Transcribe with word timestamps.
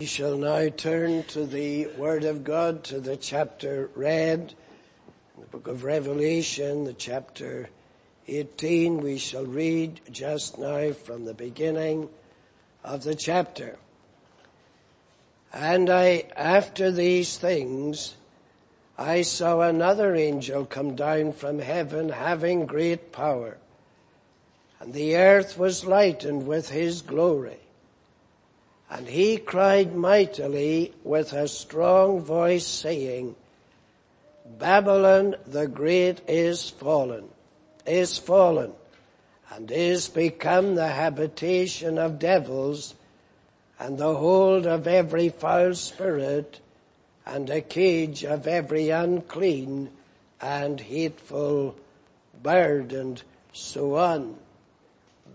We 0.00 0.06
shall 0.06 0.38
now 0.38 0.70
turn 0.70 1.24
to 1.24 1.44
the 1.44 1.88
Word 1.88 2.24
of 2.24 2.42
God, 2.42 2.84
to 2.84 3.00
the 3.00 3.18
chapter 3.18 3.90
read, 3.94 4.54
the 5.38 5.46
book 5.48 5.66
of 5.66 5.84
Revelation, 5.84 6.84
the 6.84 6.94
chapter 6.94 7.68
18. 8.26 9.02
We 9.02 9.18
shall 9.18 9.44
read 9.44 10.00
just 10.10 10.58
now 10.58 10.92
from 10.92 11.26
the 11.26 11.34
beginning 11.34 12.08
of 12.82 13.02
the 13.02 13.14
chapter. 13.14 13.76
And 15.52 15.90
I, 15.90 16.24
after 16.34 16.90
these 16.90 17.36
things, 17.36 18.14
I 18.96 19.20
saw 19.20 19.60
another 19.60 20.14
angel 20.14 20.64
come 20.64 20.96
down 20.96 21.34
from 21.34 21.58
heaven 21.58 22.08
having 22.08 22.64
great 22.64 23.12
power, 23.12 23.58
and 24.80 24.94
the 24.94 25.18
earth 25.18 25.58
was 25.58 25.84
lightened 25.84 26.46
with 26.46 26.70
his 26.70 27.02
glory. 27.02 27.58
And 28.90 29.06
he 29.06 29.36
cried 29.36 29.94
mightily 29.94 30.92
with 31.04 31.32
a 31.32 31.46
strong 31.46 32.20
voice 32.20 32.66
saying, 32.66 33.36
Babylon 34.58 35.36
the 35.46 35.68
great 35.68 36.20
is 36.28 36.68
fallen, 36.68 37.28
is 37.86 38.18
fallen, 38.18 38.72
and 39.50 39.70
is 39.70 40.08
become 40.08 40.74
the 40.74 40.88
habitation 40.88 41.98
of 41.98 42.18
devils 42.18 42.94
and 43.78 43.96
the 43.96 44.14
hold 44.14 44.66
of 44.66 44.88
every 44.88 45.28
foul 45.28 45.74
spirit 45.74 46.60
and 47.24 47.48
a 47.48 47.60
cage 47.60 48.24
of 48.24 48.48
every 48.48 48.90
unclean 48.90 49.90
and 50.40 50.80
hateful 50.80 51.76
bird 52.42 52.92
and 52.92 53.22
so 53.52 53.94
on. 53.94 54.36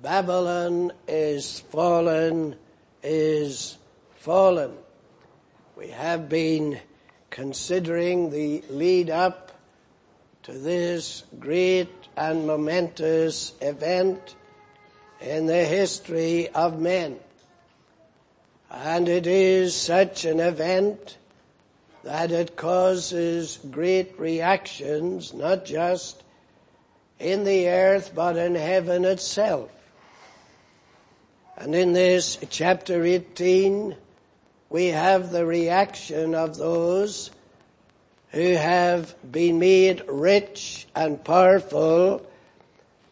Babylon 0.01 0.91
is 1.07 1.61
fallen 1.61 2.57
is 3.05 3.77
fallen. 4.15 4.73
We 5.77 5.89
have 5.89 6.27
been 6.27 6.79
considering 7.29 8.31
the 8.31 8.63
lead 8.69 9.09
up 9.09 9.51
to 10.43 10.51
this 10.51 11.23
great 11.39 11.89
and 12.17 12.47
momentous 12.47 13.53
event 13.61 14.35
in 15.21 15.45
the 15.45 15.63
history 15.63 16.49
of 16.49 16.79
men. 16.79 17.19
And 18.71 19.07
it 19.07 19.27
is 19.27 19.75
such 19.75 20.25
an 20.25 20.39
event 20.39 21.17
that 22.03 22.31
it 22.31 22.55
causes 22.55 23.59
great 23.71 24.19
reactions, 24.19 25.33
not 25.33 25.65
just 25.65 26.23
in 27.19 27.43
the 27.43 27.69
earth, 27.69 28.11
but 28.13 28.37
in 28.37 28.55
heaven 28.55 29.05
itself. 29.05 29.71
And 31.57 31.73
in 31.73 31.93
this 31.93 32.37
chapter 32.49 33.03
18, 33.03 33.95
we 34.69 34.87
have 34.87 35.31
the 35.31 35.45
reaction 35.45 36.35
of 36.35 36.57
those 36.57 37.31
who 38.31 38.55
have 38.55 39.15
been 39.31 39.57
made 39.59 40.03
rich 40.09 40.85
and 40.93 41.23
powerful 41.23 42.29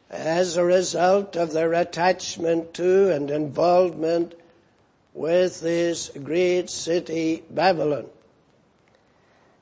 as 0.10 0.58
a 0.58 0.64
result 0.66 1.38
of 1.38 1.54
their 1.54 1.72
attachment 1.74 2.74
to 2.74 3.12
and 3.12 3.32
involvement 3.32 4.36
with 5.14 5.62
this 5.62 6.12
great 6.22 6.70
city 6.70 7.44
Babylon. 7.50 8.08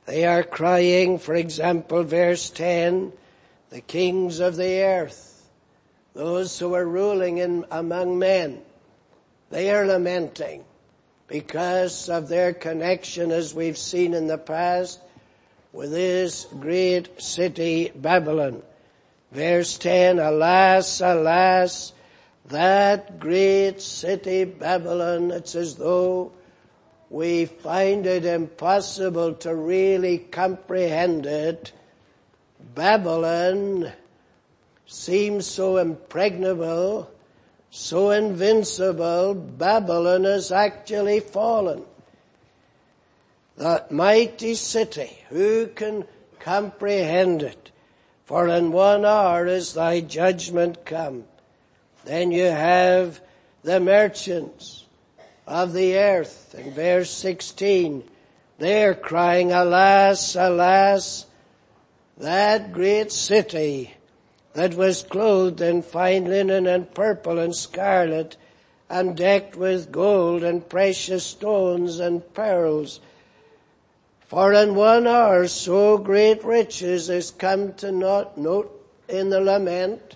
They 0.05 0.25
are 0.25 0.43
crying, 0.43 1.19
for 1.19 1.35
example, 1.35 2.03
verse 2.03 2.49
10, 2.49 3.13
the 3.69 3.81
kings 3.81 4.39
of 4.39 4.55
the 4.55 4.81
earth, 4.81 5.47
those 6.15 6.57
who 6.57 6.73
are 6.73 6.87
ruling 6.87 7.37
in, 7.37 7.65
among 7.69 8.17
men, 8.17 8.61
they 9.51 9.69
are 9.69 9.85
lamenting 9.85 10.63
because 11.27 12.09
of 12.09 12.27
their 12.27 12.53
connection, 12.53 13.31
as 13.31 13.53
we've 13.53 13.77
seen 13.77 14.13
in 14.13 14.27
the 14.27 14.37
past, 14.37 14.99
with 15.73 15.91
this 15.91 16.45
great 16.59 17.21
city, 17.21 17.91
Babylon. 17.93 18.63
Verse 19.31 19.77
10, 19.77 20.19
alas, 20.19 20.99
alas, 21.01 21.93
that 22.47 23.19
great 23.19 23.81
city, 23.81 24.45
Babylon, 24.45 25.31
it's 25.31 25.55
as 25.55 25.75
though 25.75 26.31
we 27.09 27.45
find 27.45 28.05
it 28.05 28.25
impossible 28.25 29.33
to 29.35 29.53
really 29.53 30.17
comprehend 30.17 31.25
it. 31.25 31.73
Babylon 32.73 33.91
seems 34.85 35.45
so 35.45 35.75
impregnable 35.77 37.10
so 37.71 38.11
invincible, 38.11 39.33
Babylon 39.33 40.25
has 40.25 40.51
actually 40.51 41.21
fallen. 41.21 41.83
That 43.57 43.91
mighty 43.91 44.55
city, 44.55 45.17
who 45.29 45.67
can 45.67 46.03
comprehend 46.39 47.41
it? 47.41 47.71
For 48.25 48.47
in 48.49 48.73
one 48.73 49.05
hour 49.05 49.47
is 49.47 49.73
thy 49.73 50.01
judgment 50.01 50.85
come. 50.85 51.23
Then 52.03 52.31
you 52.31 52.45
have 52.45 53.21
the 53.63 53.79
merchants 53.79 54.85
of 55.47 55.71
the 55.71 55.97
earth 55.97 56.53
in 56.57 56.73
verse 56.73 57.09
16. 57.09 58.03
They're 58.57 58.95
crying, 58.95 59.53
alas, 59.53 60.35
alas, 60.35 61.25
that 62.17 62.73
great 62.73 63.13
city 63.13 63.93
that 64.53 64.73
was 64.73 65.03
clothed 65.03 65.61
in 65.61 65.81
fine 65.81 66.25
linen 66.25 66.67
and 66.67 66.93
purple 66.93 67.39
and 67.39 67.55
scarlet 67.55 68.37
and 68.89 69.15
decked 69.15 69.55
with 69.55 69.91
gold 69.91 70.43
and 70.43 70.67
precious 70.67 71.25
stones 71.25 71.99
and 71.99 72.33
pearls. 72.33 72.99
For 74.27 74.53
in 74.53 74.75
one 74.75 75.07
hour 75.07 75.47
so 75.47 75.97
great 75.97 76.43
riches 76.43 77.09
is 77.09 77.31
come 77.31 77.73
to 77.75 77.91
naught. 77.91 78.37
Note 78.37 78.77
in 79.07 79.29
the 79.29 79.41
lament, 79.41 80.15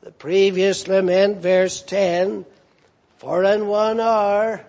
the 0.00 0.12
previous 0.12 0.86
lament, 0.86 1.38
verse 1.38 1.82
10, 1.82 2.44
for 3.18 3.44
in 3.44 3.66
one 3.66 4.00
hour 4.00 4.64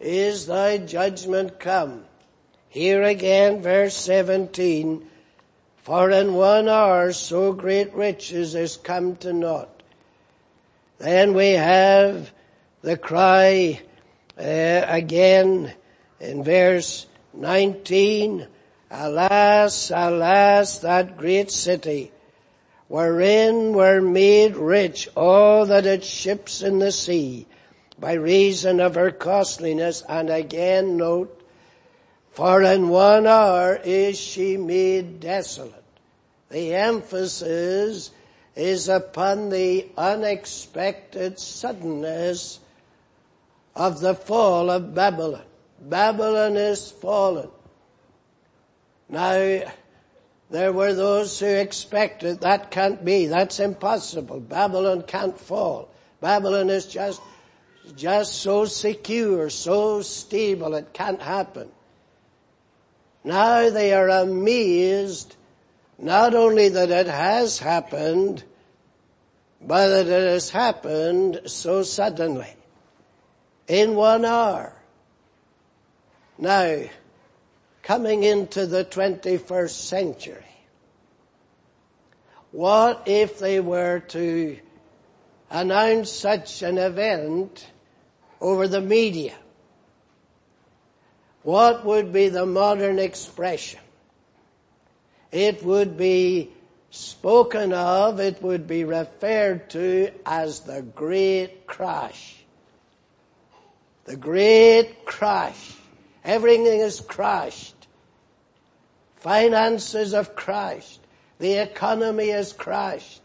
is 0.00 0.46
thy 0.46 0.78
judgment 0.78 1.58
come. 1.58 2.04
Here 2.68 3.02
again, 3.02 3.62
verse 3.62 3.96
17, 3.96 5.04
for 5.88 6.10
in 6.10 6.34
one 6.34 6.68
hour 6.68 7.10
so 7.14 7.50
great 7.50 7.94
riches 7.94 8.54
is 8.54 8.76
come 8.76 9.16
to 9.16 9.32
naught. 9.32 9.82
Then 10.98 11.32
we 11.32 11.52
have 11.52 12.30
the 12.82 12.98
cry 12.98 13.80
uh, 14.38 14.42
again 14.86 15.72
in 16.20 16.44
verse 16.44 17.06
19, 17.32 18.46
Alas, 18.90 19.90
alas, 19.90 20.80
that 20.80 21.16
great 21.16 21.50
city, 21.50 22.12
wherein 22.88 23.72
were 23.72 24.02
made 24.02 24.56
rich 24.56 25.08
all 25.16 25.64
that 25.64 25.86
its 25.86 26.06
ships 26.06 26.60
in 26.60 26.80
the 26.80 26.92
sea, 26.92 27.46
by 27.98 28.12
reason 28.12 28.78
of 28.78 28.94
her 28.94 29.10
costliness, 29.10 30.02
and 30.06 30.28
again 30.28 30.98
note, 30.98 31.34
for 32.30 32.62
in 32.62 32.90
one 32.90 33.26
hour 33.26 33.80
is 33.82 34.18
she 34.20 34.58
made 34.58 35.20
desolate. 35.20 35.77
The 36.50 36.74
emphasis 36.74 38.10
is 38.56 38.88
upon 38.88 39.50
the 39.50 39.86
unexpected 39.96 41.38
suddenness 41.38 42.60
of 43.76 44.00
the 44.00 44.14
fall 44.14 44.70
of 44.70 44.94
Babylon. 44.94 45.44
Babylon 45.80 46.56
is 46.56 46.90
fallen. 46.90 47.50
Now, 49.08 49.62
there 50.50 50.72
were 50.72 50.94
those 50.94 51.38
who 51.38 51.46
expected 51.46 52.40
that 52.40 52.70
can't 52.70 53.04
be, 53.04 53.26
that's 53.26 53.60
impossible. 53.60 54.40
Babylon 54.40 55.02
can't 55.02 55.38
fall. 55.38 55.90
Babylon 56.20 56.70
is 56.70 56.86
just, 56.86 57.20
just 57.96 58.34
so 58.34 58.64
secure, 58.64 59.50
so 59.50 60.02
stable, 60.02 60.74
it 60.74 60.92
can't 60.92 61.22
happen. 61.22 61.68
Now 63.22 63.70
they 63.70 63.92
are 63.92 64.08
amazed 64.08 65.36
not 65.98 66.34
only 66.34 66.68
that 66.68 66.90
it 66.90 67.08
has 67.08 67.58
happened, 67.58 68.44
but 69.60 69.88
that 69.88 70.06
it 70.06 70.28
has 70.28 70.50
happened 70.50 71.40
so 71.46 71.82
suddenly. 71.82 72.54
In 73.66 73.96
one 73.96 74.24
hour. 74.24 74.72
Now, 76.38 76.84
coming 77.82 78.22
into 78.22 78.66
the 78.66 78.84
21st 78.84 79.70
century, 79.70 80.44
what 82.52 83.02
if 83.06 83.38
they 83.38 83.60
were 83.60 84.00
to 84.08 84.58
announce 85.50 86.10
such 86.10 86.62
an 86.62 86.78
event 86.78 87.66
over 88.40 88.68
the 88.68 88.80
media? 88.80 89.34
What 91.42 91.84
would 91.84 92.12
be 92.12 92.28
the 92.28 92.46
modern 92.46 92.98
expression? 92.98 93.80
It 95.32 95.62
would 95.62 95.96
be 95.96 96.50
spoken 96.90 97.72
of, 97.72 98.20
it 98.20 98.42
would 98.42 98.66
be 98.66 98.84
referred 98.84 99.70
to 99.70 100.10
as 100.24 100.60
the 100.60 100.82
great 100.82 101.66
crash. 101.66 102.36
The 104.04 104.16
great 104.16 105.04
crash. 105.04 105.74
Everything 106.24 106.66
is 106.66 107.00
crashed. 107.00 107.74
Finances 109.16 110.12
have 110.12 110.34
crashed. 110.34 111.00
The 111.38 111.54
economy 111.54 112.28
has 112.28 112.52
crashed. 112.52 113.22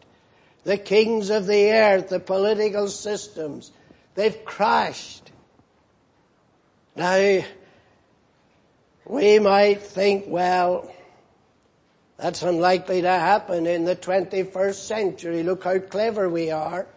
The 0.63 0.77
kings 0.77 1.29
of 1.29 1.47
the 1.47 1.71
earth, 1.71 2.09
the 2.09 2.19
political 2.19 2.87
systems, 2.87 3.71
they've 4.15 4.43
crashed. 4.45 5.31
Now, 6.95 7.43
we 9.05 9.39
might 9.39 9.81
think, 9.81 10.25
well, 10.27 10.92
that's 12.23 12.41
unlikely 12.41 13.01
to 13.01 13.09
happen 13.09 13.67
in 13.67 13.83
the 13.83 13.97
21st 13.97 14.75
century. 14.75 15.43
Look 15.43 15.65
how 15.65 15.77
clever 15.79 16.29
we 16.29 16.51
are. 16.51 16.87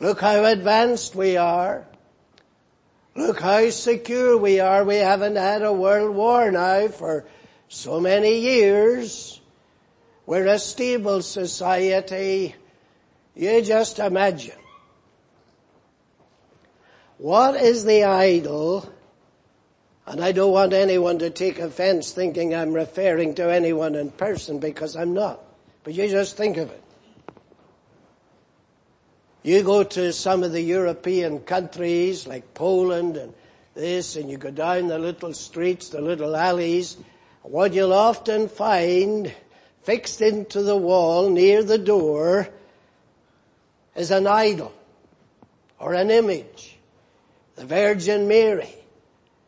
Look 0.00 0.22
how 0.22 0.46
advanced 0.46 1.14
we 1.14 1.36
are. 1.36 1.86
Look 3.14 3.42
how 3.42 3.68
secure 3.68 4.38
we 4.38 4.60
are. 4.60 4.82
We 4.82 4.96
haven't 4.96 5.36
had 5.36 5.60
a 5.60 5.74
world 5.74 6.16
war 6.16 6.50
now 6.50 6.88
for 6.88 7.26
so 7.68 8.00
many 8.00 8.38
years. 8.38 9.42
We're 10.24 10.46
a 10.46 10.58
stable 10.58 11.20
society. 11.20 12.54
You 13.34 13.60
just 13.60 13.98
imagine. 13.98 14.56
What 17.18 17.56
is 17.56 17.84
the 17.84 18.04
idol 18.04 18.90
and 20.06 20.22
I 20.22 20.32
don't 20.32 20.52
want 20.52 20.72
anyone 20.72 21.18
to 21.20 21.30
take 21.30 21.58
offense 21.58 22.12
thinking 22.12 22.54
I'm 22.54 22.72
referring 22.72 23.34
to 23.36 23.52
anyone 23.52 23.94
in 23.94 24.10
person 24.10 24.58
because 24.58 24.96
I'm 24.96 25.14
not. 25.14 25.40
But 25.84 25.94
you 25.94 26.08
just 26.08 26.36
think 26.36 26.56
of 26.56 26.70
it. 26.70 26.82
You 29.44 29.62
go 29.62 29.82
to 29.82 30.12
some 30.12 30.42
of 30.42 30.52
the 30.52 30.60
European 30.60 31.40
countries 31.40 32.26
like 32.26 32.54
Poland 32.54 33.16
and 33.16 33.34
this 33.74 34.16
and 34.16 34.30
you 34.30 34.36
go 34.36 34.50
down 34.50 34.88
the 34.88 34.98
little 34.98 35.34
streets, 35.34 35.88
the 35.88 36.00
little 36.00 36.36
alleys, 36.36 36.96
what 37.42 37.72
you'll 37.72 37.92
often 37.92 38.48
find 38.48 39.32
fixed 39.82 40.20
into 40.20 40.62
the 40.62 40.76
wall 40.76 41.30
near 41.30 41.62
the 41.62 41.78
door 41.78 42.48
is 43.96 44.10
an 44.10 44.26
idol 44.26 44.72
or 45.78 45.94
an 45.94 46.10
image. 46.10 46.76
The 47.56 47.66
Virgin 47.66 48.28
Mary. 48.28 48.81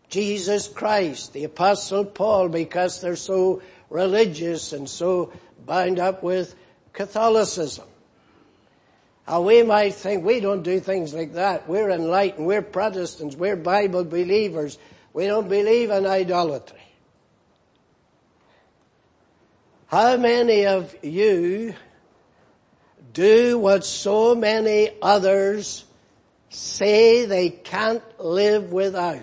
Jesus 0.09 0.69
Christ, 0.69 1.33
the 1.33 1.45
apostle 1.45 2.05
Paul, 2.05 2.49
because 2.49 3.01
they're 3.01 3.17
so 3.17 3.63
religious 3.91 4.73
and 4.73 4.89
so 4.89 5.33
bound 5.67 5.99
up 5.99 6.23
with 6.23 6.55
Catholicism. 6.93 7.87
How 9.27 9.41
we 9.41 9.63
might 9.63 9.95
think 9.95 10.25
we 10.25 10.41
don't 10.41 10.63
do 10.63 10.81
things 10.81 11.15
like 11.15 11.33
that. 11.35 11.67
We're 11.69 11.91
enlightened. 11.91 12.47
We're 12.47 12.63
Protestants. 12.63 13.35
We're 13.35 13.57
Bible 13.57 14.05
believers. 14.05 14.79
We 15.15 15.27
don't 15.27 15.49
believe 15.49 15.91
in 15.91 16.07
idolatry. 16.07 16.79
How 19.87 20.17
many 20.17 20.67
of 20.67 20.95
you 21.03 21.75
do 23.13 23.59
what 23.59 23.85
so 23.85 24.35
many 24.35 24.91
others 25.01 25.85
say 26.51 27.27
they 27.27 27.49
can't 27.49 28.03
live 28.19 28.73
without? 28.73 29.23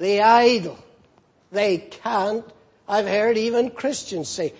The 0.00 0.22
idol. 0.22 0.78
They 1.52 1.76
can't. 1.76 2.44
I've 2.88 3.06
heard 3.06 3.36
even 3.36 3.70
Christians 3.70 4.28
say, 4.28 4.54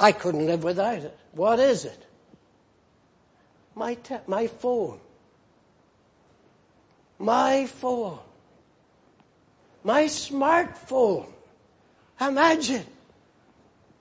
I 0.00 0.12
couldn't 0.12 0.46
live 0.46 0.64
without 0.64 0.98
it. 0.98 1.16
What 1.32 1.60
is 1.60 1.84
it? 1.84 2.06
My, 3.74 3.94
te- 3.94 4.24
my 4.26 4.46
phone. 4.46 4.98
My 7.18 7.66
phone. 7.66 8.18
My 9.84 10.04
smartphone. 10.04 11.26
Imagine. 12.20 12.86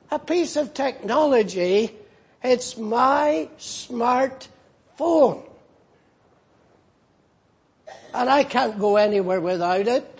A 0.10 0.18
piece 0.18 0.56
of 0.56 0.74
technology. 0.74 1.92
It's 2.42 2.78
my 2.78 3.50
smartphone. 3.60 5.44
And 8.14 8.30
I 8.30 8.46
can't 8.46 8.80
go 8.80 8.96
anywhere 8.96 9.42
without 9.42 9.88
it. 9.88 10.15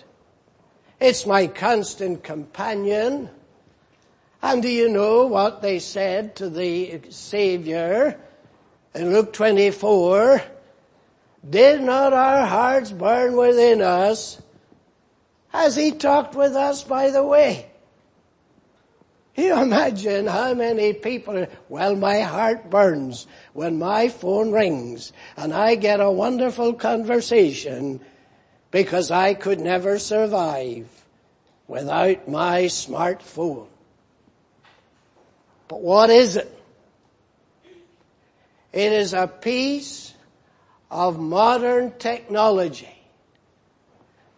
It's 0.98 1.26
my 1.26 1.46
constant 1.46 2.22
companion. 2.22 3.28
And 4.42 4.62
do 4.62 4.68
you 4.68 4.88
know 4.88 5.26
what 5.26 5.60
they 5.60 5.78
said 5.78 6.36
to 6.36 6.48
the 6.48 7.00
Savior 7.10 8.18
in 8.94 9.12
Luke 9.12 9.32
24? 9.32 10.42
Did 11.48 11.82
not 11.82 12.12
our 12.12 12.46
hearts 12.46 12.92
burn 12.92 13.36
within 13.36 13.82
us 13.82 14.40
as 15.52 15.76
he 15.76 15.92
talked 15.92 16.34
with 16.34 16.52
us 16.52 16.82
by 16.82 17.10
the 17.10 17.24
way? 17.24 17.70
You 19.36 19.60
imagine 19.60 20.26
how 20.26 20.54
many 20.54 20.94
people, 20.94 21.46
well 21.68 21.94
my 21.94 22.20
heart 22.20 22.70
burns 22.70 23.26
when 23.52 23.78
my 23.78 24.08
phone 24.08 24.50
rings 24.50 25.12
and 25.36 25.52
I 25.52 25.74
get 25.74 26.00
a 26.00 26.10
wonderful 26.10 26.72
conversation 26.72 28.00
because 28.76 29.10
I 29.10 29.32
could 29.32 29.58
never 29.58 29.98
survive 29.98 30.86
without 31.66 32.28
my 32.28 32.64
smartphone. 32.64 33.68
But 35.66 35.80
what 35.80 36.10
is 36.10 36.36
it? 36.36 36.62
It 38.74 38.92
is 38.92 39.14
a 39.14 39.28
piece 39.28 40.12
of 40.90 41.18
modern 41.18 41.92
technology 41.92 42.94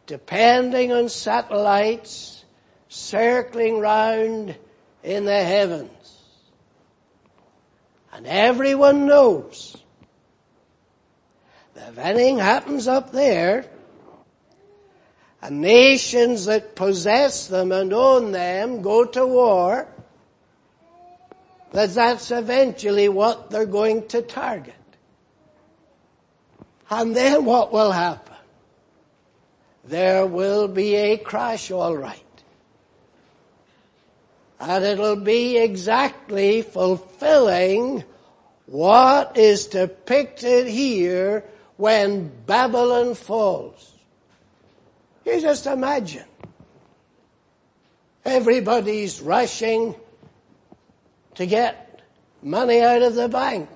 depending 0.06 0.92
on 0.92 1.08
satellites 1.08 2.44
circling 2.88 3.80
round 3.80 4.56
in 5.02 5.24
the 5.24 5.42
heavens. 5.42 6.22
And 8.12 8.24
everyone 8.24 9.04
knows 9.04 9.76
that 11.74 11.88
if 11.88 11.98
anything 11.98 12.38
happens 12.38 12.86
up 12.86 13.10
there, 13.10 13.68
and 15.40 15.60
nations 15.60 16.46
that 16.46 16.74
possess 16.74 17.46
them 17.46 17.70
and 17.72 17.92
own 17.92 18.32
them 18.32 18.82
go 18.82 19.04
to 19.04 19.26
war, 19.26 19.86
that 21.72 21.94
that's 21.94 22.30
eventually 22.30 23.08
what 23.08 23.50
they're 23.50 23.66
going 23.66 24.06
to 24.08 24.22
target. 24.22 24.74
And 26.90 27.14
then 27.14 27.44
what 27.44 27.72
will 27.72 27.92
happen? 27.92 28.34
There 29.84 30.26
will 30.26 30.68
be 30.68 30.94
a 30.96 31.16
crash 31.18 31.70
alright. 31.70 32.22
And 34.60 34.84
it'll 34.84 35.16
be 35.16 35.56
exactly 35.56 36.62
fulfilling 36.62 38.02
what 38.66 39.36
is 39.36 39.66
depicted 39.66 40.66
here 40.66 41.44
when 41.76 42.30
Babylon 42.44 43.14
falls. 43.14 43.87
You 45.28 45.42
just 45.42 45.66
imagine. 45.66 46.24
Everybody's 48.24 49.20
rushing 49.20 49.94
to 51.34 51.44
get 51.44 52.00
money 52.42 52.80
out 52.80 53.02
of 53.02 53.14
the 53.14 53.28
bank. 53.28 53.68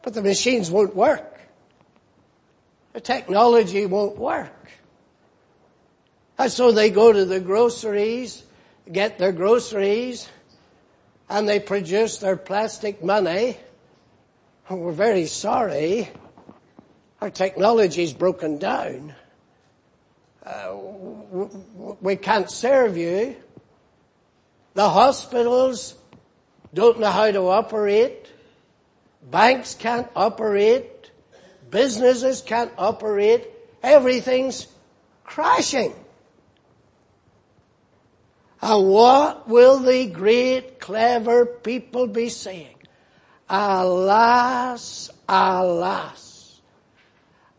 But 0.00 0.14
the 0.14 0.22
machines 0.22 0.70
won't 0.70 0.96
work. 0.96 1.38
The 2.94 3.00
technology 3.02 3.84
won't 3.84 4.16
work. 4.16 4.70
And 6.38 6.50
so 6.50 6.72
they 6.72 6.88
go 6.88 7.12
to 7.12 7.26
the 7.26 7.38
groceries, 7.38 8.42
get 8.90 9.18
their 9.18 9.32
groceries, 9.32 10.30
and 11.28 11.46
they 11.46 11.60
produce 11.60 12.16
their 12.18 12.38
plastic 12.38 13.04
money. 13.04 13.58
And 14.70 14.80
we're 14.80 14.92
very 14.92 15.26
sorry. 15.26 16.08
Our 17.20 17.28
technology's 17.28 18.14
broken 18.14 18.56
down 18.56 19.14
uh, 20.46 20.76
we 22.00 22.16
can't 22.16 22.50
serve 22.50 22.96
you. 22.96 23.36
The 24.74 24.88
hospitals 24.88 25.94
don't 26.72 27.00
know 27.00 27.10
how 27.10 27.30
to 27.30 27.48
operate. 27.48 28.30
Banks 29.30 29.74
can't 29.74 30.08
operate. 30.14 31.10
Businesses 31.70 32.42
can't 32.42 32.70
operate. 32.78 33.48
Everything's 33.82 34.68
crashing. 35.24 35.94
And 38.62 38.88
what 38.88 39.48
will 39.48 39.80
the 39.80 40.06
great 40.06 40.78
clever 40.78 41.44
people 41.46 42.06
be 42.06 42.28
saying? 42.28 42.76
Alas, 43.48 45.10
alas, 45.28 46.60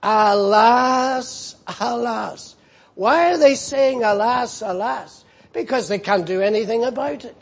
alas, 0.02 1.56
alas. 1.80 2.57
Why 2.98 3.32
are 3.32 3.38
they 3.38 3.54
saying 3.54 4.04
alas, 4.04 4.64
alas? 4.64 5.24
Because 5.54 5.88
they 5.88 6.00
can't 6.00 6.26
do 6.26 6.42
anything 6.42 6.84
about 6.84 7.26
it. 7.26 7.38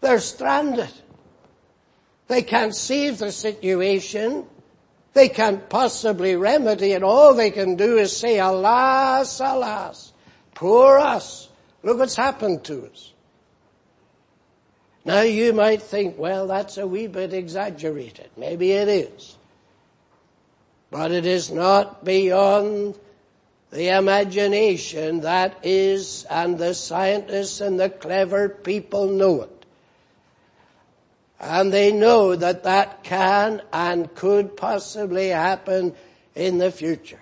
They're 0.00 0.18
stranded. 0.18 0.90
They 2.26 2.42
can't 2.42 2.74
save 2.74 3.18
the 3.18 3.30
situation. 3.30 4.44
They 5.12 5.28
can't 5.28 5.68
possibly 5.68 6.34
remedy 6.34 6.92
it. 6.92 7.04
All 7.04 7.34
they 7.34 7.52
can 7.52 7.76
do 7.76 7.96
is 7.96 8.14
say, 8.16 8.40
alas, 8.40 9.38
alas, 9.38 10.12
poor 10.52 10.98
us. 10.98 11.48
Look 11.84 11.98
what's 11.98 12.16
happened 12.16 12.64
to 12.64 12.86
us. 12.86 13.12
Now 15.04 15.20
you 15.20 15.52
might 15.52 15.80
think, 15.80 16.18
well, 16.18 16.48
that's 16.48 16.76
a 16.76 16.88
wee 16.88 17.06
bit 17.06 17.32
exaggerated. 17.32 18.30
Maybe 18.36 18.72
it 18.72 18.88
is. 18.88 19.36
But 20.90 21.12
it 21.12 21.24
is 21.24 21.52
not 21.52 22.04
beyond 22.04 22.98
the 23.72 23.88
imagination 23.88 25.20
that 25.20 25.58
is, 25.62 26.26
and 26.28 26.58
the 26.58 26.74
scientists 26.74 27.62
and 27.62 27.80
the 27.80 27.88
clever 27.88 28.50
people 28.50 29.08
know 29.08 29.42
it. 29.42 29.66
And 31.40 31.72
they 31.72 31.90
know 31.90 32.36
that 32.36 32.64
that 32.64 33.02
can 33.02 33.62
and 33.72 34.14
could 34.14 34.58
possibly 34.58 35.28
happen 35.28 35.94
in 36.34 36.58
the 36.58 36.70
future. 36.70 37.18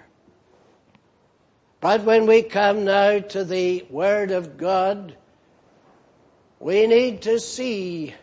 But 1.81 2.03
when 2.03 2.27
we 2.27 2.43
come 2.43 2.85
now 2.85 3.21
to 3.21 3.45
the 3.45 3.87
Word 3.89 4.33
of 4.33 4.57
God, 4.59 5.15
we 6.59 6.89
need 6.89 7.23
to 7.23 7.39
see 7.39 8.15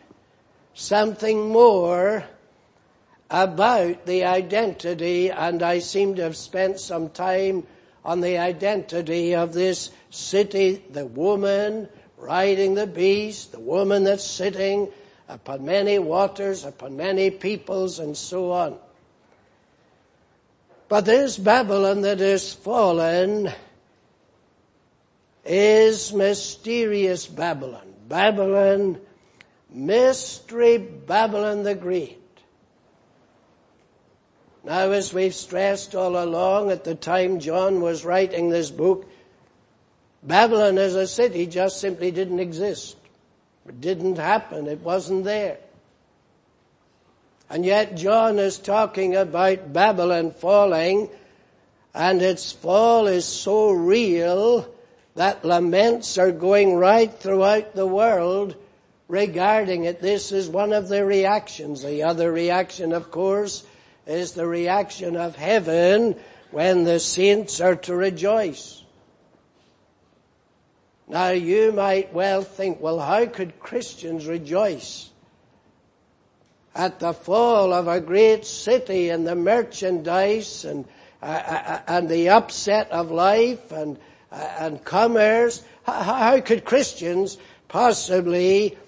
something 0.74 1.48
more 1.48 2.24
about 3.30 4.04
the 4.04 4.24
identity, 4.24 5.30
and 5.30 5.62
I 5.62 5.78
seem 5.78 6.14
to 6.16 6.22
have 6.22 6.36
spent 6.36 6.78
some 6.78 7.08
time 7.08 7.66
on 8.08 8.22
the 8.22 8.38
identity 8.38 9.34
of 9.34 9.52
this 9.52 9.90
city, 10.08 10.82
the 10.92 11.04
woman 11.04 11.86
riding 12.16 12.72
the 12.72 12.86
beast, 12.86 13.52
the 13.52 13.60
woman 13.60 14.04
that's 14.04 14.24
sitting 14.24 14.88
upon 15.28 15.62
many 15.62 15.98
waters, 15.98 16.64
upon 16.64 16.96
many 16.96 17.30
peoples, 17.30 17.98
and 17.98 18.16
so 18.16 18.50
on. 18.50 18.78
But 20.88 21.04
this 21.04 21.36
Babylon 21.36 22.00
that 22.00 22.22
is 22.22 22.50
fallen 22.50 23.52
is 25.44 26.10
mysterious 26.10 27.26
Babylon. 27.26 27.92
Babylon, 28.08 28.98
mystery 29.68 30.78
Babylon 30.78 31.62
the 31.62 31.74
Great. 31.74 32.18
Now 34.68 34.90
as 34.90 35.14
we've 35.14 35.34
stressed 35.34 35.94
all 35.94 36.22
along 36.22 36.70
at 36.70 36.84
the 36.84 36.94
time 36.94 37.40
John 37.40 37.80
was 37.80 38.04
writing 38.04 38.50
this 38.50 38.70
book, 38.70 39.10
Babylon 40.22 40.76
as 40.76 40.94
a 40.94 41.06
city 41.06 41.46
just 41.46 41.80
simply 41.80 42.10
didn't 42.10 42.38
exist. 42.38 42.98
It 43.66 43.80
didn't 43.80 44.18
happen. 44.18 44.66
It 44.66 44.80
wasn't 44.80 45.24
there. 45.24 45.56
And 47.48 47.64
yet 47.64 47.96
John 47.96 48.38
is 48.38 48.58
talking 48.58 49.16
about 49.16 49.72
Babylon 49.72 50.32
falling 50.32 51.08
and 51.94 52.20
its 52.20 52.52
fall 52.52 53.06
is 53.06 53.24
so 53.24 53.70
real 53.70 54.70
that 55.14 55.46
laments 55.46 56.18
are 56.18 56.30
going 56.30 56.74
right 56.74 57.10
throughout 57.10 57.74
the 57.74 57.86
world 57.86 58.54
regarding 59.08 59.84
it. 59.84 60.02
This 60.02 60.30
is 60.30 60.46
one 60.46 60.74
of 60.74 60.88
the 60.88 61.06
reactions. 61.06 61.82
The 61.82 62.02
other 62.02 62.30
reaction, 62.30 62.92
of 62.92 63.10
course, 63.10 63.64
is 64.08 64.32
the 64.32 64.46
reaction 64.46 65.16
of 65.16 65.36
heaven 65.36 66.16
when 66.50 66.84
the 66.84 66.98
saints 66.98 67.60
are 67.60 67.76
to 67.76 67.94
rejoice. 67.94 68.82
Now 71.06 71.30
you 71.30 71.72
might 71.72 72.12
well 72.12 72.42
think, 72.42 72.80
well 72.80 72.98
how 72.98 73.26
could 73.26 73.60
Christians 73.60 74.26
rejoice 74.26 75.10
at 76.74 77.00
the 77.00 77.12
fall 77.12 77.72
of 77.72 77.86
a 77.86 78.00
great 78.00 78.46
city 78.46 79.10
and 79.10 79.26
the 79.26 79.34
merchandise 79.34 80.64
and, 80.64 80.86
uh, 81.22 81.26
uh, 81.26 81.80
and 81.86 82.08
the 82.08 82.30
upset 82.30 82.90
of 82.90 83.10
life 83.10 83.72
and, 83.72 83.98
uh, 84.32 84.56
and 84.58 84.84
commerce? 84.84 85.62
How, 85.84 86.02
how 86.02 86.40
could 86.40 86.64
Christians 86.64 87.36
possibly 87.68 88.78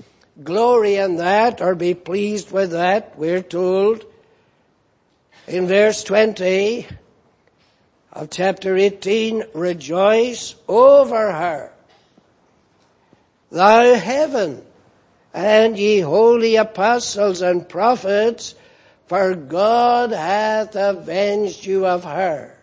glory 0.42 0.96
in 0.96 1.16
that 1.16 1.60
or 1.60 1.74
be 1.74 1.92
pleased 1.92 2.50
with 2.52 2.70
that? 2.70 3.18
We're 3.18 3.42
told 3.42 4.06
in 5.50 5.66
verse 5.66 6.04
20 6.04 6.87
of 8.12 8.30
chapter 8.30 8.76
18, 8.76 9.45
rejoice 9.54 10.54
over 10.69 11.33
her 11.33 11.73
thou 13.50 13.95
heaven, 13.95 14.62
and 15.35 15.78
ye 15.78 16.00
holy 16.00 16.57
apostles 16.57 17.42
and 17.42 17.69
prophets, 17.69 18.54
for 19.07 19.35
God 19.35 20.12
hath 20.12 20.76
avenged 20.76 21.66
you 21.66 21.87
of 21.87 22.04
her. 22.04 22.57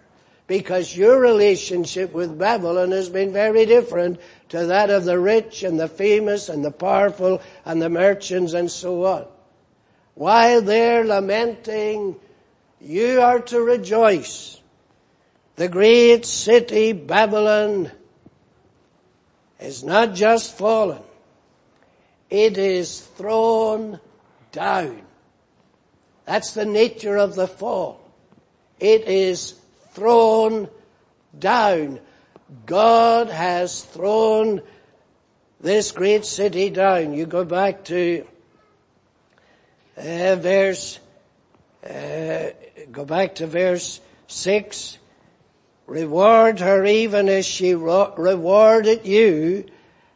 Because 0.48 0.96
your 0.96 1.20
relationship 1.20 2.13
with 2.13 2.39
Babylon 2.39 2.91
has 2.91 3.10
been 3.10 3.34
very 3.34 3.65
different 3.65 4.22
to 4.50 4.67
that 4.67 4.89
of 4.89 5.03
the 5.03 5.20
rich 5.20 5.63
and 5.63 5.77
the 5.77 5.89
famous 5.89 6.48
and 6.48 6.63
the 6.63 6.72
powerful 6.72 7.41
and 7.65 7.82
the 7.82 7.89
merchants 7.89 8.53
and 8.53 8.72
so 8.72 9.06
on. 9.06 9.25
While 10.13 10.62
they're 10.62 11.03
lamenting, 11.03 12.15
you 12.79 13.22
are 13.22 13.39
to 13.39 13.62
rejoice. 13.62 14.62
The 15.55 15.67
great 15.67 16.25
city 16.25 16.93
Babylon 16.93 17.91
is 19.60 19.84
not 19.84 20.13
just 20.13 20.57
fallen, 20.57 21.01
it 22.29 22.57
is 22.57 23.01
thrown 23.01 24.00
down. 24.51 25.01
That's 26.25 26.53
the 26.53 26.65
nature 26.65 27.15
of 27.15 27.36
the 27.36 27.48
fall. 27.48 28.01
It 28.79 29.05
is 29.05 29.55
thrown 29.91 30.69
down. 31.38 32.00
God 32.65 33.29
has 33.29 33.84
thrown 33.84 34.62
this 35.60 35.91
great 35.91 36.25
city 36.25 36.69
down. 36.69 37.13
You 37.13 37.25
go 37.25 37.43
back 37.43 37.86
to 37.86 38.25
uh, 39.98 40.36
verse, 40.36 41.00
uh, 41.84 42.50
go 42.91 43.05
back 43.05 43.36
to 43.36 43.48
verse 43.48 44.00
6. 44.27 44.98
Reward 45.86 46.60
her 46.60 46.86
even 46.86 47.29
as 47.29 47.46
she 47.46 47.74
rewarded 47.74 49.05
you, 49.05 49.65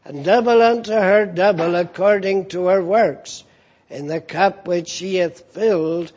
and 0.03 0.25
double 0.25 0.61
unto 0.61 0.91
her 0.91 1.25
double 1.25 1.75
according 1.75 2.47
to 2.49 2.65
her 2.65 2.83
works. 2.83 3.43
In 3.89 4.07
the 4.07 4.21
cup 4.21 4.67
which 4.67 4.89
she 4.89 5.15
hath 5.15 5.39
filled, 5.53 6.11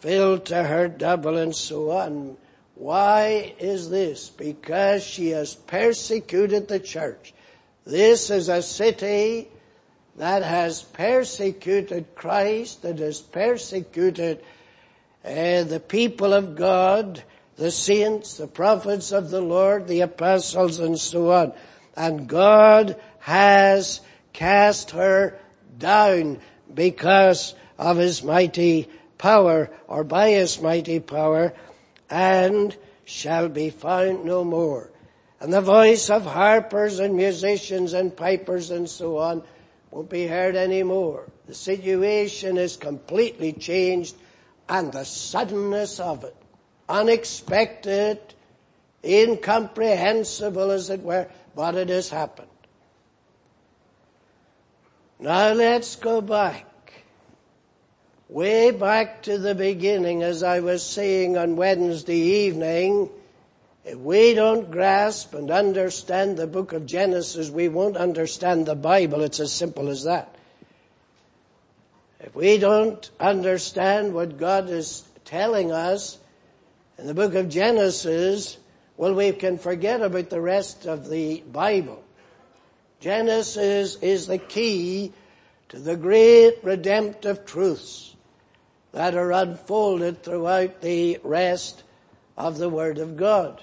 fill 0.00 0.38
to 0.40 0.62
her 0.62 0.88
double 0.88 1.36
and 1.36 1.54
so 1.54 1.90
on. 1.90 2.36
Why 2.74 3.54
is 3.58 3.90
this? 3.90 4.30
Because 4.30 5.04
she 5.04 5.28
has 5.30 5.54
persecuted 5.54 6.66
the 6.66 6.80
church. 6.80 7.34
This 7.84 8.30
is 8.30 8.48
a 8.48 8.62
city 8.62 9.48
that 10.16 10.42
has 10.42 10.82
persecuted 10.82 12.14
Christ, 12.14 12.82
that 12.82 12.98
has 12.98 13.20
persecuted 13.20 14.42
the 15.22 15.82
people 15.86 16.32
of 16.32 16.56
God, 16.56 17.22
the 17.56 17.70
saints, 17.70 18.36
the 18.36 18.46
prophets 18.46 19.12
of 19.12 19.30
the 19.30 19.40
Lord, 19.40 19.86
the 19.86 20.00
apostles 20.00 20.78
and 20.78 20.98
so 20.98 21.30
on. 21.30 21.52
And 21.96 22.28
God 22.28 23.00
has 23.18 24.00
cast 24.32 24.92
her 24.92 25.38
down 25.78 26.40
because 26.72 27.54
of 27.78 27.96
his 27.96 28.22
mighty 28.22 28.88
power 29.18 29.70
or 29.86 30.04
by 30.04 30.30
his 30.30 30.60
mighty 30.60 31.00
power 31.00 31.52
and 32.08 32.76
shall 33.04 33.48
be 33.48 33.70
found 33.70 34.24
no 34.24 34.44
more. 34.44 34.90
And 35.40 35.52
the 35.52 35.60
voice 35.60 36.10
of 36.10 36.24
harpers 36.24 36.98
and 36.98 37.16
musicians 37.16 37.92
and 37.92 38.14
pipers 38.14 38.70
and 38.70 38.88
so 38.88 39.18
on 39.18 39.42
won't 39.90 40.10
be 40.10 40.26
heard 40.26 40.54
anymore. 40.54 41.28
The 41.46 41.54
situation 41.54 42.56
is 42.58 42.76
completely 42.76 43.52
changed 43.52 44.14
and 44.70 44.92
the 44.92 45.04
suddenness 45.04 46.00
of 46.00 46.24
it 46.24 46.36
unexpected, 46.88 48.18
incomprehensible 49.04 50.70
as 50.70 50.90
it 50.90 51.00
were, 51.00 51.28
but 51.54 51.74
it 51.74 51.88
has 51.88 52.08
happened. 52.08 52.48
Now 55.18 55.52
let's 55.52 55.96
go 55.96 56.20
back. 56.20 56.66
Way 58.28 58.70
back 58.70 59.22
to 59.24 59.38
the 59.38 59.54
beginning, 59.54 60.22
as 60.22 60.42
I 60.42 60.60
was 60.60 60.84
saying 60.84 61.36
on 61.36 61.56
Wednesday 61.56 62.18
evening, 62.18 63.10
if 63.84 63.98
we 63.98 64.34
don't 64.34 64.70
grasp 64.70 65.34
and 65.34 65.50
understand 65.50 66.36
the 66.36 66.46
book 66.46 66.72
of 66.72 66.86
Genesis, 66.86 67.50
we 67.50 67.68
won't 67.68 67.96
understand 67.96 68.66
the 68.66 68.76
Bible. 68.76 69.22
It's 69.22 69.40
as 69.40 69.52
simple 69.52 69.88
as 69.88 70.04
that. 70.04 70.34
If 72.20 72.34
we 72.34 72.58
don't 72.58 73.10
understand 73.18 74.12
what 74.14 74.38
God 74.38 74.68
is 74.68 75.04
telling 75.24 75.72
us, 75.72 76.18
in 76.98 77.06
the 77.06 77.14
book 77.14 77.34
of 77.34 77.48
Genesis, 77.48 78.58
well, 78.98 79.14
we 79.14 79.32
can 79.32 79.56
forget 79.56 80.02
about 80.02 80.28
the 80.28 80.40
rest 80.40 80.84
of 80.84 81.08
the 81.08 81.40
Bible. 81.50 82.04
Genesis 83.00 83.96
is 83.96 84.26
the 84.26 84.36
key 84.36 85.12
to 85.70 85.78
the 85.78 85.96
great 85.96 86.58
redemptive 86.62 87.46
truths. 87.46 88.14
that 88.92 89.14
are 89.14 89.32
unfolded 89.32 90.22
throughout 90.22 90.80
the 90.80 91.18
rest 91.22 91.84
of 92.36 92.58
the 92.58 92.68
Word 92.68 92.98
of 92.98 93.16
God. 93.16 93.62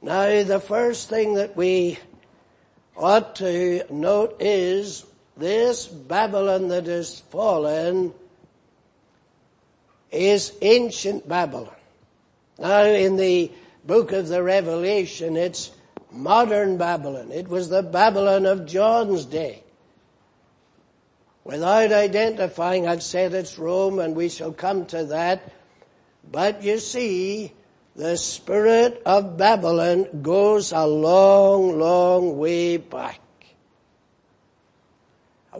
Now 0.00 0.44
the 0.44 0.60
first 0.60 1.08
thing 1.08 1.34
that 1.34 1.56
we 1.56 1.98
ought 2.96 3.34
to 3.36 3.84
note 3.90 4.36
is 4.40 5.04
this 5.38 5.86
Babylon 5.86 6.68
that 6.68 6.88
is 6.88 7.20
fallen 7.30 8.12
is 10.10 10.52
ancient 10.60 11.28
Babylon. 11.28 11.74
Now 12.58 12.82
in 12.82 13.16
the 13.16 13.50
book 13.84 14.12
of 14.12 14.28
the 14.28 14.42
Revelation 14.42 15.36
it's 15.36 15.70
modern 16.10 16.76
Babylon. 16.76 17.30
It 17.30 17.48
was 17.48 17.68
the 17.68 17.82
Babylon 17.82 18.46
of 18.46 18.66
John's 18.66 19.24
day. 19.24 19.62
Without 21.44 21.92
identifying, 21.92 22.86
I'd 22.86 23.02
said 23.02 23.32
it's 23.32 23.58
Rome 23.58 24.00
and 24.00 24.14
we 24.14 24.28
shall 24.28 24.52
come 24.52 24.86
to 24.86 25.04
that. 25.04 25.52
But 26.30 26.62
you 26.62 26.78
see, 26.78 27.52
the 27.96 28.16
spirit 28.16 29.00
of 29.06 29.38
Babylon 29.38 30.20
goes 30.20 30.72
a 30.72 30.86
long, 30.86 31.78
long 31.78 32.36
way 32.36 32.76
back. 32.76 33.20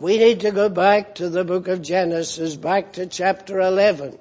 We 0.00 0.16
need 0.16 0.40
to 0.40 0.52
go 0.52 0.68
back 0.68 1.16
to 1.16 1.28
the 1.28 1.42
book 1.42 1.66
of 1.66 1.82
Genesis, 1.82 2.54
back 2.54 2.92
to 2.92 3.06
chapter 3.06 3.58
11. 3.58 4.16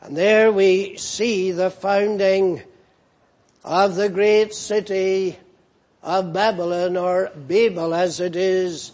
And 0.00 0.16
there 0.16 0.50
we 0.50 0.96
see 0.96 1.50
the 1.50 1.68
founding 1.68 2.62
of 3.62 3.94
the 3.94 4.08
great 4.08 4.54
city 4.54 5.38
of 6.02 6.32
Babylon 6.32 6.96
or 6.96 7.30
Babel 7.36 7.92
as 7.92 8.20
it 8.20 8.34
is 8.34 8.92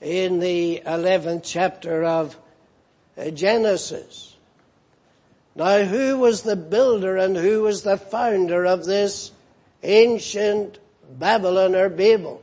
in 0.00 0.40
the 0.40 0.82
11th 0.84 1.42
chapter 1.44 2.02
of 2.02 2.36
Genesis. 3.34 4.34
Now 5.54 5.84
who 5.84 6.18
was 6.18 6.42
the 6.42 6.56
builder 6.56 7.16
and 7.16 7.36
who 7.36 7.62
was 7.62 7.84
the 7.84 7.96
founder 7.96 8.66
of 8.66 8.84
this 8.84 9.30
ancient 9.84 10.80
Babylon 11.16 11.76
or 11.76 11.88
Babel? 11.88 12.42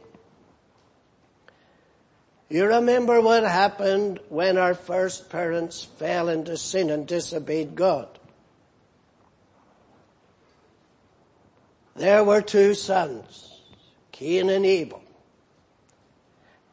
You 2.49 2.67
remember 2.67 3.21
what 3.21 3.43
happened 3.43 4.19
when 4.29 4.57
our 4.57 4.75
first 4.75 5.29
parents 5.29 5.83
fell 5.83 6.29
into 6.29 6.57
sin 6.57 6.89
and 6.91 7.07
disobeyed 7.07 7.75
God. 7.75 8.07
There 11.95 12.23
were 12.23 12.41
two 12.41 12.73
sons, 12.73 13.61
Cain 14.11 14.49
and 14.49 14.65
Abel. 14.65 15.01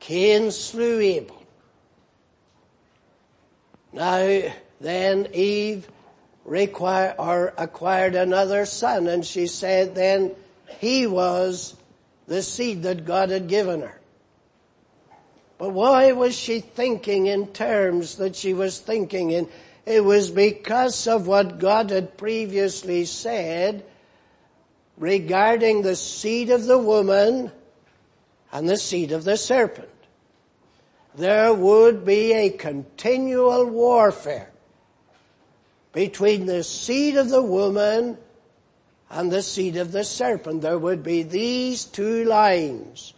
Cain 0.01 0.51
slew 0.51 1.01
Abel. 1.01 1.43
Now 3.93 4.43
then 4.81 5.29
Eve 5.33 5.89
require, 6.45 7.15
or 7.19 7.55
acquired 7.57 8.15
another 8.15 8.67
son 8.67 9.07
and 9.07 9.25
she 9.25 9.47
said 9.47 9.95
then 9.95 10.35
he 10.81 11.07
was 11.07 11.77
the 12.27 12.43
seed 12.43 12.83
that 12.83 13.05
God 13.07 13.31
had 13.31 13.49
given 13.49 13.83
her. 13.83 14.02
But 15.63 15.75
why 15.75 16.11
was 16.11 16.37
she 16.37 16.59
thinking 16.59 17.27
in 17.27 17.47
terms 17.53 18.17
that 18.17 18.35
she 18.35 18.53
was 18.53 18.81
thinking 18.81 19.31
in? 19.31 19.49
It 19.87 20.03
was 20.03 20.29
because 20.29 21.07
of 21.07 21.29
what 21.29 21.61
God 21.61 21.91
had 21.91 22.17
previously 22.17 23.05
said 23.05 23.85
regarding 24.99 25.83
the 25.83 25.95
seed 25.95 26.51
of 26.51 26.65
the 26.65 26.79
woman 26.79 27.53
and 28.51 28.69
the 28.69 28.77
seed 28.77 29.13
of 29.13 29.23
the 29.23 29.37
serpent. 29.37 29.89
There 31.15 31.55
would 31.55 32.05
be 32.05 32.33
a 32.33 32.51
continual 32.51 33.65
warfare 33.65 34.51
between 35.93 36.47
the 36.47 36.65
seed 36.65 37.17
of 37.17 37.31
the 37.31 37.41
woman 37.41 38.19
and 39.09 39.31
the 39.31 39.43
seed 39.43 39.77
of 39.77 39.93
the 39.93 40.03
serpent. 40.03 40.63
There 40.63 40.77
would 40.77 41.05
be 41.05 41.23
these 41.23 41.85
two 41.85 42.25
lines 42.25 43.15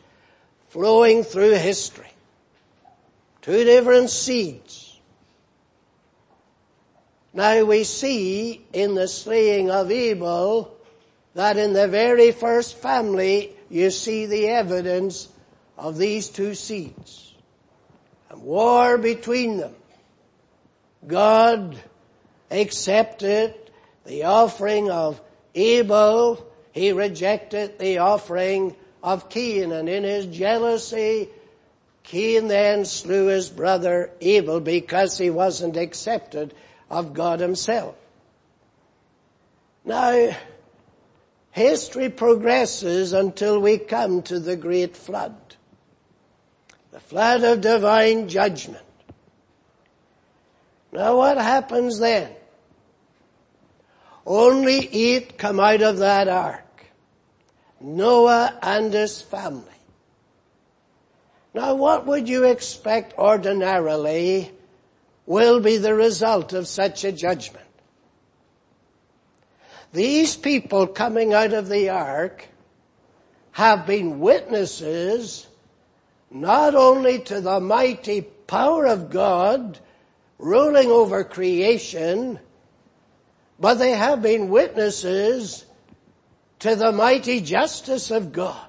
flowing 0.68 1.22
through 1.22 1.52
history. 1.52 2.10
Two 3.44 3.62
different 3.62 4.08
seeds. 4.08 4.98
Now 7.34 7.62
we 7.64 7.84
see 7.84 8.64
in 8.72 8.94
the 8.94 9.06
slaying 9.06 9.70
of 9.70 9.90
Abel 9.90 10.74
that 11.34 11.58
in 11.58 11.74
the 11.74 11.86
very 11.86 12.32
first 12.32 12.78
family 12.78 13.54
you 13.68 13.90
see 13.90 14.24
the 14.24 14.48
evidence 14.48 15.28
of 15.76 15.98
these 15.98 16.30
two 16.30 16.54
seeds. 16.54 17.34
And 18.30 18.42
war 18.42 18.96
between 18.96 19.58
them. 19.58 19.74
God 21.06 21.76
accepted 22.50 23.54
the 24.06 24.24
offering 24.24 24.90
of 24.90 25.20
Abel. 25.54 26.50
He 26.72 26.92
rejected 26.92 27.78
the 27.78 27.98
offering 27.98 28.74
of 29.02 29.28
Cain 29.28 29.70
and 29.70 29.86
in 29.86 30.02
his 30.02 30.24
jealousy, 30.24 31.28
Cain 32.04 32.48
then 32.48 32.84
slew 32.84 33.26
his 33.26 33.48
brother 33.48 34.10
Abel 34.20 34.60
because 34.60 35.18
he 35.18 35.30
wasn't 35.30 35.76
accepted 35.76 36.54
of 36.90 37.14
God 37.14 37.40
himself. 37.40 37.96
Now, 39.84 40.36
history 41.50 42.10
progresses 42.10 43.12
until 43.12 43.58
we 43.58 43.78
come 43.78 44.22
to 44.22 44.38
the 44.38 44.54
great 44.54 44.96
flood. 44.96 45.36
The 46.92 47.00
flood 47.00 47.42
of 47.42 47.62
divine 47.62 48.28
judgment. 48.28 48.84
Now 50.92 51.16
what 51.16 51.38
happens 51.38 51.98
then? 51.98 52.30
Only 54.26 54.88
eight 54.92 55.36
come 55.36 55.58
out 55.58 55.82
of 55.82 55.98
that 55.98 56.28
ark. 56.28 56.86
Noah 57.80 58.56
and 58.62 58.92
his 58.92 59.20
family. 59.20 59.73
Now 61.54 61.74
what 61.74 62.04
would 62.06 62.28
you 62.28 62.44
expect 62.44 63.16
ordinarily 63.16 64.50
will 65.24 65.60
be 65.60 65.76
the 65.76 65.94
result 65.94 66.52
of 66.52 66.66
such 66.66 67.04
a 67.04 67.12
judgment? 67.12 67.64
These 69.92 70.34
people 70.34 70.88
coming 70.88 71.32
out 71.32 71.52
of 71.52 71.68
the 71.68 71.90
ark 71.90 72.48
have 73.52 73.86
been 73.86 74.18
witnesses 74.18 75.46
not 76.28 76.74
only 76.74 77.20
to 77.20 77.40
the 77.40 77.60
mighty 77.60 78.22
power 78.22 78.86
of 78.86 79.10
God 79.10 79.78
ruling 80.38 80.90
over 80.90 81.22
creation, 81.22 82.40
but 83.60 83.74
they 83.74 83.92
have 83.92 84.20
been 84.20 84.48
witnesses 84.48 85.64
to 86.58 86.74
the 86.74 86.90
mighty 86.90 87.40
justice 87.40 88.10
of 88.10 88.32
God. 88.32 88.66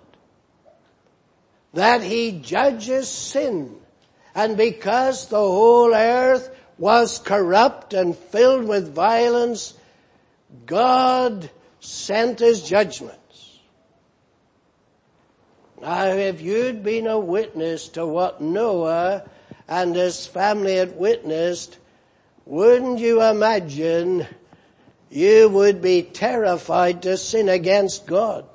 That 1.75 2.01
He 2.03 2.31
judges 2.31 3.07
sin. 3.07 3.75
And 4.33 4.57
because 4.57 5.27
the 5.27 5.37
whole 5.37 5.93
earth 5.93 6.49
was 6.77 7.19
corrupt 7.19 7.93
and 7.93 8.17
filled 8.17 8.65
with 8.65 8.93
violence, 8.93 9.73
God 10.65 11.49
sent 11.79 12.39
His 12.39 12.63
judgments. 12.63 13.59
Now 15.81 16.07
if 16.07 16.41
you'd 16.41 16.83
been 16.83 17.07
a 17.07 17.19
witness 17.19 17.89
to 17.89 18.05
what 18.05 18.41
Noah 18.41 19.23
and 19.67 19.95
his 19.95 20.25
family 20.25 20.77
had 20.77 20.97
witnessed, 20.97 21.77
wouldn't 22.45 22.99
you 22.99 23.21
imagine 23.21 24.25
you 25.09 25.49
would 25.49 25.81
be 25.81 26.03
terrified 26.03 27.01
to 27.03 27.17
sin 27.17 27.49
against 27.49 28.05
God. 28.05 28.45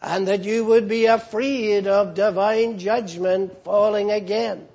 And 0.00 0.28
that 0.28 0.44
you 0.44 0.64
would 0.64 0.88
be 0.88 1.06
afraid 1.06 1.86
of 1.86 2.14
divine 2.14 2.78
judgment 2.78 3.64
falling 3.64 4.10
again. 4.10 4.68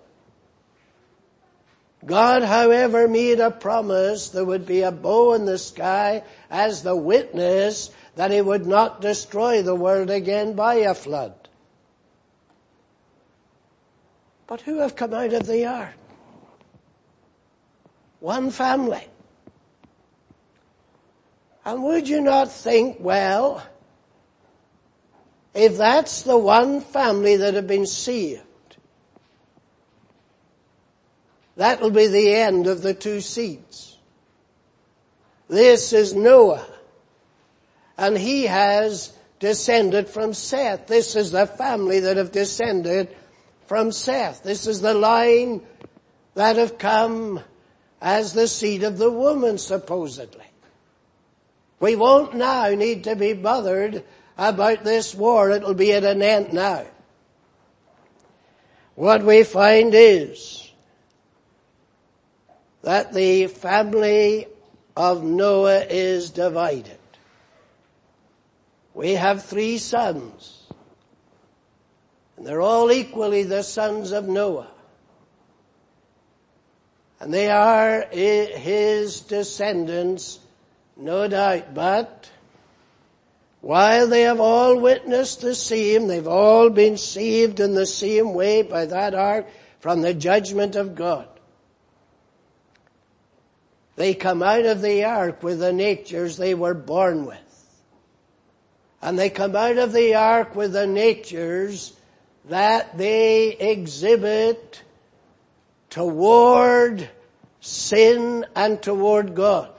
God, 2.05 2.43
however, 2.43 3.07
made 3.07 3.39
a 3.39 3.49
promise 3.49 4.29
there 4.29 4.43
would 4.43 4.65
be 4.65 4.81
a 4.81 4.91
bow 4.91 5.33
in 5.33 5.45
the 5.45 5.57
sky 5.57 6.23
as 6.49 6.83
the 6.83 6.95
witness 6.95 7.91
that 8.15 8.31
he 8.31 8.41
would 8.41 8.65
not 8.65 8.99
destroy 8.99 9.61
the 9.61 9.75
world 9.75 10.09
again 10.09 10.53
by 10.53 10.75
a 10.75 10.93
flood. 10.93 11.33
But 14.47 14.61
who 14.61 14.79
have 14.79 14.95
come 14.95 15.13
out 15.13 15.33
of 15.33 15.47
the 15.47 15.65
ark? 15.65 15.95
One 18.19 18.51
family. 18.51 19.07
And 21.65 21.83
would 21.83 22.09
you 22.09 22.21
not 22.21 22.51
think, 22.51 22.97
well, 22.99 23.63
if 25.53 25.77
that's 25.77 26.23
the 26.23 26.37
one 26.37 26.81
family 26.81 27.37
that 27.37 27.53
have 27.53 27.67
been 27.67 27.85
saved, 27.85 28.41
that'll 31.55 31.91
be 31.91 32.07
the 32.07 32.33
end 32.33 32.67
of 32.67 32.81
the 32.81 32.93
two 32.93 33.21
seeds. 33.21 33.97
This 35.47 35.93
is 35.93 36.15
Noah. 36.15 36.65
And 37.97 38.17
he 38.17 38.43
has 38.47 39.13
descended 39.39 40.09
from 40.09 40.33
Seth. 40.33 40.87
This 40.87 41.15
is 41.15 41.31
the 41.31 41.45
family 41.45 41.99
that 41.99 42.17
have 42.17 42.31
descended 42.31 43.15
from 43.67 43.91
Seth. 43.91 44.41
This 44.41 44.65
is 44.65 44.81
the 44.81 44.95
line 44.95 45.61
that 46.33 46.55
have 46.55 46.79
come 46.79 47.39
as 48.01 48.33
the 48.33 48.47
seed 48.47 48.83
of 48.83 48.97
the 48.97 49.11
woman 49.11 49.57
supposedly. 49.57 50.45
We 51.79 51.95
won't 51.95 52.33
now 52.33 52.69
need 52.69 53.03
to 53.03 53.15
be 53.15 53.33
bothered 53.33 54.03
about 54.37 54.83
this 54.83 55.13
war. 55.13 55.51
It'll 55.51 55.73
be 55.73 55.93
at 55.93 56.03
an 56.03 56.21
end 56.21 56.53
now. 56.53 56.85
What 58.95 59.23
we 59.23 59.43
find 59.43 59.93
is 59.93 60.71
that 62.83 63.13
the 63.13 63.47
family 63.47 64.47
of 64.95 65.23
Noah 65.23 65.85
is 65.89 66.29
divided. 66.29 66.99
We 68.93 69.13
have 69.13 69.43
three 69.43 69.77
sons. 69.79 70.63
And 72.37 72.45
they're 72.45 72.61
all 72.61 72.91
equally 72.91 73.43
the 73.43 73.63
sons 73.63 74.11
of 74.11 74.27
Noah. 74.27 74.69
And 77.19 77.33
they 77.33 77.49
are 77.49 78.05
eh, 78.11 78.57
his 78.57 79.21
descendants, 79.21 80.39
no 80.97 81.27
doubt, 81.27 81.73
but 81.73 82.29
while 83.63 84.07
they 84.07 84.23
have 84.23 84.41
all 84.41 84.77
witnessed 84.77 85.39
the 85.39 85.55
same, 85.55 86.07
they've 86.07 86.27
all 86.27 86.69
been 86.69 86.97
saved 86.97 87.61
in 87.61 87.75
the 87.75 87.85
same 87.85 88.33
way 88.33 88.61
by 88.61 88.85
that 88.87 89.15
ark 89.15 89.47
from 89.79 90.01
the 90.01 90.13
judgment 90.13 90.75
of 90.75 90.95
God. 90.95 91.29
They 93.95 94.15
come 94.15 94.43
out 94.43 94.65
of 94.65 94.81
the 94.81 95.05
ark 95.05 95.41
with 95.43 95.59
the 95.59 95.71
natures 95.71 96.35
they 96.35 96.53
were 96.53 96.73
born 96.73 97.25
with. 97.25 97.37
And 99.01 99.17
they 99.17 99.29
come 99.29 99.55
out 99.55 99.77
of 99.77 99.93
the 99.93 100.15
ark 100.15 100.57
with 100.57 100.73
the 100.73 100.85
natures 100.85 101.93
that 102.49 102.97
they 102.97 103.53
exhibit 103.53 104.81
toward 105.89 107.09
sin 107.61 108.45
and 108.57 108.81
toward 108.81 109.35
God. 109.35 109.72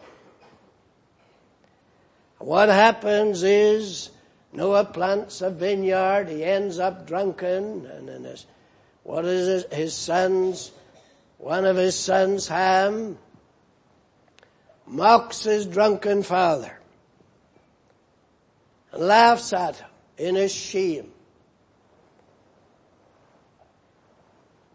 What 2.44 2.68
happens 2.68 3.42
is 3.42 4.11
Noah 4.52 4.85
plants 4.85 5.40
a 5.40 5.48
vineyard, 5.48 6.28
he 6.28 6.44
ends 6.44 6.78
up 6.78 7.07
drunken, 7.07 7.87
and 7.87 8.07
then 8.07 8.24
his, 8.24 8.44
what 9.02 9.24
is 9.24 9.64
his, 9.70 9.72
his 9.72 9.94
sons, 9.94 10.70
one 11.38 11.64
of 11.64 11.78
his 11.78 11.98
sons, 11.98 12.46
Ham, 12.48 13.16
mocks 14.87 15.44
his 15.44 15.64
drunken 15.64 16.22
father, 16.22 16.78
and 18.92 19.02
laughs 19.02 19.54
at 19.54 19.76
him 19.76 19.88
in 20.18 20.35
his 20.35 20.54
shame. 20.54 21.12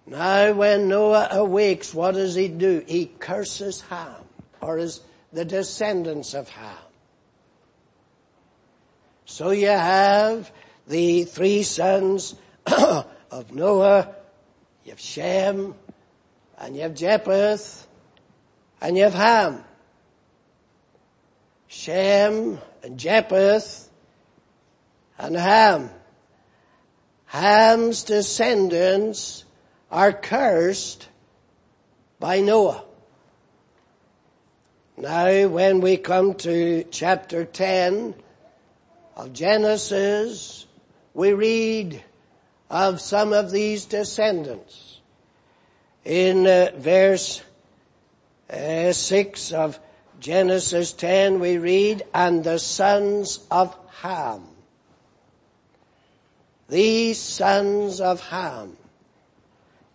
Now 0.08 0.54
when 0.54 0.88
Noah 0.88 1.28
awakes, 1.34 1.94
what 1.94 2.16
does 2.16 2.34
he 2.34 2.48
do? 2.48 2.84
He 2.88 3.06
curses 3.06 3.82
Ham, 3.82 4.24
or 4.60 4.80
is 4.80 5.02
the 5.32 5.46
descendants 5.46 6.34
of 6.34 6.50
Ham. 6.50 6.89
So 9.30 9.52
you 9.52 9.68
have 9.68 10.52
the 10.88 11.24
three 11.24 11.62
sons 11.62 12.34
of 12.66 13.54
Noah, 13.54 14.16
you 14.84 14.90
have 14.90 15.00
Shem, 15.00 15.76
and 16.58 16.76
you 16.76 16.82
have 16.82 16.96
Japheth, 16.96 17.88
and 18.82 18.98
you 18.98 19.04
have 19.04 19.14
Ham. 19.14 19.64
Shem 21.68 22.58
and 22.82 22.98
Japheth 22.98 23.88
and 25.20 25.36
Ham. 25.36 25.92
Ham's 27.28 28.04
descendants 28.04 29.46
are 29.92 30.12
cursed 30.12 31.08
by 32.20 32.42
Noah. 32.42 32.84
Now 34.98 35.48
when 35.48 35.82
we 35.82 35.98
come 35.98 36.34
to 36.34 36.84
chapter 36.86 37.46
10 37.46 38.16
of 39.20 39.34
Genesis, 39.34 40.66
we 41.14 41.34
read 41.34 42.02
of 42.70 43.02
some 43.02 43.34
of 43.34 43.52
these 43.52 43.84
descendants. 43.84 45.02
In 46.06 46.48
uh, 46.48 46.72
verse 46.78 47.42
uh, 48.50 48.94
6 48.94 49.52
of 49.52 49.78
Genesis 50.22 50.94
10 50.94 51.42
we 51.42 51.58
read, 51.58 52.04
and 52.14 52.46
the 52.46 52.60
sons 52.60 53.46
of 53.52 53.76
Ham. 54.02 54.44
These 56.70 57.20
sons 57.20 58.00
of 58.00 58.22
Ham 58.30 58.78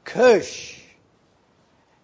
Cush 0.04 0.82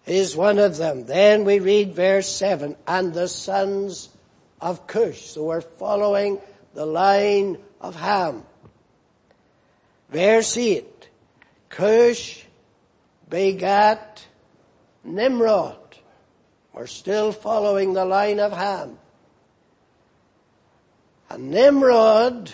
is 0.07 0.35
one 0.35 0.57
of 0.57 0.77
them. 0.77 1.05
Then 1.05 1.45
we 1.45 1.59
read 1.59 1.93
verse 1.93 2.27
7, 2.27 2.75
and 2.87 3.13
the 3.13 3.27
sons 3.27 4.09
of 4.59 4.87
Cush. 4.87 5.21
So 5.21 5.43
we're 5.43 5.61
following 5.61 6.39
the 6.73 6.85
line 6.85 7.57
of 7.79 7.95
Ham. 7.95 8.43
Verse 10.09 10.57
8, 10.57 11.09
Cush 11.69 12.43
begat 13.29 14.25
Nimrod. 15.03 15.77
We're 16.73 16.87
still 16.87 17.31
following 17.31 17.93
the 17.93 18.05
line 18.05 18.39
of 18.39 18.51
Ham. 18.51 18.97
And 21.29 21.51
Nimrod 21.51 22.51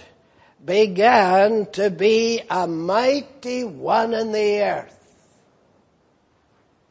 began 0.63 1.67
to 1.73 1.89
be 1.89 2.41
a 2.49 2.67
mighty 2.67 3.63
one 3.63 4.13
in 4.13 4.31
the 4.31 4.61
earth 4.61 4.97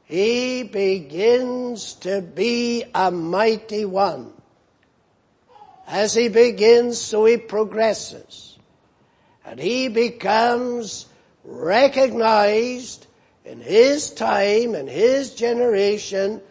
he 0.06 0.62
begins 0.62 1.94
to 1.94 2.22
be 2.22 2.84
a 2.94 3.10
mighty 3.10 3.84
one. 3.84 4.32
As 5.86 6.14
he 6.14 6.28
begins, 6.28 7.00
so 7.00 7.24
he 7.24 7.36
progresses. 7.36 8.58
And 9.44 9.60
he 9.60 9.88
becomes 9.88 11.06
recognized 11.44 13.06
in 13.44 13.60
his 13.60 14.10
time 14.10 14.74
and 14.74 14.88
his 14.88 15.34
generation 15.34 16.42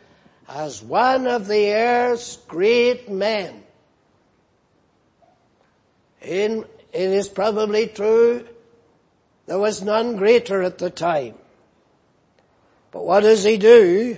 as 0.48 0.82
one 0.82 1.28
of 1.28 1.48
the 1.48 1.74
earth's 1.74 2.38
great 2.48 3.10
men. 3.10 3.64
In, 6.22 6.66
it 6.94 7.10
is 7.12 7.28
probably 7.28 7.88
true 7.88 8.48
there 9.46 9.60
was 9.60 9.84
none 9.84 10.16
greater 10.16 10.62
at 10.64 10.80
the 10.80 10.90
time. 10.90 11.36
But 12.92 13.06
what 13.06 13.22
does 13.22 13.44
he 13.44 13.58
do? 13.58 14.18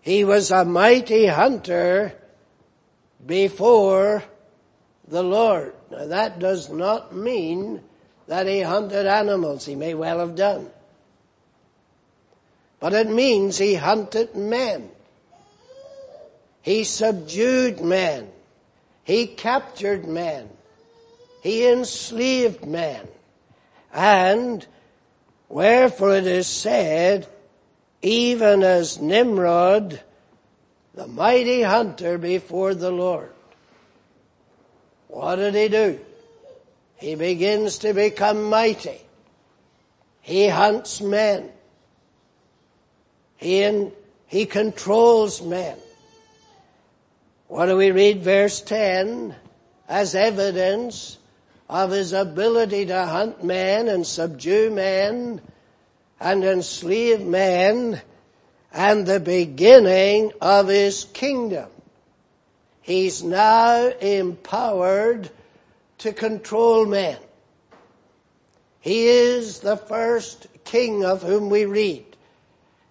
He 0.00 0.24
was 0.24 0.50
a 0.50 0.64
mighty 0.64 1.26
hunter 1.26 2.14
before 3.24 4.22
the 5.10 5.22
Lord. 5.22 5.74
Now 5.90 6.06
that 6.06 6.38
does 6.38 6.70
not 6.70 7.14
mean 7.14 7.82
that 8.26 8.46
he 8.46 8.60
hunted 8.62 9.06
animals. 9.06 9.66
He 9.66 9.74
may 9.74 9.94
well 9.94 10.20
have 10.20 10.36
done. 10.36 10.70
But 12.78 12.94
it 12.94 13.10
means 13.10 13.58
he 13.58 13.74
hunted 13.74 14.34
men. 14.34 14.90
He 16.62 16.84
subdued 16.84 17.80
men. 17.80 18.30
He 19.04 19.26
captured 19.26 20.06
men. 20.06 20.48
He 21.42 21.66
enslaved 21.66 22.64
men. 22.64 23.06
And 23.92 24.64
wherefore 25.48 26.16
it 26.16 26.26
is 26.26 26.46
said, 26.46 27.26
even 28.02 28.62
as 28.62 29.00
Nimrod, 29.00 30.00
the 30.94 31.06
mighty 31.06 31.62
hunter 31.62 32.16
before 32.18 32.74
the 32.74 32.90
Lord. 32.90 33.32
What 35.10 35.36
did 35.36 35.54
he 35.54 35.68
do? 35.68 36.00
He 36.96 37.14
begins 37.14 37.78
to 37.78 37.92
become 37.92 38.44
mighty. 38.44 39.00
He 40.20 40.48
hunts 40.48 41.00
men. 41.00 41.50
He, 43.36 43.62
in, 43.62 43.92
he 44.26 44.46
controls 44.46 45.42
men. 45.42 45.76
What 47.48 47.66
do 47.66 47.76
we 47.76 47.90
read 47.90 48.22
verse 48.22 48.60
10? 48.60 49.34
As 49.88 50.14
evidence 50.14 51.18
of 51.68 51.90
his 51.90 52.12
ability 52.12 52.86
to 52.86 53.06
hunt 53.06 53.42
men 53.42 53.88
and 53.88 54.06
subdue 54.06 54.70
men 54.70 55.40
and 56.20 56.44
enslave 56.44 57.22
man 57.22 58.00
and 58.72 59.06
the 59.06 59.18
beginning 59.18 60.32
of 60.40 60.68
his 60.68 61.04
kingdom. 61.12 61.68
He's 62.82 63.22
now 63.22 63.88
empowered 64.00 65.30
to 65.98 66.12
control 66.12 66.86
men. 66.86 67.18
He 68.80 69.06
is 69.06 69.60
the 69.60 69.76
first 69.76 70.46
king 70.64 71.04
of 71.04 71.22
whom 71.22 71.50
we 71.50 71.66
read. 71.66 72.04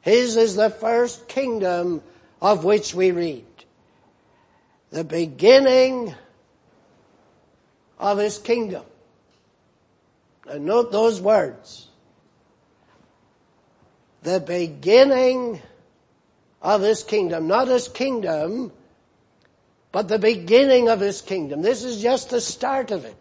His 0.01 0.37
is 0.37 0.55
the 0.55 0.69
first 0.69 1.27
kingdom 1.27 2.03
of 2.41 2.63
which 2.63 2.93
we 2.93 3.11
read. 3.11 3.45
The 4.91 5.03
beginning 5.03 6.13
of 7.97 8.17
his 8.17 8.37
kingdom. 8.37 8.83
Now 10.45 10.57
note 10.57 10.91
those 10.91 11.19
words 11.19 11.89
the 14.23 14.39
beginning 14.39 15.61
of 16.61 16.81
his 16.81 17.03
kingdom. 17.03 17.47
Not 17.47 17.67
his 17.67 17.87
kingdom, 17.87 18.71
but 19.91 20.07
the 20.07 20.19
beginning 20.19 20.89
of 20.89 20.99
his 20.99 21.21
kingdom. 21.21 21.61
This 21.61 21.83
is 21.83 22.01
just 22.01 22.29
the 22.29 22.41
start 22.41 22.91
of 22.91 23.05
it. 23.05 23.15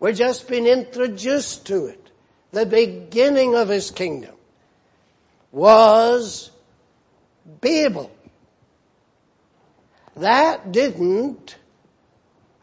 We're 0.00 0.12
just 0.12 0.48
being 0.48 0.66
introduced 0.66 1.66
to 1.66 1.86
it. 1.86 2.10
The 2.52 2.66
beginning 2.66 3.54
of 3.54 3.68
his 3.68 3.90
kingdom 3.90 4.34
was 5.52 6.50
Babel. 7.60 8.10
That 10.16 10.72
didn't, 10.72 11.56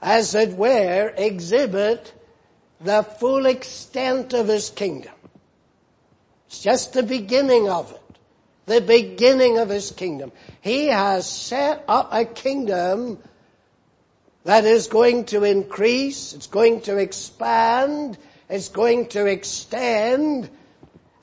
as 0.02 0.36
it 0.36 0.54
were, 0.54 1.14
exhibit 1.16 2.14
the 2.82 3.04
full 3.04 3.46
extent 3.46 4.34
of 4.34 4.48
his 4.48 4.70
kingdom. 4.70 5.14
It's 6.48 6.60
just 6.60 6.94
the 6.94 7.04
beginning 7.04 7.70
of 7.70 7.92
it. 7.92 8.02
The 8.65 8.82
beginning 8.82 9.60
of 9.60 9.69
his 9.69 9.91
kingdom. 9.91 10.32
He 10.62 10.88
has 10.88 11.30
set 11.30 11.84
up 11.88 12.10
a 12.12 12.25
kingdom 12.25 13.19
that 14.43 14.65
is 14.65 14.88
going 14.88 15.25
to 15.25 15.43
increase, 15.43 16.34
it's 16.34 16.47
going 16.47 16.82
to 16.82 16.97
expand, 16.97 18.17
it's 18.49 18.69
going 18.69 19.08
to 19.10 19.25
extend, 19.25 20.49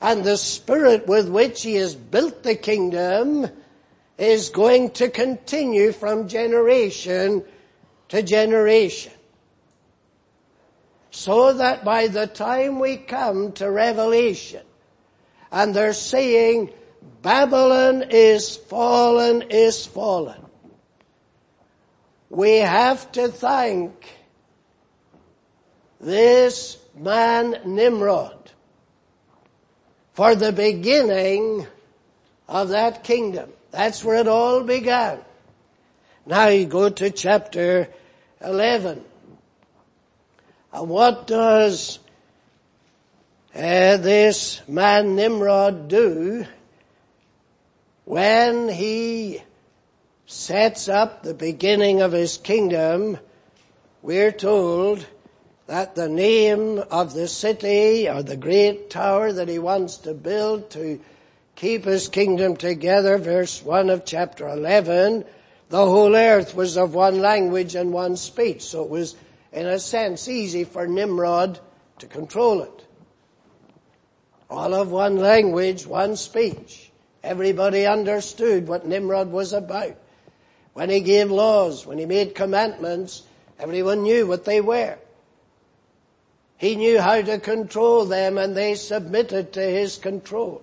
and 0.01 0.23
the 0.23 0.37
spirit 0.37 1.07
with 1.07 1.29
which 1.29 1.63
he 1.63 1.75
has 1.75 1.95
built 1.95 2.43
the 2.43 2.55
kingdom 2.55 3.47
is 4.17 4.49
going 4.49 4.91
to 4.91 5.09
continue 5.09 5.93
from 5.93 6.27
generation 6.27 7.43
to 8.09 8.21
generation. 8.21 9.13
So 11.11 11.53
that 11.53 11.85
by 11.85 12.07
the 12.07 12.27
time 12.27 12.79
we 12.79 12.97
come 12.97 13.53
to 13.53 13.71
Revelation, 13.71 14.63
and 15.51 15.73
they're 15.73 15.93
saying, 15.93 16.71
Babylon 17.21 18.05
is 18.09 18.57
fallen, 18.57 19.43
is 19.43 19.85
fallen. 19.85 20.41
We 22.29 22.57
have 22.57 23.11
to 23.13 23.29
thank 23.29 24.09
this 26.01 26.77
man 26.95 27.57
Nimrod 27.65 28.51
for 30.13 30.35
the 30.35 30.51
beginning 30.51 31.65
of 32.47 32.69
that 32.69 33.03
kingdom. 33.03 33.51
That's 33.71 34.03
where 34.03 34.17
it 34.17 34.27
all 34.27 34.63
began. 34.63 35.19
Now 36.25 36.47
you 36.47 36.65
go 36.65 36.89
to 36.89 37.09
chapter 37.09 37.89
11. 38.41 39.03
And 40.73 40.89
what 40.89 41.27
does 41.27 41.99
uh, 43.55 43.97
this 43.97 44.61
man 44.67 45.15
Nimrod 45.15 45.87
do 45.87 46.45
when 48.13 48.69
he 48.69 49.41
sets 50.27 50.87
up 50.87 51.23
the 51.23 51.33
beginning 51.33 52.03
of 52.03 52.11
his 52.11 52.37
kingdom? 52.37 53.17
We're 54.03 54.31
told 54.31 55.03
that 55.65 55.95
the 55.95 56.09
name 56.09 56.77
of 56.91 57.15
the 57.15 57.27
city 57.27 58.07
or 58.07 58.21
the 58.21 58.37
great 58.37 58.91
tower 58.91 59.33
that 59.33 59.49
he 59.49 59.57
wants 59.57 59.97
to 59.97 60.13
build 60.13 60.69
to 60.71 61.01
keep 61.55 61.85
his 61.85 62.07
kingdom 62.07 62.55
together, 62.55 63.17
verse 63.17 63.63
1 63.63 63.89
of 63.89 64.05
chapter 64.05 64.47
11, 64.47 65.25
the 65.69 65.83
whole 65.83 66.15
earth 66.15 66.53
was 66.53 66.77
of 66.77 66.93
one 66.93 67.19
language 67.19 67.73
and 67.73 67.91
one 67.91 68.15
speech. 68.15 68.61
So 68.61 68.83
it 68.83 68.91
was, 68.91 69.15
in 69.51 69.65
a 69.65 69.79
sense, 69.79 70.27
easy 70.27 70.65
for 70.65 70.85
Nimrod 70.85 71.59
to 71.97 72.05
control 72.05 72.61
it. 72.61 72.85
All 74.51 74.75
of 74.75 74.91
one 74.91 75.17
language, 75.17 75.87
one 75.87 76.15
speech. 76.15 76.82
Everybody 77.23 77.85
understood 77.85 78.67
what 78.67 78.85
Nimrod 78.85 79.31
was 79.31 79.53
about. 79.53 79.95
When 80.73 80.89
he 80.89 80.99
gave 80.99 81.31
laws, 81.31 81.85
when 81.85 81.97
he 81.97 82.05
made 82.05 82.35
commandments, 82.35 83.23
everyone 83.59 84.03
knew 84.03 84.27
what 84.27 84.43
they 84.43 84.59
were. 84.59 84.97
He 86.57 86.75
knew 86.75 86.99
how 86.99 87.21
to 87.21 87.39
control 87.39 88.05
them 88.05 88.37
and 88.37 88.55
they 88.55 88.75
submitted 88.75 89.53
to 89.53 89.61
his 89.61 89.97
control. 89.97 90.61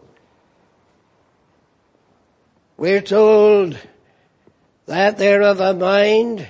We're 2.77 3.03
told 3.03 3.79
that 4.87 5.19
they're 5.19 5.43
of 5.43 5.61
a 5.61 5.75
mind 5.75 6.49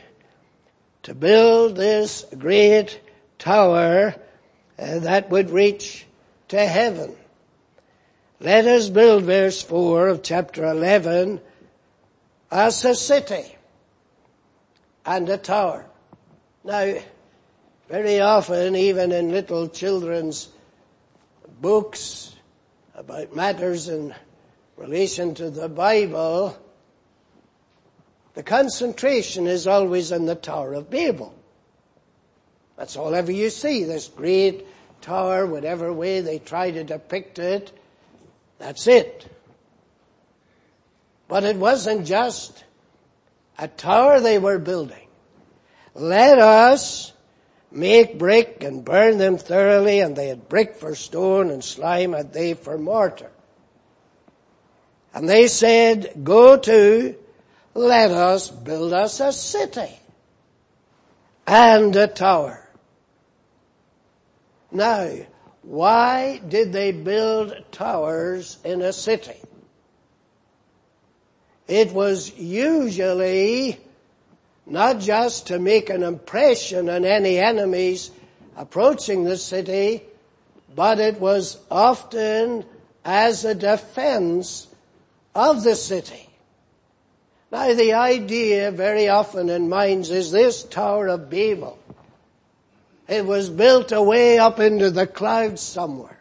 to 1.02 1.14
build 1.14 1.76
this 1.76 2.24
great 2.38 3.00
tower 3.38 4.14
uh, 4.78 4.98
that 5.00 5.30
would 5.30 5.50
reach 5.50 6.06
to 6.48 6.58
heaven. 6.58 7.16
Let 8.42 8.66
us 8.66 8.88
build 8.88 9.24
verse 9.24 9.61
4 9.61 10.09
of 10.09 10.22
chapter 10.22 10.64
11 10.64 11.42
as 12.50 12.83
a 12.87 12.94
city 12.94 13.55
and 15.05 15.29
a 15.29 15.37
tower. 15.37 15.85
Now, 16.64 16.94
very 17.90 18.18
often, 18.18 18.76
even 18.76 19.12
in 19.12 19.31
little 19.31 19.68
children's 19.68 20.48
books 21.61 22.35
about 22.94 23.37
matters 23.37 23.90
in 23.90 24.14
relation 24.79 25.35
to 25.35 25.50
the 25.50 25.68
Bible, 25.68 26.57
the 28.33 28.42
concentration 28.42 29.48
is 29.48 29.66
always 29.66 30.12
in 30.12 30.24
the 30.24 30.35
Tower 30.35 30.72
of 30.72 30.88
Babel. 30.88 31.35
That's 32.79 32.96
all 32.96 33.14
ever 33.14 33.33
you 33.33 33.50
see, 33.50 33.85
this 33.85 34.09
great 34.09 34.66
tower, 35.03 35.44
whatever 35.44 35.92
way 35.92 36.22
they 36.22 36.38
try 36.38 36.70
to 36.70 36.85
depict 36.85 37.38
it, 37.38 37.72
that's 38.60 38.86
it. 38.86 39.26
But 41.26 41.44
it 41.44 41.56
wasn't 41.56 42.06
just 42.06 42.64
a 43.58 43.66
tower 43.66 44.20
they 44.20 44.38
were 44.38 44.58
building. 44.58 45.08
Let 45.94 46.38
us 46.38 47.12
make 47.72 48.18
brick 48.18 48.62
and 48.62 48.84
burn 48.84 49.18
them 49.18 49.38
thoroughly, 49.38 50.00
and 50.00 50.14
they 50.14 50.28
had 50.28 50.48
brick 50.48 50.76
for 50.76 50.94
stone 50.94 51.50
and 51.50 51.64
slime 51.64 52.12
had 52.12 52.32
they 52.32 52.54
for 52.54 52.76
mortar. 52.76 53.30
And 55.14 55.28
they 55.28 55.48
said, 55.48 56.22
go 56.22 56.56
to, 56.56 57.16
let 57.74 58.10
us 58.10 58.50
build 58.50 58.92
us 58.92 59.20
a 59.20 59.32
city 59.32 59.98
and 61.46 61.96
a 61.96 62.06
tower. 62.06 62.68
Now, 64.70 65.10
why 65.62 66.38
did 66.38 66.72
they 66.72 66.92
build 66.92 67.54
towers 67.70 68.58
in 68.64 68.82
a 68.82 68.92
city? 68.92 69.36
It 71.68 71.92
was 71.92 72.36
usually 72.36 73.78
not 74.66 75.00
just 75.00 75.48
to 75.48 75.58
make 75.58 75.90
an 75.90 76.02
impression 76.02 76.88
on 76.88 77.04
any 77.04 77.38
enemies 77.38 78.10
approaching 78.56 79.24
the 79.24 79.36
city, 79.36 80.02
but 80.74 80.98
it 80.98 81.20
was 81.20 81.58
often 81.70 82.64
as 83.04 83.44
a 83.44 83.54
defense 83.54 84.68
of 85.34 85.62
the 85.62 85.74
city. 85.74 86.28
Now 87.50 87.74
the 87.74 87.94
idea 87.94 88.70
very 88.70 89.08
often 89.08 89.48
in 89.50 89.68
minds 89.68 90.10
is 90.10 90.30
this 90.30 90.62
Tower 90.62 91.08
of 91.08 91.30
Babel. 91.30 91.79
It 93.10 93.26
was 93.26 93.50
built 93.50 93.90
away 93.90 94.38
up 94.38 94.60
into 94.60 94.88
the 94.88 95.04
clouds 95.04 95.60
somewhere 95.60 96.16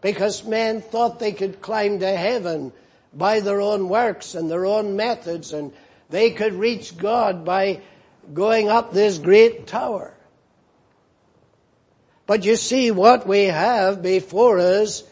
because 0.00 0.44
men 0.44 0.80
thought 0.80 1.18
they 1.18 1.32
could 1.32 1.60
climb 1.60 1.98
to 1.98 2.16
heaven 2.16 2.72
by 3.12 3.40
their 3.40 3.60
own 3.60 3.88
works 3.88 4.36
and 4.36 4.48
their 4.48 4.66
own 4.66 4.94
methods 4.94 5.52
and 5.52 5.72
they 6.08 6.30
could 6.30 6.54
reach 6.54 6.96
God 6.96 7.44
by 7.44 7.80
going 8.32 8.68
up 8.68 8.92
this 8.92 9.18
great 9.18 9.66
tower. 9.66 10.14
But 12.26 12.44
you 12.44 12.54
see 12.54 12.92
what 12.92 13.26
we 13.26 13.44
have 13.44 14.00
before 14.00 14.60
us 14.60 15.02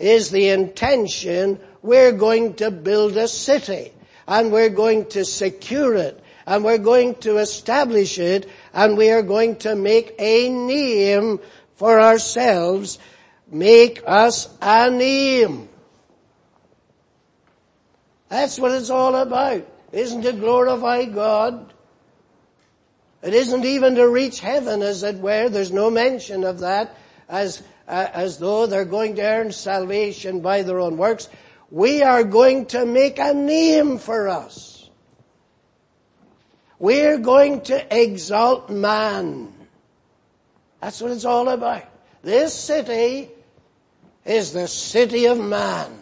is 0.00 0.30
the 0.30 0.48
intention 0.48 1.60
we're 1.82 2.10
going 2.10 2.54
to 2.54 2.72
build 2.72 3.16
a 3.16 3.28
city 3.28 3.92
and 4.26 4.50
we're 4.50 4.70
going 4.70 5.06
to 5.10 5.24
secure 5.24 5.94
it 5.94 6.21
and 6.46 6.64
we're 6.64 6.78
going 6.78 7.14
to 7.16 7.38
establish 7.38 8.18
it 8.18 8.48
and 8.72 8.96
we 8.96 9.10
are 9.10 9.22
going 9.22 9.56
to 9.56 9.74
make 9.74 10.14
a 10.18 10.48
name 10.48 11.40
for 11.76 12.00
ourselves. 12.00 12.98
Make 13.50 14.02
us 14.06 14.48
a 14.60 14.90
name. 14.90 15.68
That's 18.28 18.58
what 18.58 18.72
it's 18.72 18.90
all 18.90 19.14
about 19.14 19.66
isn't 19.92 20.22
to 20.22 20.32
glorify 20.32 21.04
God. 21.04 21.72
It 23.22 23.34
isn't 23.34 23.64
even 23.64 23.94
to 23.96 24.08
reach 24.08 24.40
heaven 24.40 24.82
as 24.82 25.02
it 25.02 25.16
were. 25.16 25.48
There's 25.48 25.70
no 25.70 25.90
mention 25.90 26.42
of 26.42 26.60
that 26.60 26.96
as, 27.28 27.62
uh, 27.86 28.08
as 28.12 28.38
though 28.38 28.66
they're 28.66 28.84
going 28.84 29.16
to 29.16 29.22
earn 29.22 29.52
salvation 29.52 30.40
by 30.40 30.62
their 30.62 30.80
own 30.80 30.96
works. 30.96 31.28
We 31.70 32.02
are 32.02 32.24
going 32.24 32.66
to 32.66 32.84
make 32.84 33.18
a 33.18 33.32
name 33.32 33.98
for 33.98 34.28
us. 34.28 34.71
We're 36.82 37.18
going 37.18 37.60
to 37.60 37.96
exalt 37.96 38.68
man. 38.68 39.52
That's 40.80 41.00
what 41.00 41.12
it's 41.12 41.24
all 41.24 41.48
about. 41.48 41.84
This 42.22 42.52
city 42.52 43.30
is 44.24 44.52
the 44.52 44.66
city 44.66 45.26
of 45.26 45.38
man. 45.38 45.92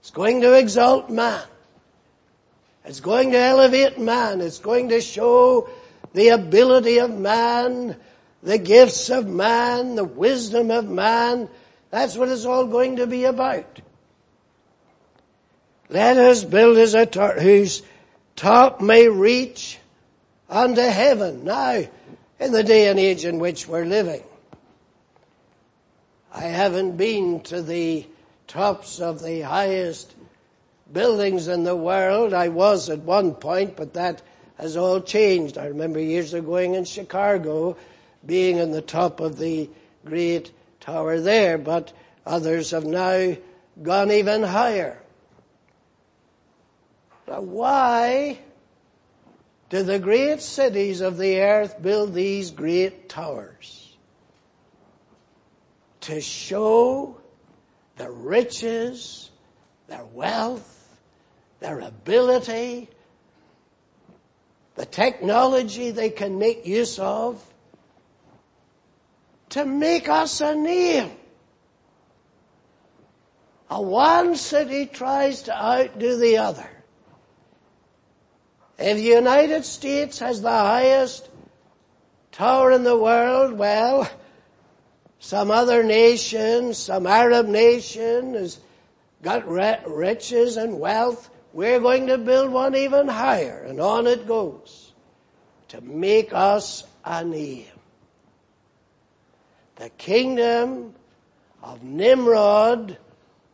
It's 0.00 0.10
going 0.10 0.40
to 0.40 0.54
exalt 0.54 1.08
man. 1.08 1.44
It's 2.84 2.98
going 2.98 3.30
to 3.30 3.38
elevate 3.38 3.96
man. 3.96 4.40
It's 4.40 4.58
going 4.58 4.88
to 4.88 5.00
show 5.00 5.70
the 6.14 6.30
ability 6.30 6.98
of 6.98 7.16
man, 7.16 7.94
the 8.42 8.58
gifts 8.58 9.08
of 9.08 9.28
man, 9.28 9.94
the 9.94 10.02
wisdom 10.02 10.72
of 10.72 10.88
man. 10.88 11.48
That's 11.90 12.16
what 12.16 12.28
it's 12.28 12.44
all 12.44 12.66
going 12.66 12.96
to 12.96 13.06
be 13.06 13.22
about. 13.22 13.82
Let 15.88 16.16
us 16.16 16.42
build 16.42 16.76
as 16.78 16.94
a 16.94 17.06
tower 17.06 17.38
whose 17.38 17.82
top 18.36 18.80
may 18.80 19.08
reach 19.08 19.78
unto 20.48 20.82
heaven. 20.82 21.44
Now, 21.44 21.82
in 22.38 22.52
the 22.52 22.62
day 22.62 22.88
and 22.88 22.98
age 22.98 23.24
in 23.24 23.38
which 23.38 23.68
we're 23.68 23.84
living, 23.84 24.22
I 26.34 26.42
haven't 26.42 26.96
been 26.96 27.40
to 27.42 27.62
the 27.62 28.06
tops 28.46 29.00
of 29.00 29.22
the 29.22 29.42
highest 29.42 30.14
buildings 30.92 31.48
in 31.48 31.64
the 31.64 31.76
world. 31.76 32.34
I 32.34 32.48
was 32.48 32.88
at 32.90 33.00
one 33.00 33.34
point, 33.34 33.76
but 33.76 33.94
that 33.94 34.22
has 34.58 34.76
all 34.76 35.00
changed. 35.00 35.58
I 35.58 35.66
remember 35.66 36.00
years 36.00 36.34
ago 36.34 36.46
going 36.46 36.74
in 36.74 36.84
Chicago, 36.84 37.76
being 38.24 38.60
on 38.60 38.70
the 38.70 38.82
top 38.82 39.20
of 39.20 39.38
the 39.38 39.68
great 40.04 40.52
tower 40.80 41.20
there, 41.20 41.58
but 41.58 41.92
others 42.26 42.70
have 42.70 42.84
now 42.84 43.36
gone 43.82 44.10
even 44.10 44.42
higher. 44.42 45.01
Now 47.32 47.40
why 47.40 48.40
do 49.70 49.82
the 49.82 49.98
great 49.98 50.42
cities 50.42 51.00
of 51.00 51.16
the 51.16 51.40
earth 51.40 51.80
build 51.80 52.12
these 52.12 52.50
great 52.50 53.08
towers? 53.08 53.96
To 56.02 56.20
show 56.20 57.16
their 57.96 58.12
riches, 58.12 59.30
their 59.86 60.04
wealth, 60.04 60.98
their 61.60 61.80
ability, 61.80 62.90
the 64.74 64.84
technology 64.84 65.90
they 65.90 66.10
can 66.10 66.38
make 66.38 66.66
use 66.66 66.98
of 66.98 67.42
to 69.48 69.64
make 69.64 70.06
us 70.06 70.42
a 70.42 70.54
name. 70.54 71.12
A 73.70 73.80
one 73.80 74.36
city 74.36 74.84
tries 74.84 75.44
to 75.44 75.56
outdo 75.56 76.18
the 76.18 76.36
other. 76.36 76.68
If 78.78 78.96
the 78.96 79.02
United 79.02 79.64
States 79.64 80.18
has 80.18 80.42
the 80.42 80.50
highest 80.50 81.28
tower 82.32 82.72
in 82.72 82.84
the 82.84 82.96
world, 82.96 83.52
well, 83.52 84.10
some 85.18 85.50
other 85.50 85.82
nation, 85.82 86.74
some 86.74 87.06
Arab 87.06 87.46
nation 87.46 88.34
has 88.34 88.58
got 89.22 89.46
riches 89.48 90.56
and 90.56 90.80
wealth 90.80 91.30
we're 91.52 91.80
going 91.80 92.06
to 92.06 92.18
build 92.18 92.50
one 92.50 92.74
even 92.74 93.08
higher, 93.08 93.64
and 93.66 93.80
on 93.80 94.06
it 94.06 94.26
goes 94.26 94.92
to 95.68 95.80
make 95.80 96.32
us 96.32 96.84
a 97.04 97.24
name. 97.24 97.66
The 99.76 99.90
kingdom 99.90 100.94
of 101.62 101.82
Nimrod 101.82 102.96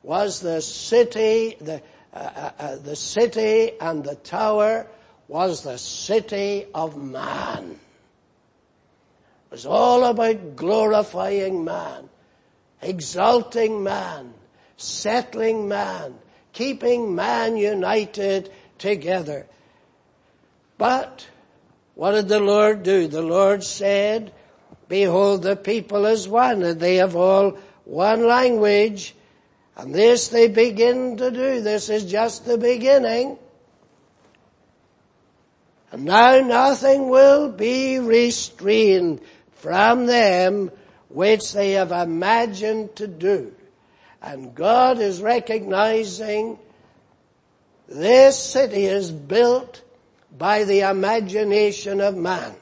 was 0.02 0.40
the 0.40 0.60
city, 0.60 1.56
the, 1.60 1.82
uh, 2.14 2.18
uh, 2.18 2.50
uh, 2.58 2.76
the 2.76 2.96
city 2.96 3.72
and 3.80 4.04
the 4.04 4.14
tower 4.14 4.86
was 5.28 5.62
the 5.62 5.76
city 5.76 6.66
of 6.74 6.96
man. 6.96 7.78
It 9.46 9.52
was 9.52 9.66
all 9.66 10.04
about 10.04 10.56
glorifying 10.56 11.64
man, 11.64 12.08
exalting 12.82 13.82
man, 13.82 14.32
settling 14.78 15.68
man, 15.68 16.14
keeping 16.52 17.14
man 17.14 17.56
united 17.56 18.50
together. 18.78 19.46
But 20.78 21.28
what 21.94 22.12
did 22.12 22.28
the 22.28 22.40
Lord 22.40 22.82
do? 22.82 23.06
The 23.06 23.22
Lord 23.22 23.62
said, 23.62 24.32
behold 24.88 25.42
the 25.42 25.56
people 25.56 26.06
is 26.06 26.28
one 26.28 26.62
and 26.62 26.80
they 26.80 26.96
have 26.96 27.16
all 27.16 27.58
one 27.84 28.26
language 28.26 29.14
and 29.76 29.94
this 29.94 30.28
they 30.28 30.48
begin 30.48 31.16
to 31.18 31.30
do. 31.30 31.60
This 31.60 31.88
is 31.88 32.04
just 32.04 32.44
the 32.44 32.58
beginning. 32.58 33.38
And 35.90 36.04
now 36.04 36.40
nothing 36.40 37.08
will 37.08 37.50
be 37.50 37.98
restrained 37.98 39.20
from 39.52 40.06
them 40.06 40.70
which 41.08 41.52
they 41.52 41.72
have 41.72 41.92
imagined 41.92 42.96
to 42.96 43.06
do. 43.06 43.54
And 44.20 44.54
God 44.54 44.98
is 44.98 45.22
recognizing 45.22 46.58
this 47.88 48.38
city 48.38 48.84
is 48.84 49.10
built 49.10 49.82
by 50.36 50.64
the 50.64 50.80
imagination 50.80 52.00
of 52.00 52.16
man. 52.16 52.54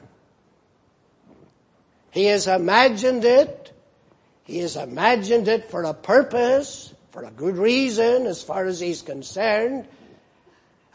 He 2.11 2.25
has 2.25 2.47
imagined 2.47 3.25
it. 3.25 3.73
He 4.45 4.59
has 4.59 4.77
imagined 4.77 5.49
it 5.49 5.69
for 5.69 5.83
a 5.83 5.93
purpose, 5.93 6.93
for 7.11 7.23
a 7.23 7.31
good 7.31 7.57
reason 7.57 8.25
as 8.25 8.41
far 8.41 8.65
as 8.65 8.79
he's 8.79 9.01
concerned. 9.01 9.87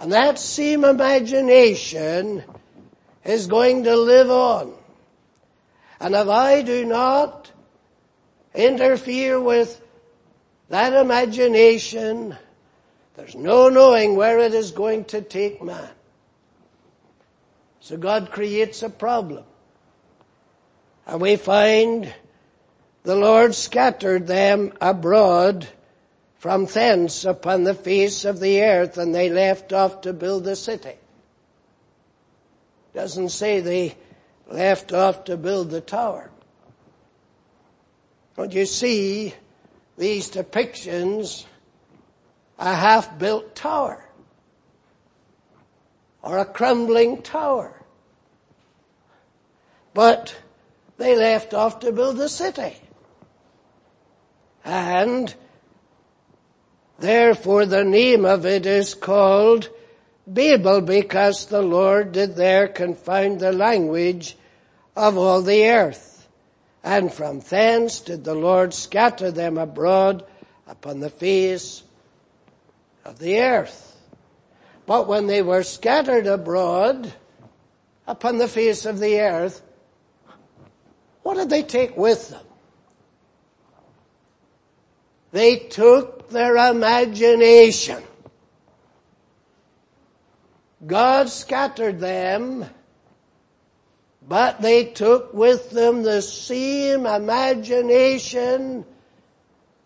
And 0.02 0.10
that 0.10 0.36
same 0.36 0.84
imagination 0.84 2.42
is 3.24 3.46
going 3.46 3.84
to 3.84 3.96
live 3.96 4.32
on. 4.32 4.74
And 6.00 6.16
if 6.16 6.28
I 6.28 6.62
do 6.62 6.84
not 6.84 7.52
interfere 8.52 9.40
with 9.40 9.80
that 10.70 10.92
imagination, 10.92 12.36
there's 13.14 13.36
no 13.36 13.68
knowing 13.68 14.16
where 14.16 14.40
it 14.40 14.54
is 14.54 14.72
going 14.72 15.04
to 15.04 15.20
take 15.20 15.62
man. 15.62 15.90
So 17.78 17.96
God 17.96 18.32
creates 18.32 18.82
a 18.82 18.90
problem. 18.90 19.44
And 21.06 21.20
we 21.20 21.36
find 21.36 22.12
the 23.04 23.14
Lord 23.14 23.54
scattered 23.54 24.26
them 24.26 24.72
abroad 24.80 25.68
from 26.42 26.66
thence 26.66 27.24
upon 27.24 27.62
the 27.62 27.72
face 27.72 28.24
of 28.24 28.40
the 28.40 28.60
earth 28.64 28.98
and 28.98 29.14
they 29.14 29.30
left 29.30 29.72
off 29.72 30.00
to 30.00 30.12
build 30.12 30.44
a 30.48 30.56
city. 30.56 30.96
Doesn't 32.92 33.28
say 33.28 33.60
they 33.60 33.94
left 34.48 34.92
off 34.92 35.22
to 35.26 35.36
build 35.36 35.70
the 35.70 35.80
tower. 35.80 36.32
But 38.34 38.52
you 38.54 38.66
see, 38.66 39.34
these 39.96 40.32
depictions 40.32 41.44
a 42.58 42.74
half-built 42.74 43.54
tower 43.54 44.04
or 46.22 46.38
a 46.38 46.44
crumbling 46.44 47.22
tower. 47.22 47.72
But 49.94 50.34
they 50.96 51.14
left 51.14 51.54
off 51.54 51.78
to 51.78 51.92
build 51.92 52.16
the 52.16 52.28
city. 52.28 52.74
And 54.64 55.32
therefore 57.02 57.66
the 57.66 57.84
name 57.84 58.24
of 58.24 58.46
it 58.46 58.64
is 58.64 58.94
called 58.94 59.68
Babel 60.32 60.80
because 60.80 61.46
the 61.46 61.60
Lord 61.60 62.12
did 62.12 62.36
there 62.36 62.68
confound 62.68 63.40
the 63.40 63.52
language 63.52 64.36
of 64.96 65.18
all 65.18 65.42
the 65.42 65.68
earth. 65.68 66.28
And 66.84 67.12
from 67.12 67.40
thence 67.40 68.00
did 68.00 68.24
the 68.24 68.34
Lord 68.34 68.72
scatter 68.72 69.30
them 69.30 69.58
abroad 69.58 70.24
upon 70.66 71.00
the 71.00 71.10
face 71.10 71.82
of 73.04 73.18
the 73.18 73.40
earth. 73.40 73.96
But 74.86 75.08
when 75.08 75.26
they 75.26 75.42
were 75.42 75.64
scattered 75.64 76.26
abroad 76.26 77.12
upon 78.06 78.38
the 78.38 78.48
face 78.48 78.86
of 78.86 79.00
the 79.00 79.20
earth, 79.20 79.60
what 81.22 81.34
did 81.34 81.50
they 81.50 81.62
take 81.62 81.96
with 81.96 82.30
them? 82.30 82.44
They 85.32 85.56
took 85.56 86.21
their 86.32 86.56
imagination. 86.56 88.02
God 90.86 91.28
scattered 91.28 92.00
them 92.00 92.66
but 94.28 94.62
they 94.62 94.84
took 94.84 95.34
with 95.34 95.70
them 95.70 96.02
the 96.02 96.22
same 96.22 97.06
imagination 97.06 98.84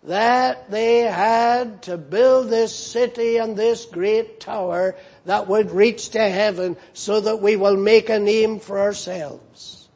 that 0.03 0.71
they 0.71 1.01
had 1.01 1.83
to 1.83 1.97
build 1.97 2.49
this 2.49 2.75
city 2.75 3.39
and 3.39 3.57
this 3.57 3.87
great 3.87 4.39
tower 4.39 4.95
that 5.25 5.49
would 5.49 5.71
reach 5.71 6.11
to 6.11 6.21
heaven 6.21 6.77
so 6.93 7.21
that 7.21 7.41
we 7.41 7.57
will 7.57 7.77
make 7.77 8.09
a 8.09 8.19
name 8.19 8.61
for 8.61 8.79
ourselves. 8.79 9.89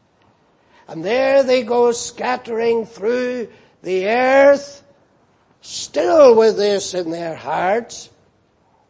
And 0.89 1.05
there 1.05 1.45
they 1.45 1.63
go 1.63 1.93
scattering 1.93 2.87
through 2.87 3.49
the 3.83 4.09
earth, 4.09 4.83
still 5.61 6.35
with 6.35 6.57
this 6.57 6.95
in 6.95 7.11
their 7.11 7.35
hearts. 7.35 8.11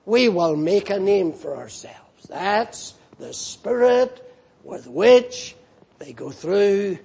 We 0.07 0.29
will 0.29 0.57
make 0.57 0.91
a 0.91 0.99
name 0.99 1.33
for 1.33 1.57
ourselves. 1.57 2.27
That's 2.29 2.95
the 3.19 3.33
spirit 3.33 4.27
with 4.65 4.87
which 4.87 5.57
they 5.99 6.13
go 6.13 6.31
through 6.31 6.99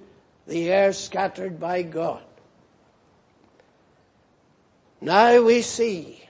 the 0.46 0.72
air 0.72 0.92
scattered 0.92 1.58
by 1.60 1.82
God. 1.82 2.22
Now 5.00 5.42
we 5.42 5.62
see 5.62 6.26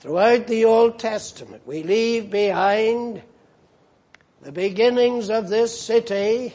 throughout 0.00 0.46
the 0.46 0.64
Old 0.64 0.98
Testament. 0.98 1.62
We 1.66 1.82
leave 1.82 2.30
behind 2.30 3.22
the 4.42 4.52
beginnings 4.52 5.30
of 5.30 5.48
this 5.48 5.78
city, 5.78 6.54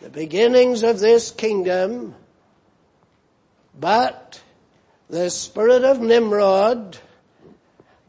the 0.00 0.10
beginnings 0.10 0.82
of 0.82 1.00
this 1.00 1.32
kingdom, 1.32 2.14
but 3.78 4.40
the 5.08 5.30
spirit 5.30 5.84
of 5.84 6.00
Nimrod, 6.00 6.98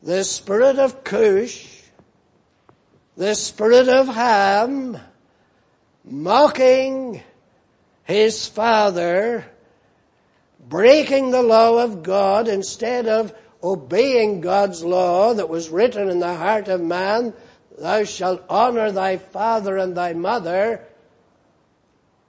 the 0.01 0.23
spirit 0.23 0.79
of 0.79 1.03
Cush, 1.03 1.81
the 3.15 3.35
spirit 3.35 3.89
of 3.89 4.07
Ham, 4.07 4.97
mocking 6.03 7.21
his 8.03 8.47
father, 8.47 9.45
breaking 10.59 11.31
the 11.31 11.43
law 11.43 11.83
of 11.83 12.03
God 12.03 12.47
instead 12.47 13.07
of 13.07 13.33
obeying 13.61 14.39
God's 14.41 14.83
law 14.83 15.33
that 15.33 15.49
was 15.49 15.69
written 15.69 16.09
in 16.09 16.19
the 16.19 16.35
heart 16.35 16.67
of 16.67 16.81
man, 16.81 17.33
thou 17.77 18.03
shalt 18.03 18.43
honor 18.49 18.91
thy 18.91 19.17
father 19.17 19.77
and 19.77 19.95
thy 19.95 20.13
mother, 20.13 20.85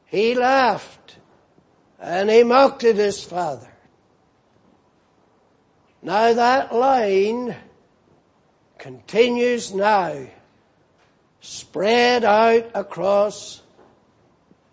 he 0.06 0.34
laughed 0.34 1.17
and 1.98 2.30
he 2.30 2.42
mocked 2.42 2.84
at 2.84 2.96
his 2.96 3.22
father. 3.22 3.68
Now 6.02 6.32
that 6.32 6.74
line 6.74 7.56
continues 8.78 9.74
now, 9.74 10.26
spread 11.40 12.24
out 12.24 12.70
across 12.74 13.62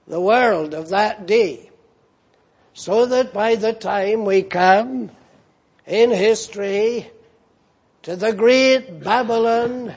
the 0.07 0.21
world 0.21 0.73
of 0.75 0.89
that 0.89 1.25
day, 1.25 1.71
so 2.73 3.07
that 3.07 3.33
by 3.33 3.55
the 3.55 3.73
time 3.73 4.23
we 4.23 4.43
come 4.43 5.09
in 5.87 6.11
history 6.11 7.09
to 8.03 8.15
the 8.15 8.33
great 8.33 9.03
Babylon 9.03 9.95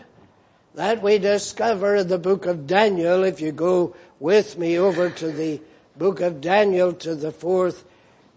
that 0.74 1.02
we 1.02 1.18
discover 1.18 1.96
in 1.96 2.08
the 2.08 2.18
book 2.18 2.46
of 2.46 2.66
Daniel, 2.66 3.24
if 3.24 3.40
you 3.40 3.52
go 3.52 3.94
with 4.18 4.56
me 4.56 4.78
over 4.78 5.10
to 5.10 5.30
the 5.30 5.60
book 5.98 6.20
of 6.20 6.40
Daniel 6.40 6.92
to 6.92 7.16
the 7.16 7.32
fourth 7.32 7.84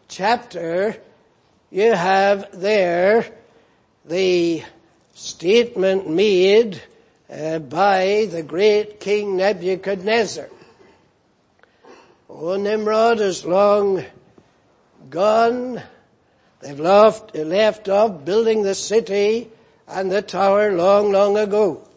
chapter, 0.07 0.97
you 1.69 1.93
have 1.93 2.59
there 2.59 3.27
the 4.03 4.63
statement 5.13 6.09
made 6.09 6.81
uh, 7.29 7.59
by 7.59 8.27
the 8.31 8.41
great 8.41 8.99
King 8.99 9.37
Nebuchadnezzar. 9.37 10.49
Oh, 12.27 12.55
Nimrod 12.55 13.19
is 13.19 13.45
long 13.45 14.03
gone. 15.11 15.83
They've 16.61 16.79
left, 16.79 17.35
left 17.35 17.89
off 17.89 18.25
building 18.25 18.63
the 18.63 18.73
city 18.73 19.49
and 19.87 20.11
the 20.11 20.23
tower 20.23 20.71
long, 20.73 21.11
long 21.11 21.37
ago. 21.37 21.87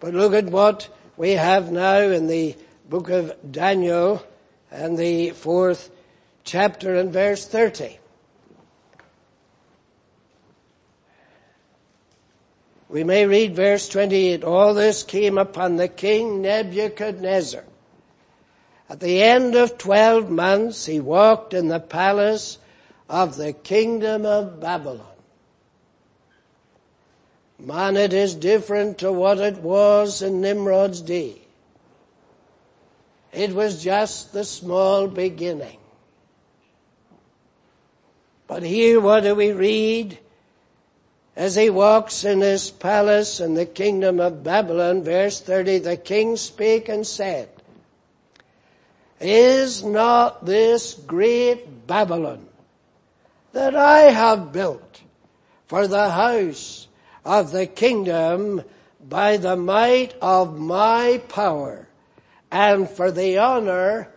But 0.00 0.14
look 0.14 0.32
at 0.32 0.46
what 0.46 0.88
we 1.18 1.32
have 1.32 1.70
now 1.70 1.98
in 1.98 2.28
the 2.28 2.56
book 2.88 3.10
of 3.10 3.34
Daniel 3.52 4.24
and 4.70 4.96
the 4.96 5.30
fourth 5.30 5.90
chapter 6.44 6.96
and 6.96 7.12
verse 7.12 7.46
30. 7.46 7.98
We 12.88 13.04
may 13.04 13.26
read 13.26 13.56
verse 13.56 13.88
28. 13.88 14.44
All 14.44 14.72
this 14.74 15.02
came 15.02 15.38
upon 15.38 15.76
the 15.76 15.88
king 15.88 16.42
Nebuchadnezzar. 16.42 17.64
At 18.88 19.00
the 19.00 19.22
end 19.22 19.56
of 19.56 19.78
12 19.78 20.30
months, 20.30 20.86
he 20.86 21.00
walked 21.00 21.52
in 21.52 21.66
the 21.68 21.80
palace 21.80 22.58
of 23.08 23.36
the 23.36 23.52
kingdom 23.52 24.24
of 24.24 24.60
Babylon. 24.60 25.06
Man, 27.58 27.96
it 27.96 28.12
is 28.12 28.34
different 28.34 28.98
to 28.98 29.10
what 29.10 29.38
it 29.38 29.56
was 29.58 30.22
in 30.22 30.40
Nimrod's 30.40 31.00
day. 31.00 31.45
It 33.32 33.54
was 33.54 33.82
just 33.82 34.32
the 34.32 34.44
small 34.44 35.08
beginning. 35.08 35.78
But 38.46 38.62
here 38.62 39.00
what 39.00 39.24
do 39.24 39.34
we 39.34 39.52
read? 39.52 40.18
As 41.34 41.54
he 41.54 41.68
walks 41.68 42.24
in 42.24 42.40
his 42.40 42.70
palace 42.70 43.40
in 43.40 43.54
the 43.54 43.66
kingdom 43.66 44.20
of 44.20 44.42
Babylon, 44.42 45.02
verse 45.02 45.40
30, 45.40 45.78
the 45.78 45.96
king 45.96 46.36
spake 46.36 46.88
and 46.88 47.06
said, 47.06 47.50
Is 49.20 49.84
not 49.84 50.46
this 50.46 50.94
great 50.94 51.86
Babylon 51.86 52.46
that 53.52 53.74
I 53.74 54.10
have 54.10 54.52
built 54.52 55.02
for 55.66 55.86
the 55.86 56.10
house 56.10 56.88
of 57.24 57.52
the 57.52 57.66
kingdom 57.66 58.62
by 59.06 59.36
the 59.36 59.56
might 59.56 60.14
of 60.22 60.58
my 60.58 61.22
power 61.28 61.85
and 62.50 62.88
for 62.88 63.10
the 63.10 63.38
honor 63.38 64.12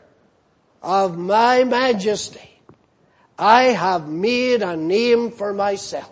of 0.81 1.17
my 1.17 1.63
majesty? 1.63 2.61
I 3.37 3.65
have 3.65 4.07
made 4.07 4.61
a 4.61 4.75
name 4.75 5.31
for 5.31 5.53
myself 5.53 6.11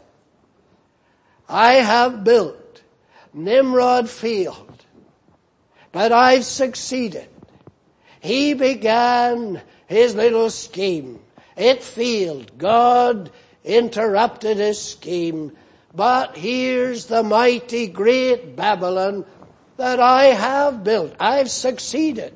I 1.50 1.76
have 1.76 2.24
built 2.24 2.82
Nimrod 3.34 4.10
Field, 4.10 4.86
but 5.92 6.12
I've 6.12 6.44
succeeded. 6.44 7.28
He 8.20 8.54
began 8.54 9.62
his 9.86 10.16
little 10.16 10.50
scheme. 10.50 11.20
It 11.56 11.84
failed. 11.84 12.58
God 12.58 13.32
interrupted 13.64 14.58
his 14.58 14.82
scheme. 14.82 15.56
But 15.96 16.36
here's 16.36 17.06
the 17.06 17.24
mighty 17.24 17.88
great 17.88 18.56
Babylon 18.56 19.26
that 19.78 20.00
I 20.00 20.26
have 20.26 20.84
built. 20.84 21.16
I've 21.20 21.50
succeeded. 21.50 22.36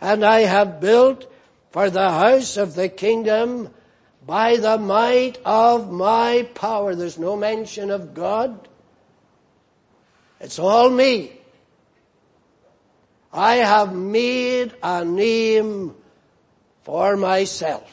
And 0.00 0.24
I 0.24 0.40
have 0.40 0.80
built 0.80 1.30
for 1.70 1.90
the 1.90 2.10
house 2.10 2.56
of 2.56 2.74
the 2.74 2.88
kingdom 2.88 3.72
by 4.26 4.56
the 4.56 4.78
might 4.78 5.38
of 5.44 5.90
my 5.90 6.48
power. 6.54 6.94
There's 6.94 7.18
no 7.18 7.36
mention 7.36 7.90
of 7.90 8.14
God. 8.14 8.68
It's 10.40 10.58
all 10.58 10.90
me. 10.90 11.32
I 13.32 13.56
have 13.56 13.94
made 13.94 14.74
a 14.82 15.04
name 15.04 15.94
for 16.84 17.16
myself. 17.16 17.92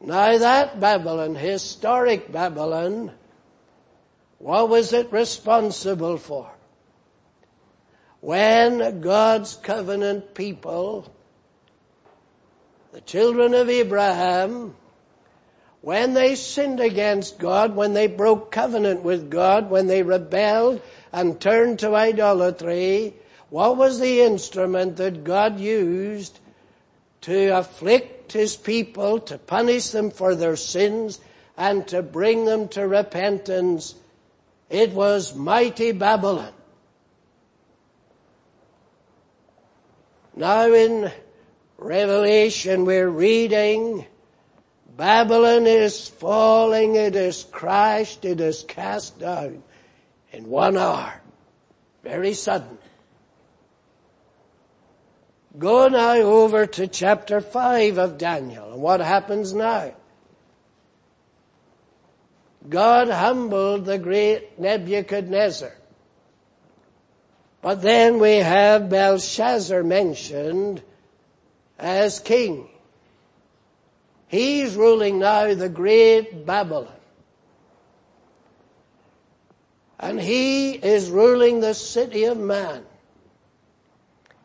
Now 0.00 0.36
that 0.38 0.80
Babylon, 0.80 1.34
historic 1.34 2.30
Babylon, 2.30 3.12
what 4.44 4.68
was 4.68 4.92
it 4.92 5.10
responsible 5.10 6.18
for? 6.18 6.50
When 8.20 9.00
God's 9.00 9.54
covenant 9.54 10.34
people 10.34 11.10
the 12.92 13.00
children 13.00 13.54
of 13.54 13.70
Abraham, 13.70 14.76
when 15.80 16.12
they 16.12 16.34
sinned 16.34 16.78
against 16.78 17.38
God, 17.38 17.74
when 17.74 17.94
they 17.94 18.06
broke 18.06 18.52
covenant 18.52 19.02
with 19.02 19.30
God, 19.30 19.70
when 19.70 19.86
they 19.86 20.02
rebelled 20.02 20.82
and 21.10 21.40
turned 21.40 21.78
to 21.78 21.94
idolatry, 21.94 23.14
what 23.48 23.78
was 23.78 23.98
the 23.98 24.20
instrument 24.20 24.98
that 24.98 25.24
God 25.24 25.58
used 25.58 26.38
to 27.22 27.46
afflict 27.48 28.32
his 28.32 28.56
people, 28.56 29.20
to 29.20 29.38
punish 29.38 29.88
them 29.88 30.10
for 30.10 30.34
their 30.34 30.56
sins, 30.56 31.18
and 31.56 31.88
to 31.88 32.02
bring 32.02 32.44
them 32.44 32.68
to 32.68 32.86
repentance? 32.86 33.94
It 34.70 34.92
was 34.92 35.34
mighty 35.34 35.92
Babylon. 35.92 36.52
Now 40.36 40.72
in 40.72 41.12
Revelation 41.78 42.84
we're 42.84 43.08
reading, 43.08 44.06
Babylon 44.96 45.66
is 45.66 46.08
falling, 46.08 46.96
it 46.96 47.14
is 47.14 47.44
crashed, 47.50 48.24
it 48.24 48.40
is 48.40 48.64
cast 48.66 49.18
down 49.18 49.62
in 50.32 50.48
one 50.48 50.76
hour. 50.76 51.20
Very 52.02 52.34
sudden. 52.34 52.78
Go 55.56 55.88
now 55.88 56.14
over 56.14 56.66
to 56.66 56.88
chapter 56.88 57.40
5 57.40 57.98
of 57.98 58.18
Daniel 58.18 58.72
and 58.72 58.82
what 58.82 59.00
happens 59.00 59.52
now? 59.52 59.94
God 62.68 63.08
humbled 63.08 63.84
the 63.84 63.98
great 63.98 64.58
Nebuchadnezzar. 64.58 65.72
But 67.60 67.82
then 67.82 68.18
we 68.18 68.36
have 68.36 68.90
Belshazzar 68.90 69.82
mentioned 69.82 70.82
as 71.78 72.20
king. 72.20 72.68
He's 74.28 74.74
ruling 74.74 75.18
now 75.18 75.54
the 75.54 75.68
great 75.68 76.44
Babylon. 76.44 76.88
And 79.98 80.20
he 80.20 80.72
is 80.72 81.08
ruling 81.08 81.60
the 81.60 81.74
city 81.74 82.24
of 82.24 82.36
man. 82.36 82.84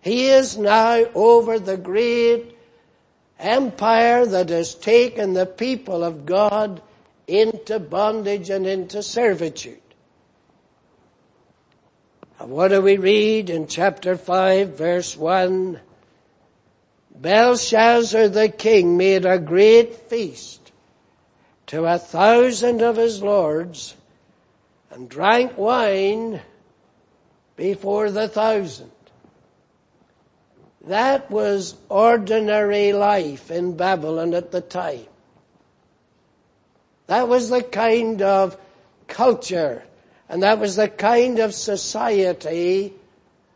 He 0.02 0.28
is 0.28 0.58
now 0.58 1.04
over 1.14 1.60
the 1.60 1.76
great 1.76 2.56
empire 3.38 4.26
that 4.26 4.50
has 4.50 4.76
taken 4.76 5.34
the 5.34 5.46
people 5.46 6.04
of 6.04 6.26
God 6.26 6.82
into 7.30 7.80
bondage 7.80 8.50
and 8.50 8.66
into 8.66 9.04
servitude. 9.04 9.80
And 12.40 12.50
what 12.52 12.70
do 12.70 12.82
we 12.82 12.98
read 12.98 13.50
in 13.50 13.68
chapter 13.68 14.18
5 14.18 14.78
verse 14.78 15.16
1? 15.16 15.80
Belshazzar 17.16 18.30
the 18.30 18.50
king 18.50 18.98
made 18.98 19.26
a 19.26 19.38
great 19.38 19.94
feast 19.94 20.72
to 21.68 21.86
a 21.86 22.00
thousand 22.00 22.82
of 22.82 22.96
his 22.96 23.22
lords 23.22 23.96
and 24.90 25.10
drank 25.10 25.58
wine 25.58 26.42
before 27.56 28.10
the 28.10 28.28
thousand. 28.28 28.92
That 30.86 31.30
was 31.30 31.76
ordinary 31.90 32.94
life 32.94 33.52
in 33.52 33.76
Babylon 33.76 34.34
at 34.34 34.52
the 34.52 34.62
time. 34.62 35.06
That 37.10 37.28
was 37.28 37.49
the 37.49 37.64
kind 37.64 38.22
of 38.22 38.57
culture 39.07 39.84
and 40.30 40.43
that 40.43 40.60
was 40.60 40.76
the 40.76 40.88
kind 40.88 41.39
of 41.39 41.55
society 41.55 42.93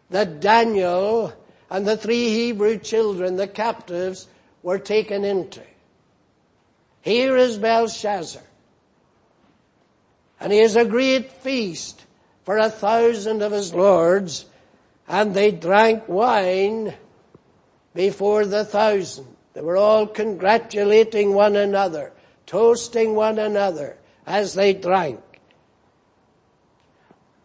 that 0.10 0.40
Daniel 0.40 1.32
and 1.70 1.88
the 1.88 1.96
three 1.96 2.30
Hebrew 2.30 2.80
children, 2.80 3.36
the 3.36 3.48
captives, 3.48 4.28
were 4.64 4.80
taken 4.80 5.24
into. 5.24 5.62
Here 7.02 7.38
is 7.38 7.58
Belshazzar. 7.58 8.42
And 10.40 10.52
he 10.52 10.60
has 10.60 10.76
a 10.76 10.84
great 10.84 11.32
feast 11.32 12.04
for 12.44 12.58
a 12.58 12.70
thousand 12.70 13.44
of 13.44 13.52
his 13.52 13.74
lords, 13.74 14.46
and 15.08 15.34
they 15.34 15.52
drank 15.52 16.08
wine 16.08 16.96
before 17.94 18.46
the 18.46 18.66
thousand. 18.66 19.28
They 19.54 19.62
were 19.62 19.78
all 19.78 20.08
congratulating 20.08 21.34
one 21.34 21.56
another, 21.56 22.12
toasting 22.46 23.16
one 23.16 23.40
another 23.40 23.98
as 24.26 24.54
they 24.54 24.74
drank. 24.74 25.20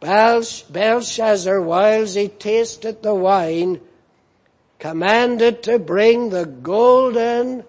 Belshazzar, 0.00 1.60
whilst 1.60 2.16
he 2.16 2.28
tasted 2.28 3.02
the 3.02 3.14
wine, 3.14 3.80
commanded 4.78 5.62
to 5.64 5.78
bring 5.78 6.30
the 6.30 6.46
golden 6.46 7.64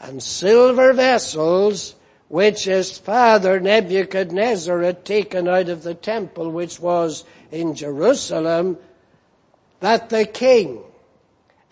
and 0.00 0.22
silver 0.22 0.92
vessels 0.92 1.94
which 2.28 2.64
his 2.64 2.98
father 2.98 3.58
Nebuchadnezzar 3.58 4.82
had 4.82 5.04
taken 5.04 5.48
out 5.48 5.70
of 5.70 5.82
the 5.82 5.94
temple 5.94 6.50
which 6.50 6.78
was 6.78 7.24
in 7.50 7.74
Jerusalem, 7.74 8.76
that 9.80 10.10
the 10.10 10.26
king 10.26 10.82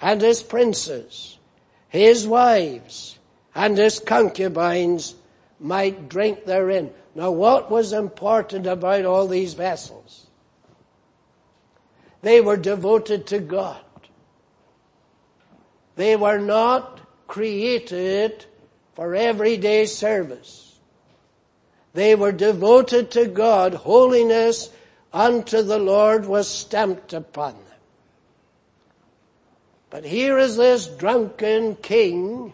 and 0.01 0.23
his 0.23 0.43
princes, 0.43 1.39
his 1.89 2.27
wives, 2.27 3.16
and 3.57 3.79
his 3.79 3.99
concubines 3.99 5.15
might 5.59 6.11
drink 6.11 6.45
therein. 6.45 6.93
Now 7.15 7.31
what 7.31 7.71
was 7.71 7.95
important 7.95 8.67
about 8.67 9.07
all 9.07 9.27
these 9.27 9.55
vessels? 9.55 10.27
They 12.21 12.43
were 12.43 12.59
devoted 12.59 13.27
to 13.29 13.39
God. 13.39 13.81
They 15.97 16.17
were 16.17 16.39
not 16.39 17.01
created 17.27 18.45
for 18.95 19.15
everyday 19.15 19.87
service. 19.87 20.79
They 21.95 22.15
were 22.15 22.33
devoted 22.33 23.11
to 23.13 23.27
God. 23.27 23.73
Holiness 23.73 24.69
unto 25.15 25.63
the 25.63 25.79
Lord 25.79 26.27
was 26.27 26.47
stamped 26.47 27.15
upon 27.15 27.55
them. 27.55 27.63
But 29.89 30.05
here 30.05 30.37
is 30.37 30.59
this 30.59 30.87
drunken 30.89 31.77
king 31.77 32.53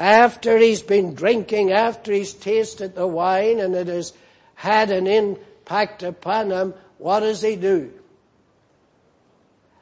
after 0.00 0.56
he's 0.56 0.80
been 0.80 1.14
drinking, 1.14 1.72
after 1.72 2.10
he's 2.10 2.32
tasted 2.32 2.94
the 2.94 3.06
wine 3.06 3.60
and 3.60 3.74
it 3.74 3.86
has 3.86 4.14
had 4.54 4.90
an 4.90 5.06
impact 5.06 6.02
upon 6.02 6.50
him, 6.50 6.74
what 6.96 7.20
does 7.20 7.42
he 7.42 7.54
do? 7.54 7.92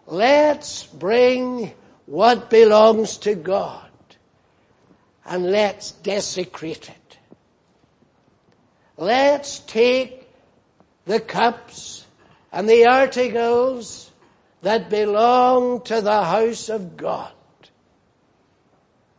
Let's 0.07 0.85
bring 0.85 1.73
what 2.07 2.51
belongs 2.51 3.19
to 3.19 3.37
God 3.37 3.89
and 5.25 5.53
let's 5.53 5.93
desecrate 5.93 6.89
it. 6.89 7.19
Let's 8.97 9.61
take 9.61 10.29
the 11.05 11.21
cups 11.21 12.05
and 12.51 12.69
the 12.69 12.87
articles 12.87 14.11
that 14.62 14.91
belong 14.91 15.83
to 15.83 16.01
the 16.01 16.25
house 16.25 16.69
of 16.69 16.97
God 16.97 17.31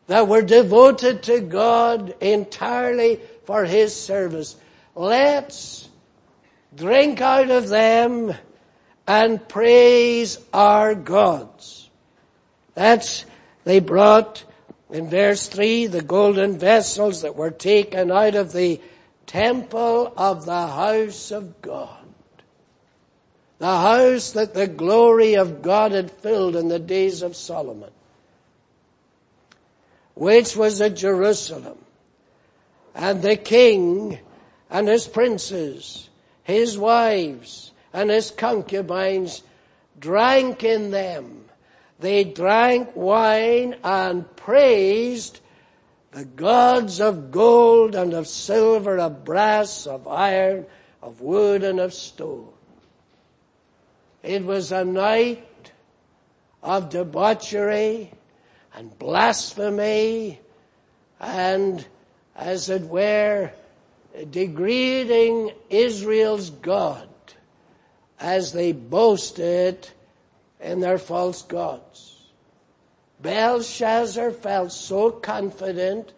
that 0.09 0.27
were 0.27 0.41
devoted 0.41 1.21
to 1.21 1.39
God 1.39 2.15
entirely 2.19 3.19
for 3.45 3.63
His 3.63 3.95
service. 3.95 4.55
Let's 4.95 5.87
drink 6.75 7.21
out 7.21 7.51
of 7.51 7.69
them 7.69 8.33
and 9.07 9.47
praise 9.47 10.39
our 10.51 10.95
gods. 10.95 11.91
That's, 12.73 13.23
they 13.65 13.79
brought 13.79 14.43
in 14.89 15.11
verse 15.11 15.47
3 15.47 15.85
the 15.85 16.01
golden 16.01 16.57
vessels 16.57 17.21
that 17.21 17.35
were 17.35 17.51
taken 17.51 18.11
out 18.11 18.33
of 18.33 18.51
the 18.51 18.81
temple 19.27 20.11
of 20.17 20.43
the 20.43 20.67
house 20.67 21.29
of 21.29 21.61
God. 21.61 22.03
The 23.59 23.67
house 23.67 24.31
that 24.31 24.55
the 24.55 24.65
glory 24.65 25.35
of 25.35 25.61
God 25.61 25.91
had 25.91 26.09
filled 26.09 26.55
in 26.55 26.67
the 26.67 26.79
days 26.79 27.21
of 27.21 27.35
Solomon 27.35 27.91
which 30.19 30.57
was 30.57 30.81
at 30.81 30.97
Jerusalem. 30.97 31.77
And 32.93 33.21
the 33.21 33.37
king 33.37 34.19
and 34.69 34.85
his 34.85 35.07
princes, 35.07 36.09
his 36.43 36.77
wives 36.77 37.71
and 37.93 38.09
his 38.09 38.29
concubines 38.29 39.43
drank 39.97 40.65
in 40.65 40.91
them. 40.91 41.45
They 42.01 42.25
drank 42.25 42.93
wine 42.97 43.77
and 43.81 44.35
praised 44.35 45.39
the 46.11 46.25
gods 46.25 46.99
of 46.99 47.31
gold 47.31 47.95
and 47.95 48.13
of 48.13 48.27
silver, 48.27 48.99
of 48.99 49.23
brass, 49.23 49.87
of 49.87 50.05
iron, 50.05 50.65
of 51.01 51.21
wood 51.21 51.63
and 51.63 51.79
of 51.79 51.93
stone. 51.93 52.51
It 54.21 54.43
was 54.43 54.73
a 54.73 54.83
night 54.83 55.71
of 56.61 56.89
debauchery 56.89 58.11
and 58.75 58.97
blasphemy 58.99 60.39
and 61.19 61.85
as 62.35 62.69
it 62.69 62.83
were 62.83 63.51
degrading 64.31 65.51
Israel's 65.69 66.49
God 66.49 67.07
as 68.19 68.51
they 68.51 68.71
boasted 68.71 69.89
in 70.59 70.79
their 70.79 70.97
false 70.97 71.41
gods. 71.43 72.17
Belshazzar 73.21 74.31
felt 74.31 74.71
so 74.71 75.11
confident, 75.11 76.13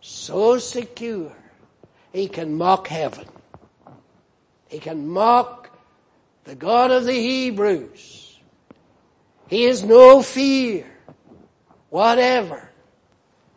so 0.00 0.58
secure, 0.58 1.32
he 2.12 2.28
can 2.28 2.54
mock 2.54 2.88
heaven. 2.88 3.26
He 4.68 4.78
can 4.78 5.08
mock 5.08 5.78
the 6.44 6.54
God 6.54 6.90
of 6.90 7.04
the 7.04 7.12
Hebrews. 7.12 8.38
He 9.48 9.64
has 9.64 9.82
no 9.82 10.22
fear 10.22 10.91
whatever. 11.92 12.70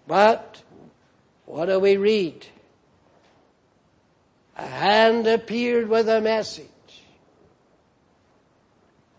But 0.08 0.62
what 1.46 1.68
do 1.68 1.80
we 1.80 1.96
read? 1.96 2.46
A 4.58 4.68
hand 4.68 5.26
appeared 5.26 5.88
with 5.88 6.10
a 6.10 6.20
message. 6.20 6.68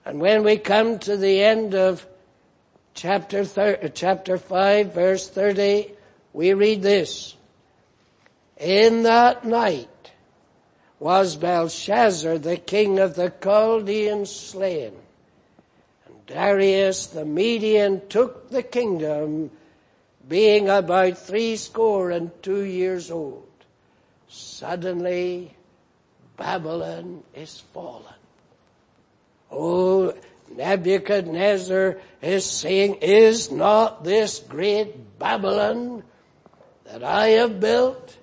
And 0.05 0.21
when 0.21 0.45
we 0.45 0.59
come 0.59 0.99
to 1.01 1.17
the 1.17 1.43
end 1.43 1.75
of 1.75 2.07
chapter, 2.95 3.45
thir- 3.45 3.79
uh, 3.83 3.89
chapter 3.89 4.37
5 4.37 4.93
verse 4.93 5.29
30, 5.29 5.93
we 6.35 6.53
read 6.53 6.83
this. 6.83 7.35
In 8.59 9.03
that 9.05 9.47
night 9.47 9.89
was 10.99 11.37
Belshazzar, 11.37 12.39
the 12.39 12.59
king 12.59 12.99
of 12.99 13.15
the 13.15 13.33
Chaldeans, 13.43 14.31
slain. 14.31 14.93
Darius 16.27 17.07
the 17.07 17.25
Median 17.25 18.09
took 18.09 18.51
the 18.51 18.63
kingdom 18.63 19.51
being 20.29 20.69
about 20.69 21.19
threescore 21.19 22.11
and 22.11 22.31
two 22.43 22.63
years 22.63 23.11
old. 23.11 23.47
Suddenly 24.29 25.57
Babylon 26.37 27.23
is 27.35 27.63
fallen. 27.73 28.15
Oh, 29.51 30.15
Nebuchadnezzar 30.55 31.99
is 32.21 32.45
saying, 32.45 32.97
is 32.97 33.51
not 33.51 34.05
this 34.05 34.41
great 34.41 35.19
Babylon 35.19 36.03
that 36.85 37.03
I 37.03 37.29
have 37.29 37.61
built 37.61 38.17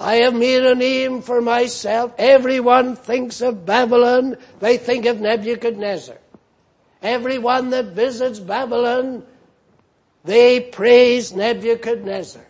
I 0.00 0.14
have 0.22 0.34
made 0.34 0.64
a 0.64 0.74
name 0.74 1.20
for 1.20 1.42
myself. 1.42 2.14
Everyone 2.16 2.96
thinks 2.96 3.42
of 3.42 3.66
Babylon, 3.66 4.38
they 4.58 4.78
think 4.78 5.04
of 5.04 5.20
Nebuchadnezzar. 5.20 6.16
Everyone 7.02 7.68
that 7.70 7.86
visits 7.86 8.38
Babylon, 8.38 9.24
they 10.24 10.60
praise 10.60 11.34
Nebuchadnezzar. 11.34 12.46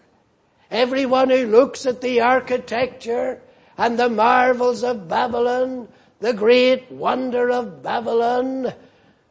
Everyone 0.70 1.28
who 1.28 1.46
looks 1.46 1.86
at 1.86 2.00
the 2.00 2.20
architecture 2.20 3.42
and 3.76 3.98
the 3.98 4.08
marvels 4.08 4.84
of 4.84 5.08
Babylon, 5.08 5.88
the 6.20 6.32
great 6.32 6.92
wonder 6.92 7.50
of 7.50 7.82
Babylon, 7.82 8.72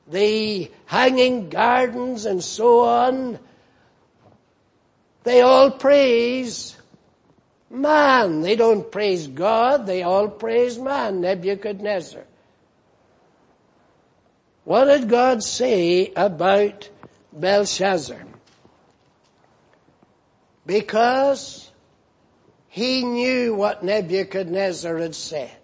the 0.08 0.70
hanging 0.88 1.48
gardens 1.48 2.26
and 2.26 2.44
so 2.44 2.82
on, 2.82 3.40
they 5.24 5.40
all 5.40 5.72
praise 5.72 6.76
man. 7.70 8.42
They 8.42 8.56
don't 8.56 8.92
praise 8.92 9.28
God, 9.28 9.86
they 9.86 10.04
all 10.04 10.28
praise 10.28 10.78
man, 10.78 11.22
Nebuchadnezzar. 11.22 12.24
What 14.64 14.86
did 14.86 15.10
God 15.10 15.44
say 15.44 16.12
about 16.16 16.90
Belshazzar? 17.34 18.24
Because 20.66 21.72
he 22.68 23.04
knew 23.04 23.56
what 23.56 23.84
Nebuchadnezzar 23.84 24.98
had 24.98 25.16
said. 25.16 25.58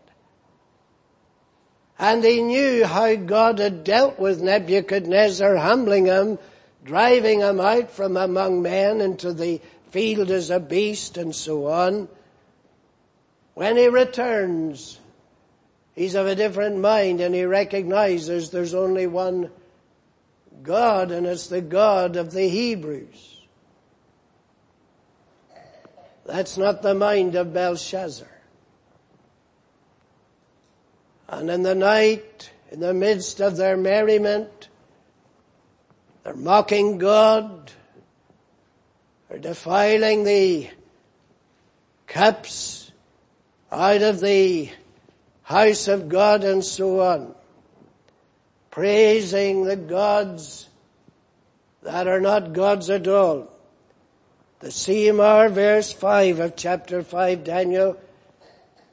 And 1.99 2.23
he 2.23 2.41
knew 2.41 2.85
how 2.85 3.15
God 3.15 3.59
had 3.59 3.83
dealt 3.83 4.19
with 4.19 4.41
Nebuchadnezzar, 4.41 5.55
humbling 5.55 6.07
him, 6.07 6.39
driving 6.83 7.41
him 7.41 7.59
out 7.59 7.91
from 7.91 8.17
among 8.17 8.61
men 8.61 8.99
into 9.01 9.31
the 9.31 9.61
field 9.95 10.29
as 10.29 10.49
a 10.49 10.59
beast 10.59 11.15
and 11.15 11.33
so 11.33 11.67
on. 11.67 12.09
When 13.53 13.77
he 13.77 13.87
returns, 13.87 14.99
he's 15.95 16.15
of 16.15 16.27
a 16.27 16.35
different 16.35 16.79
mind 16.79 17.21
and 17.21 17.33
he 17.33 17.45
recognizes 17.45 18.49
there's 18.49 18.73
only 18.73 19.07
one 19.07 19.51
God 20.61 21.11
and 21.11 21.25
it's 21.25 21.47
the 21.47 21.61
God 21.61 22.17
of 22.17 22.33
the 22.33 22.49
Hebrews. 22.49 23.39
That's 26.25 26.57
not 26.57 26.81
the 26.81 26.93
mind 26.93 27.35
of 27.35 27.53
Belshazzar. 27.53 28.27
And 31.29 31.49
in 31.49 31.63
the 31.63 31.73
night, 31.73 32.51
in 32.69 32.81
the 32.81 32.93
midst 32.93 33.39
of 33.39 33.55
their 33.55 33.77
merriment, 33.77 34.67
they're 36.25 36.35
mocking 36.35 36.97
God, 36.97 37.71
they're 39.35 39.51
defiling 39.51 40.23
the 40.23 40.69
cups 42.07 42.89
out 43.69 44.01
of 44.01 44.21
the 44.21 44.69
house 45.43 45.89
of 45.89 46.07
God 46.07 46.45
and 46.45 46.63
so 46.63 47.01
on, 47.01 47.35
praising 48.71 49.65
the 49.65 49.75
gods 49.75 50.69
that 51.83 52.07
are 52.07 52.21
not 52.21 52.53
gods 52.53 52.89
at 52.89 53.09
all. 53.09 53.51
The 54.59 54.71
Seymour 54.71 55.49
verse 55.49 55.91
5 55.91 56.39
of 56.39 56.55
chapter 56.55 57.03
5 57.03 57.43
Daniel 57.43 57.99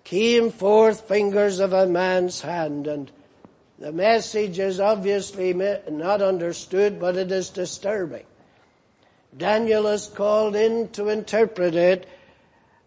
came 0.03 0.51
forth 0.51 1.07
fingers 1.07 1.61
of 1.61 1.73
a 1.73 1.87
man's 1.87 2.41
hand 2.41 2.89
and 2.89 3.13
the 3.79 3.93
message 3.93 4.59
is 4.59 4.81
obviously 4.81 5.55
not 5.89 6.21
understood 6.21 6.99
but 6.99 7.17
it 7.17 7.31
is 7.31 7.51
disturbing. 7.51 8.25
Daniel 9.37 9.87
is 9.87 10.07
called 10.07 10.57
in 10.57 10.89
to 10.91 11.09
interpret 11.09 11.75
it 11.75 12.09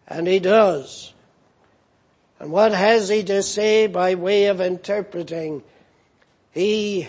and 0.06 0.26
he 0.26 0.38
does. 0.38 1.12
And 2.38 2.52
what 2.52 2.72
has 2.72 3.08
he 3.08 3.22
to 3.24 3.42
say 3.42 3.86
by 3.86 4.14
way 4.14 4.46
of 4.46 4.60
interpreting? 4.60 5.62
He 6.52 7.08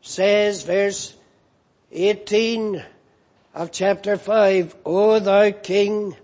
says 0.00 0.62
verse 0.62 1.14
18 1.90 2.82
of 3.54 3.70
chapter 3.70 4.16
5, 4.16 4.76
O 4.86 5.18
thou 5.18 5.50
king, 5.50 6.16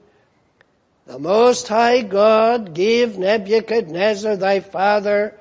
the 1.07 1.19
Most 1.19 1.69
High 1.69 2.03
God 2.03 2.75
gave 2.75 3.19
Nebuchadnezzar 3.19 4.37
thy 4.37 4.61
father 4.61 5.35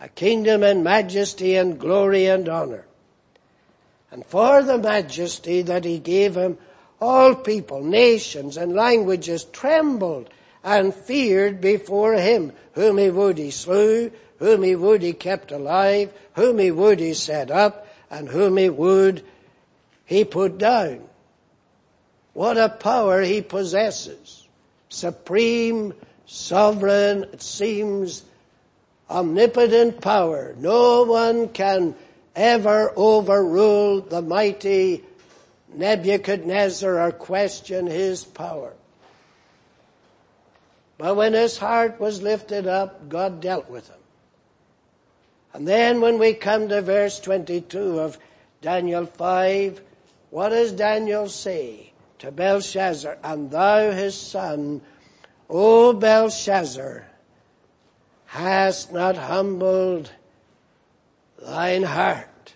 a 0.00 0.08
kingdom 0.08 0.62
and 0.62 0.82
majesty 0.82 1.56
and 1.56 1.78
glory 1.78 2.26
and 2.26 2.48
honor. 2.48 2.84
And 4.12 4.24
for 4.26 4.62
the 4.62 4.78
majesty 4.78 5.62
that 5.62 5.84
he 5.84 5.98
gave 5.98 6.36
him, 6.36 6.58
all 7.00 7.34
people, 7.34 7.82
nations 7.82 8.56
and 8.58 8.74
languages 8.74 9.44
trembled 9.44 10.28
and 10.62 10.94
feared 10.94 11.60
before 11.60 12.12
him. 12.14 12.52
Whom 12.74 12.98
he 12.98 13.10
would 13.10 13.38
he 13.38 13.50
slew, 13.50 14.12
whom 14.38 14.62
he 14.62 14.76
would 14.76 15.02
he 15.02 15.14
kept 15.14 15.50
alive, 15.50 16.12
whom 16.34 16.58
he 16.58 16.70
would 16.70 17.00
he 17.00 17.14
set 17.14 17.50
up, 17.50 17.88
and 18.10 18.28
whom 18.28 18.58
he 18.58 18.68
would 18.68 19.24
he 20.04 20.24
put 20.24 20.58
down. 20.58 21.08
What 22.34 22.58
a 22.58 22.68
power 22.68 23.22
he 23.22 23.40
possesses 23.40 24.46
supreme, 24.92 25.94
sovereign, 26.26 27.24
it 27.32 27.42
seems, 27.42 28.22
omnipotent 29.08 30.00
power. 30.00 30.54
No 30.58 31.04
one 31.04 31.48
can 31.48 31.94
ever 32.34 32.92
overrule 32.96 34.00
the 34.00 34.22
mighty 34.22 35.04
Nebuchadnezzar 35.74 37.00
or 37.00 37.12
question 37.12 37.86
his 37.86 38.24
power. 38.24 38.72
But 40.98 41.16
when 41.16 41.32
his 41.32 41.58
heart 41.58 41.98
was 41.98 42.22
lifted 42.22 42.66
up, 42.66 43.08
God 43.08 43.40
dealt 43.40 43.68
with 43.68 43.88
him. 43.88 43.96
And 45.54 45.66
then 45.66 46.00
when 46.00 46.18
we 46.18 46.34
come 46.34 46.68
to 46.68 46.80
verse 46.80 47.20
22 47.20 48.00
of 48.00 48.18
Daniel 48.60 49.06
5, 49.06 49.80
what 50.30 50.50
does 50.50 50.72
Daniel 50.72 51.28
say? 51.28 51.92
to 52.22 52.30
Belshazzar, 52.30 53.18
and 53.24 53.50
thou 53.50 53.90
his 53.90 54.16
son, 54.16 54.80
O 55.50 55.92
Belshazzar, 55.92 57.04
hast 58.26 58.92
not 58.92 59.16
humbled 59.16 60.08
thine 61.44 61.82
heart. 61.82 62.54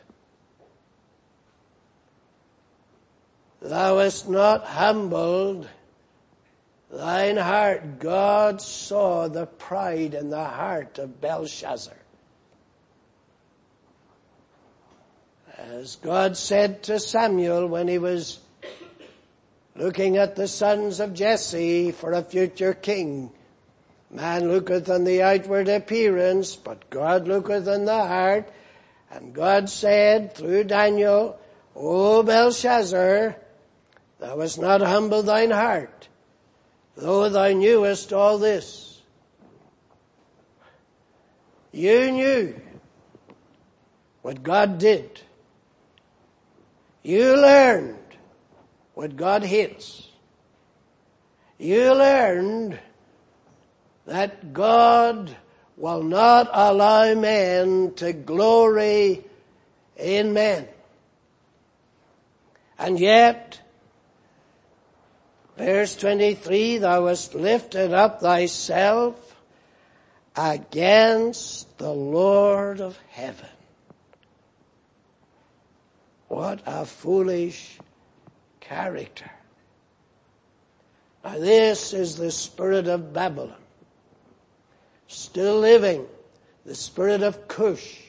Thou 3.61 3.99
hast 3.99 4.29
not 4.29 4.65
humbled 4.65 5.69
thine 6.91 7.37
heart. 7.37 7.99
God 7.99 8.61
saw 8.61 9.29
the 9.29 9.47
pride 9.47 10.15
in 10.15 10.31
the 10.31 10.45
heart 10.45 10.99
of 10.99 11.21
Belshazzar. 11.21 11.97
As 15.59 15.97
God 15.97 16.37
said 16.37 16.83
to 16.85 17.01
Samuel 17.01 17.67
when 17.67 17.89
he 17.89 17.99
was 17.99 18.39
looking 19.75 20.17
at 20.17 20.37
the 20.37 20.49
sons 20.49 21.01
of 21.01 21.13
Jesse 21.15 21.93
for 21.93 22.13
a 22.13 22.23
future 22.23 22.75
king. 22.75 23.31
Man 24.11 24.49
looketh 24.49 24.89
on 24.89 25.05
the 25.05 25.23
outward 25.23 25.69
appearance, 25.69 26.55
but 26.57 26.89
God 26.89 27.27
looketh 27.27 27.67
on 27.67 27.85
the 27.85 28.07
heart. 28.07 28.49
And 29.11 29.33
God 29.33 29.69
said 29.71 30.35
through 30.35 30.65
Daniel, 30.65 31.39
O 31.75 32.23
Belshazzar, 32.23 33.37
thou 34.19 34.41
hast 34.41 34.59
not 34.59 34.81
humbled 34.81 35.27
thine 35.27 35.51
heart, 35.51 36.09
though 36.97 37.29
thou 37.29 37.49
knewest 37.49 38.13
all 38.13 38.39
this. 38.39 39.03
You 41.73 42.11
knew 42.11 42.61
what 44.23 44.43
God 44.43 44.79
did. 44.79 45.21
You 47.03 47.37
learned 47.37 47.99
what 48.95 49.15
God 49.15 49.45
hates. 49.45 50.09
You 51.59 51.95
learned 51.95 52.79
that 54.07 54.53
God 54.53 55.37
will 55.77 56.03
not 56.03 56.49
allow 56.53 57.15
men 57.15 57.93
to 57.95 58.13
glory 58.13 59.23
in 59.97 60.33
men. 60.33 60.67
And 62.79 62.99
yet, 62.99 63.61
verse 65.57 65.97
23, 65.97 66.79
thou 66.79 67.07
hast 67.07 67.35
lifted 67.35 67.93
up 67.93 68.21
thyself 68.21 69.37
against 70.35 71.79
the 71.79 71.93
Lord 71.93 72.81
of 72.81 72.99
heaven. 73.11 73.49
What 76.29 76.61
a 76.67 76.85
foolish 76.85 77.79
character. 78.61 79.31
Now 81.25 81.39
this 81.39 81.93
is 81.93 82.17
the 82.17 82.31
spirit 82.31 82.89
of 82.89 83.13
Babylon. 83.13 83.66
Still 85.09 85.59
living. 85.59 86.07
The 86.65 86.75
spirit 86.75 87.23
of 87.23 87.49
Cush. 87.49 88.01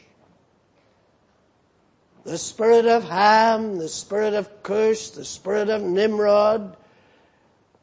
The 2.24 2.38
spirit 2.38 2.86
of 2.86 3.04
Ham, 3.06 3.78
the 3.78 3.88
spirit 3.88 4.34
of 4.34 4.62
Cush, 4.64 5.10
the 5.10 5.24
spirit 5.24 5.70
of 5.70 5.82
Nimrod, 5.82 6.76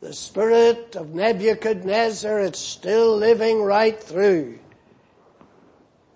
the 0.03 0.13
spirit 0.13 0.97
of 0.97 1.15
Nebuchadnezzar, 1.15 2.41
it's 2.41 2.59
still 2.59 3.17
living 3.17 3.63
right 3.63 3.99
through. 3.99 4.59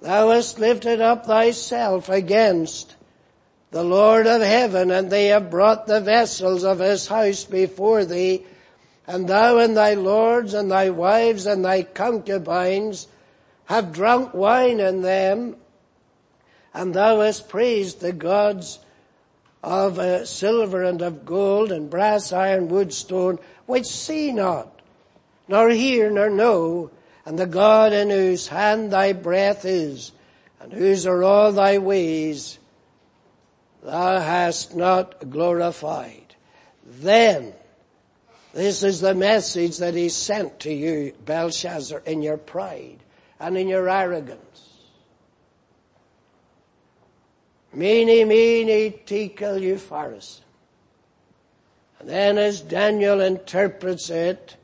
Thou 0.02 0.28
hast 0.28 0.58
lifted 0.58 1.00
up 1.00 1.24
thyself 1.24 2.10
against 2.10 2.96
the 3.70 3.82
Lord 3.82 4.26
of 4.26 4.42
heaven, 4.42 4.90
and 4.90 5.10
they 5.10 5.28
have 5.28 5.50
brought 5.50 5.86
the 5.86 6.00
vessels 6.00 6.64
of 6.64 6.80
his 6.80 7.06
house 7.06 7.44
before 7.44 8.04
thee, 8.04 8.44
and 9.08 9.26
thou 9.26 9.56
and 9.56 9.74
thy 9.74 9.94
lords 9.94 10.52
and 10.52 10.70
thy 10.70 10.90
wives 10.90 11.46
and 11.46 11.64
thy 11.64 11.82
concubines 11.82 13.08
have 13.64 13.90
drunk 13.90 14.34
wine 14.34 14.80
in 14.80 15.00
them, 15.00 15.56
and 16.74 16.92
thou 16.92 17.20
hast 17.20 17.48
praised 17.48 18.00
the 18.00 18.12
gods 18.12 18.78
of 19.64 19.98
uh, 19.98 20.26
silver 20.26 20.84
and 20.84 21.00
of 21.00 21.24
gold 21.24 21.72
and 21.72 21.88
brass, 21.88 22.32
iron, 22.32 22.68
wood, 22.68 22.92
stone, 22.92 23.38
which 23.64 23.86
see 23.86 24.30
not, 24.30 24.80
nor 25.48 25.70
hear, 25.70 26.10
nor 26.10 26.28
know, 26.28 26.90
and 27.24 27.38
the 27.38 27.46
God 27.46 27.94
in 27.94 28.10
whose 28.10 28.48
hand 28.48 28.92
thy 28.92 29.14
breath 29.14 29.64
is, 29.64 30.12
and 30.60 30.70
whose 30.70 31.06
are 31.06 31.24
all 31.24 31.52
thy 31.52 31.78
ways, 31.78 32.58
thou 33.82 34.20
hast 34.20 34.76
not 34.76 35.30
glorified. 35.30 36.34
Then 36.84 37.54
this 38.58 38.82
is 38.82 39.00
the 39.00 39.14
message 39.14 39.78
that 39.78 39.94
he 39.94 40.08
sent 40.08 40.60
to 40.60 40.72
you, 40.72 41.12
Belshazzar, 41.24 42.02
in 42.04 42.22
your 42.22 42.36
pride 42.36 42.98
and 43.38 43.56
in 43.56 43.68
your 43.68 43.88
arrogance. 43.88 44.68
Mene, 47.72 48.26
mene, 48.26 48.94
tekel, 49.06 49.60
upharsin. 49.60 50.40
And 52.00 52.08
then 52.08 52.36
as 52.36 52.60
Daniel 52.60 53.20
interprets 53.20 54.10
it, 54.10 54.56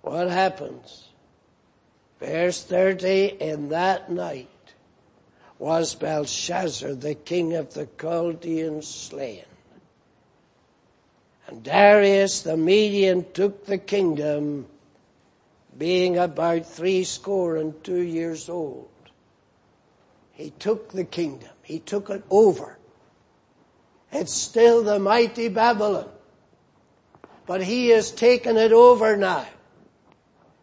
what 0.00 0.30
happens? 0.30 1.08
Verse 2.20 2.62
30, 2.64 3.36
in 3.40 3.68
that 3.68 4.10
night 4.10 4.48
was 5.58 5.94
Belshazzar, 5.94 6.94
the 6.94 7.14
king 7.14 7.54
of 7.54 7.74
the 7.74 7.86
Chaldeans, 7.98 8.88
slain. 8.88 9.44
And 11.46 11.62
Darius 11.62 12.42
the 12.42 12.56
Median 12.56 13.26
took 13.32 13.66
the 13.66 13.78
kingdom 13.78 14.66
being 15.76 16.18
about 16.18 16.66
three 16.66 17.04
score 17.04 17.56
and 17.56 17.82
two 17.82 18.02
years 18.02 18.48
old. 18.48 18.88
He 20.32 20.50
took 20.50 20.92
the 20.92 21.04
kingdom. 21.04 21.50
He 21.62 21.78
took 21.78 22.10
it 22.10 22.24
over. 22.30 22.78
It's 24.10 24.32
still 24.32 24.82
the 24.82 24.98
mighty 24.98 25.48
Babylon. 25.48 26.08
But 27.46 27.62
he 27.62 27.88
has 27.88 28.10
taken 28.10 28.56
it 28.56 28.72
over 28.72 29.16
now. 29.16 29.46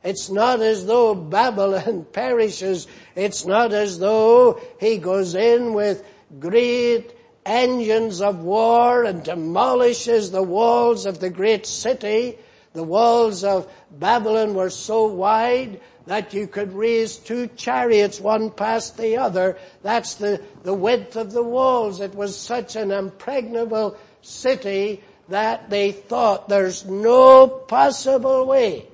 It's 0.04 0.30
not 0.30 0.62
as 0.62 0.86
though 0.86 1.14
Babylon 1.14 2.06
perishes. 2.14 2.88
It's 3.16 3.46
not 3.46 3.74
as 3.74 4.00
though 4.00 4.62
he 4.80 4.98
goes 4.98 5.36
in 5.36 5.74
with 5.74 6.06
great 6.40 7.14
engines 7.46 8.22
of 8.22 8.42
war 8.44 9.04
and 9.04 9.24
demolishes 9.24 10.32
the 10.32 10.44
walls 10.44 11.06
of 11.06 11.20
the 11.20 11.30
great 11.30 11.66
city. 11.66 12.38
The 12.74 12.84
walls 12.84 13.44
of 13.44 13.72
Babylon 13.92 14.54
were 14.54 14.70
so 14.70 15.08
wide 15.08 15.82
that 16.06 16.34
you 16.34 16.48
could 16.48 16.74
raise 16.74 17.18
two 17.18 17.48
chariots 17.48 18.20
one 18.20 18.52
past 18.52 18.98
the 18.98 19.18
other. 19.18 19.58
That's 19.84 20.16
the, 20.16 20.42
the 20.64 20.74
width 20.74 21.16
of 21.16 21.32
the 21.32 21.44
walls. 21.44 22.02
It 22.02 22.16
was 22.16 22.38
such 22.38 22.76
an 22.76 22.92
impregnable 22.92 23.98
city 24.22 25.04
that 25.30 25.70
they 25.70 25.92
thought 25.92 26.50
there's 26.50 26.86
no 26.86 27.48
possible 27.48 28.46
way 28.46 28.88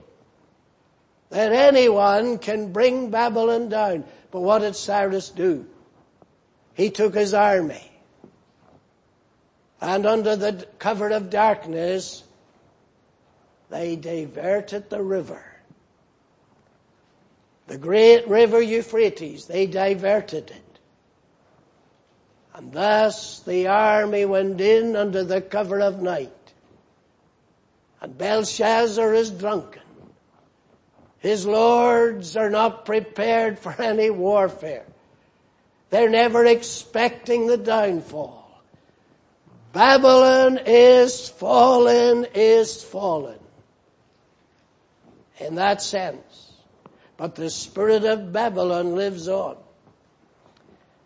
that 1.29 1.51
anyone 1.51 2.37
can 2.37 2.71
bring 2.71 3.09
Babylon 3.09 3.69
down. 3.69 4.03
But 4.31 4.41
what 4.41 4.59
did 4.59 4.75
Cyrus 4.75 5.29
do? 5.29 5.65
He 6.73 6.89
took 6.89 7.13
his 7.13 7.33
army 7.33 7.94
and 9.81 10.05
under 10.05 10.35
the 10.35 10.67
cover 10.79 11.09
of 11.09 11.29
darkness, 11.29 12.23
they 13.69 13.95
diverted 13.95 14.89
the 14.89 15.01
river. 15.01 15.43
The 17.67 17.77
great 17.77 18.27
river 18.27 18.61
Euphrates, 18.61 19.47
they 19.47 19.65
diverted 19.65 20.51
it. 20.51 20.79
And 22.53 22.71
thus 22.71 23.41
the 23.41 23.67
army 23.67 24.23
went 24.23 24.61
in 24.61 24.95
under 24.95 25.23
the 25.23 25.41
cover 25.41 25.81
of 25.81 26.01
night. 26.01 26.31
And 28.01 28.17
Belshazzar 28.17 29.13
is 29.13 29.31
drunken. 29.31 29.81
His 31.19 31.45
lords 31.45 32.37
are 32.37 32.51
not 32.51 32.85
prepared 32.85 33.57
for 33.57 33.81
any 33.81 34.11
warfare. 34.11 34.85
They're 35.89 36.09
never 36.09 36.45
expecting 36.45 37.47
the 37.47 37.57
downfall. 37.57 38.44
Babylon 39.75 40.61
is 40.65 41.27
fallen, 41.27 42.25
is 42.33 42.81
fallen. 42.81 43.37
In 45.37 45.55
that 45.55 45.81
sense. 45.81 46.53
But 47.17 47.35
the 47.35 47.49
spirit 47.49 48.05
of 48.05 48.31
Babylon 48.31 48.95
lives 48.95 49.27
on. 49.27 49.57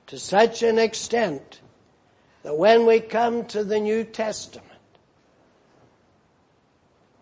To 0.05 0.19
such 0.19 0.61
an 0.61 0.77
extent 0.77 1.61
that 2.43 2.55
when 2.55 2.85
we 2.85 2.99
come 2.99 3.45
to 3.45 3.63
the 3.63 3.79
New 3.79 4.03
Testament, 4.03 4.67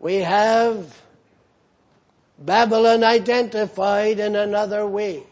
we 0.01 0.15
have 0.15 1.01
Babylon 2.37 3.05
identified 3.05 4.19
in 4.19 4.35
another 4.35 4.85
way. 4.85 5.23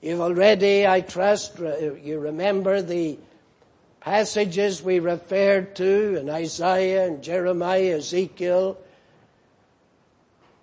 You've 0.00 0.22
already, 0.22 0.86
I 0.86 1.02
trust, 1.02 1.58
you 1.58 2.18
remember 2.20 2.80
the 2.80 3.18
passages 4.04 4.82
we 4.82 4.98
referred 4.98 5.74
to 5.74 6.16
in 6.16 6.28
Isaiah 6.28 7.06
and 7.06 7.22
Jeremiah, 7.22 7.96
Ezekiel, 7.96 8.76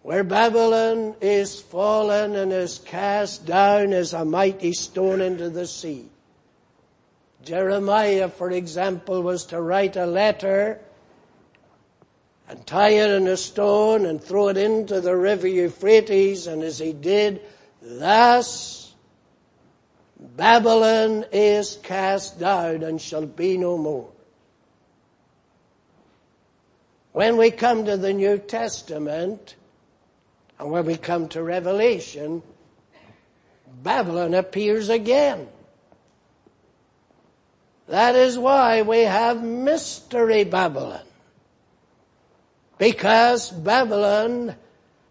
where 0.03 0.23
Babylon 0.23 1.15
is 1.21 1.59
fallen 1.59 2.35
and 2.35 2.53
is 2.53 2.77
cast 2.85 3.47
down 3.47 3.93
as 3.93 4.13
a 4.13 4.23
mighty 4.23 4.73
stone 4.73 5.21
into 5.21 5.49
the 5.49 5.65
sea. 5.65 6.07
Jeremiah, 7.43 8.29
for 8.29 8.51
example, 8.51 9.23
was 9.23 9.45
to 9.45 9.59
write 9.59 9.95
a 9.95 10.05
letter 10.05 10.79
and 12.47 12.65
tie 12.67 12.89
it 12.89 13.09
in 13.09 13.27
a 13.27 13.37
stone 13.37 14.05
and 14.05 14.23
throw 14.23 14.49
it 14.49 14.57
into 14.57 15.01
the 15.01 15.15
river 15.15 15.47
Euphrates, 15.47 16.45
and 16.45 16.61
as 16.61 16.77
he 16.77 16.93
did, 16.93 17.41
thus 17.81 18.80
Babylon 20.35 21.25
is 21.31 21.77
cast 21.83 22.39
down 22.39 22.83
and 22.83 23.01
shall 23.01 23.25
be 23.25 23.57
no 23.57 23.77
more. 23.77 24.09
When 27.11 27.35
we 27.35 27.51
come 27.51 27.85
to 27.85 27.97
the 27.97 28.13
New 28.13 28.37
Testament, 28.37 29.55
and 30.57 30.71
when 30.71 30.85
we 30.85 30.95
come 30.95 31.27
to 31.29 31.43
Revelation, 31.43 32.41
Babylon 33.83 34.33
appears 34.33 34.89
again. 34.89 35.47
That 37.87 38.15
is 38.15 38.37
why 38.37 38.83
we 38.83 38.99
have 38.99 39.43
Mystery 39.43 40.45
Babylon. 40.45 41.03
Because 42.77 43.51
Babylon 43.51 44.55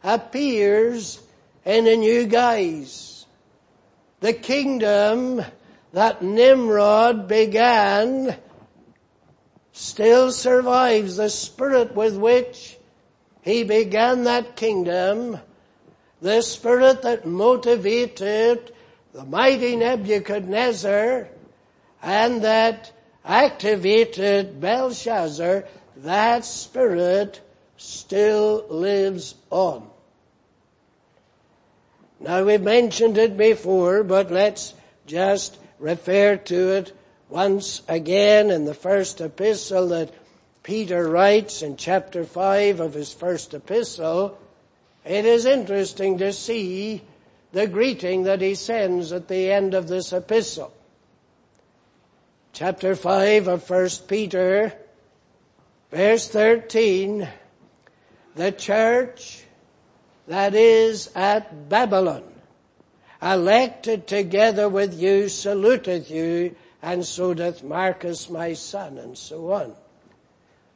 appears 0.03 1.21
in 1.67 1.87
a 1.87 1.97
new 1.97 2.27
guise. 2.27 3.10
The 4.21 4.33
kingdom 4.35 5.43
that 5.93 6.23
Nimrod 6.23 7.27
began 7.27 8.37
still 9.73 10.31
survives. 10.31 11.17
The 11.17 11.31
spirit 11.31 11.95
with 11.95 12.17
which 12.17 12.79
he 13.43 13.65
began 13.65 14.25
that 14.25 14.57
kingdom, 14.57 15.39
the 16.21 16.43
spirit 16.43 17.03
that 17.03 17.27
motivated 17.27 18.73
the 19.13 19.25
mighty 19.25 19.77
Nebuchadnezzar 19.77 21.29
and 22.03 22.43
that 22.43 22.93
activated 23.25 24.61
Belshazzar, 24.61 25.65
that 25.97 26.45
spirit 26.45 27.41
still 27.77 28.67
lives 28.69 29.35
on. 29.51 29.90
Now 32.21 32.45
we've 32.45 32.61
mentioned 32.61 33.17
it 33.17 33.39
before, 33.39 34.05
but 34.05 34.31
let's 34.31 34.75
just 35.07 35.59
refer 35.79 36.37
to 36.37 36.73
it 36.73 36.93
once 37.31 37.81
again 37.89 38.51
in 38.51 38.67
the 38.67 38.75
first 38.75 39.23
epistle 39.23 39.89
that 39.89 40.13
Peter 40.63 41.09
writes 41.09 41.63
in 41.63 41.79
chapter 41.79 42.25
5 42.25 42.81
of 42.81 42.93
his 42.93 43.15
first 43.15 43.55
epistle. 43.55 44.39
It 45.07 45.25
is 45.25 45.47
interesting 45.47 46.19
to 46.19 46.35
see 46.35 47.01
the 47.53 47.67
greeting 47.67 48.25
that 48.25 48.43
he 48.43 48.55
sends 48.55 49.13
at 49.13 49.29
the 49.29 49.51
end 49.51 49.73
of 49.73 49.89
this 49.89 50.13
epistle. 50.13 50.75
Chapter 52.53 52.95
5 52.95 53.49
of 53.49 53.71
1 53.71 53.89
Peter, 54.07 54.75
verse 55.91 56.29
13, 56.29 57.27
the 58.35 58.53
church 58.53 59.45
that 60.31 60.55
is 60.55 61.11
at 61.17 61.69
Babylon, 61.69 62.23
elected 63.21 64.07
together 64.07 64.69
with 64.69 64.95
you, 64.95 65.25
saluteth 65.29 66.09
you, 66.09 66.55
and 66.81 67.05
so 67.05 67.35
doth 67.35 67.65
Marcus 67.65 68.31
my 68.31 68.53
son, 68.55 68.97
and 68.99 69.19
so 69.19 69.51
on. 69.53 69.75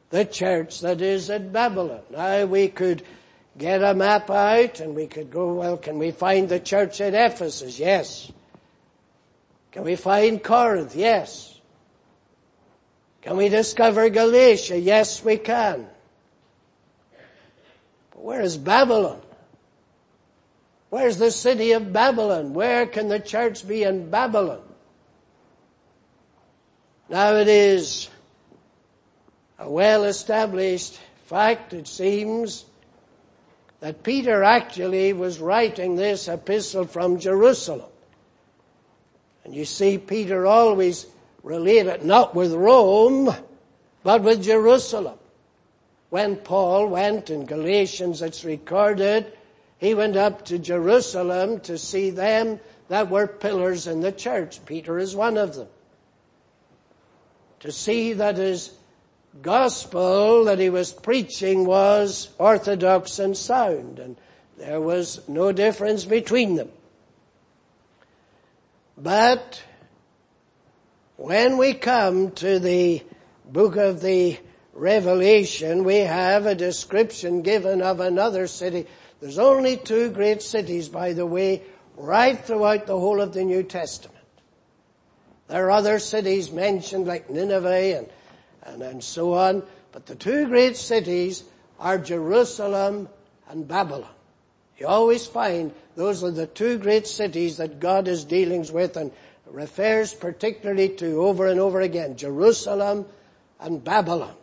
the 0.09 0.25
church 0.25 0.79
that 0.81 1.01
is 1.01 1.29
at 1.29 1.51
Babylon. 1.51 2.01
Now 2.11 2.45
we 2.45 2.67
could 2.67 3.03
get 3.57 3.83
a 3.83 3.93
map 3.93 4.29
out 4.29 4.79
and 4.79 4.95
we 4.95 5.07
could 5.07 5.31
go, 5.31 5.53
well, 5.53 5.77
can 5.77 5.97
we 5.97 6.11
find 6.11 6.47
the 6.47 6.59
church 6.59 7.01
at 7.01 7.13
Ephesus? 7.13 7.79
Yes. 7.79 8.31
Can 9.71 9.83
we 9.83 9.95
find 9.95 10.43
Corinth? 10.43 10.95
Yes. 10.95 11.59
Can 13.21 13.37
we 13.37 13.49
discover 13.49 14.09
Galatia? 14.09 14.77
Yes, 14.77 15.23
we 15.23 15.37
can. 15.37 15.87
But 18.11 18.21
where 18.23 18.41
is 18.41 18.57
Babylon? 18.57 19.21
Where's 20.89 21.17
the 21.17 21.31
city 21.31 21.71
of 21.71 21.91
Babylon? 21.91 22.53
Where 22.53 22.85
can 22.85 23.07
the 23.07 23.19
church 23.19 23.67
be 23.67 23.83
in 23.83 24.09
Babylon? 24.09 24.61
Now 27.09 27.35
it 27.35 27.47
is 27.47 28.09
a 29.59 29.69
well 29.69 30.05
established 30.05 30.99
fact, 31.25 31.73
it 31.73 31.87
seems, 31.87 32.65
that 33.79 34.03
Peter 34.03 34.43
actually 34.43 35.13
was 35.13 35.39
writing 35.39 35.95
this 35.95 36.27
epistle 36.27 36.85
from 36.85 37.19
Jerusalem. 37.19 37.89
And 39.43 39.53
you 39.53 39.65
see, 39.65 39.97
Peter 39.97 40.47
always 40.47 41.05
related 41.43 42.03
not 42.03 42.33
with 42.33 42.51
Rome, 42.53 43.33
but 44.03 44.23
with 44.23 44.43
Jerusalem. 44.43 45.19
When 46.09 46.35
Paul 46.37 46.87
went 46.87 47.29
in 47.29 47.45
Galatians, 47.45 48.21
it's 48.21 48.43
recorded, 48.43 49.31
he 49.77 49.93
went 49.93 50.15
up 50.15 50.45
to 50.45 50.59
Jerusalem 50.59 51.59
to 51.61 51.77
see 51.77 52.09
them 52.09 52.59
that 52.87 53.09
were 53.09 53.27
pillars 53.27 53.87
in 53.87 54.01
the 54.01 54.11
church. 54.11 54.65
Peter 54.65 54.97
is 54.97 55.15
one 55.15 55.37
of 55.37 55.55
them. 55.55 55.67
To 57.61 57.71
see 57.71 58.13
that 58.13 58.37
his 58.37 58.71
gospel 59.41 60.45
that 60.45 60.59
he 60.59 60.69
was 60.69 60.93
preaching 60.93 61.65
was 61.65 62.29
orthodox 62.37 63.19
and 63.19 63.35
sound, 63.35 63.99
and 63.99 64.15
there 64.57 64.79
was 64.79 65.27
no 65.27 65.51
difference 65.51 66.05
between 66.05 66.55
them. 66.55 66.69
But 68.97 69.61
when 71.17 71.57
we 71.57 71.73
come 71.73 72.31
to 72.31 72.59
the 72.59 73.03
book 73.45 73.75
of 73.75 74.01
the 74.01 74.37
Revelation, 74.73 75.83
we 75.83 75.97
have 75.97 76.45
a 76.45 76.55
description 76.55 77.41
given 77.41 77.81
of 77.81 77.99
another 77.99 78.47
city. 78.47 78.87
There's 79.21 79.39
only 79.39 79.77
two 79.77 80.09
great 80.09 80.41
cities, 80.41 80.89
by 80.89 81.13
the 81.13 81.25
way, 81.25 81.63
right 81.95 82.39
throughout 82.39 82.85
the 82.85 82.99
whole 82.99 83.21
of 83.21 83.33
the 83.33 83.43
New 83.43 83.63
Testament. 83.63 84.15
There 85.47 85.67
are 85.67 85.71
other 85.71 85.99
cities 85.99 86.51
mentioned 86.51 87.07
like 87.07 87.29
Nineveh 87.29 87.97
and, 87.97 88.09
and, 88.63 88.81
and 88.81 89.03
so 89.03 89.33
on, 89.33 89.63
but 89.91 90.05
the 90.05 90.15
two 90.15 90.47
great 90.47 90.75
cities 90.75 91.43
are 91.79 91.97
Jerusalem 91.97 93.07
and 93.49 93.67
Babylon. 93.67 94.09
You 94.77 94.87
always 94.87 95.25
find 95.25 95.73
those 95.95 96.23
are 96.23 96.31
the 96.31 96.47
two 96.47 96.77
great 96.77 97.07
cities 97.07 97.57
that 97.57 97.79
God 97.79 98.07
is 98.07 98.25
dealing 98.25 98.65
with 98.73 98.97
and 98.97 99.11
refers 99.45 100.13
particularly 100.13 100.89
to 100.89 101.21
over 101.23 101.47
and 101.47 101.59
over 101.59 101.81
again, 101.81 102.17
Jerusalem 102.17 103.05
and 103.59 103.83
Babylon. 103.83 104.35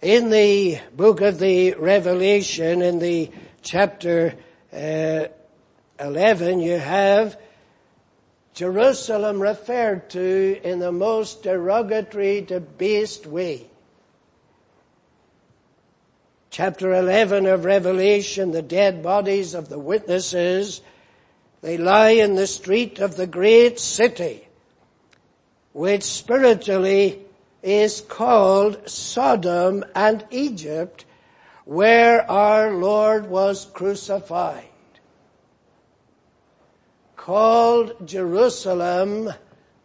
In 0.00 0.30
the 0.30 0.78
book 0.94 1.20
of 1.22 1.40
the 1.40 1.74
Revelation, 1.74 2.82
in 2.82 3.00
the 3.00 3.32
chapter 3.62 4.32
uh, 4.72 5.24
11, 5.98 6.60
you 6.60 6.78
have 6.78 7.36
Jerusalem 8.54 9.42
referred 9.42 10.08
to 10.10 10.60
in 10.62 10.78
the 10.78 10.92
most 10.92 11.42
derogatory, 11.42 12.42
debased 12.42 13.26
way. 13.26 13.66
Chapter 16.50 16.94
11 16.94 17.46
of 17.46 17.64
Revelation, 17.64 18.52
the 18.52 18.62
dead 18.62 19.02
bodies 19.02 19.54
of 19.54 19.68
the 19.68 19.80
witnesses, 19.80 20.80
they 21.60 21.76
lie 21.76 22.10
in 22.10 22.36
the 22.36 22.46
street 22.46 23.00
of 23.00 23.16
the 23.16 23.26
great 23.26 23.80
city, 23.80 24.46
which 25.72 26.04
spiritually 26.04 27.24
is 27.68 28.00
called 28.00 28.88
Sodom 28.88 29.84
and 29.94 30.24
Egypt, 30.30 31.04
where 31.66 32.28
our 32.30 32.72
Lord 32.72 33.28
was 33.28 33.66
crucified. 33.66 34.64
Called 37.14 38.08
Jerusalem 38.08 39.34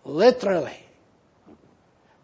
literally, 0.06 0.86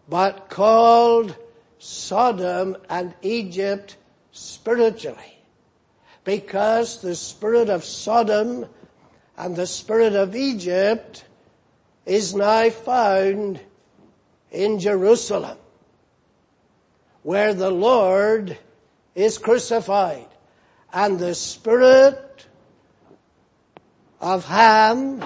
but 0.07 0.49
called 0.49 1.35
Sodom 1.77 2.77
and 2.89 3.13
Egypt 3.21 3.97
spiritually. 4.31 5.43
Because 6.23 7.01
the 7.01 7.15
spirit 7.15 7.69
of 7.69 7.83
Sodom 7.83 8.65
and 9.37 9.57
the 9.57 9.67
spirit 9.67 10.13
of 10.13 10.37
Egypt 10.37 11.25
is 12.05 12.33
now 12.33 12.69
found 12.69 13.59
in 14.51 14.79
Jerusalem, 14.79 15.57
where 17.23 17.53
the 17.53 17.69
Lord 17.69 18.57
is 19.15 19.37
crucified. 19.37 20.27
And 20.91 21.19
the 21.19 21.35
spirit 21.35 22.47
of 24.19 24.45
Ham 24.45 25.23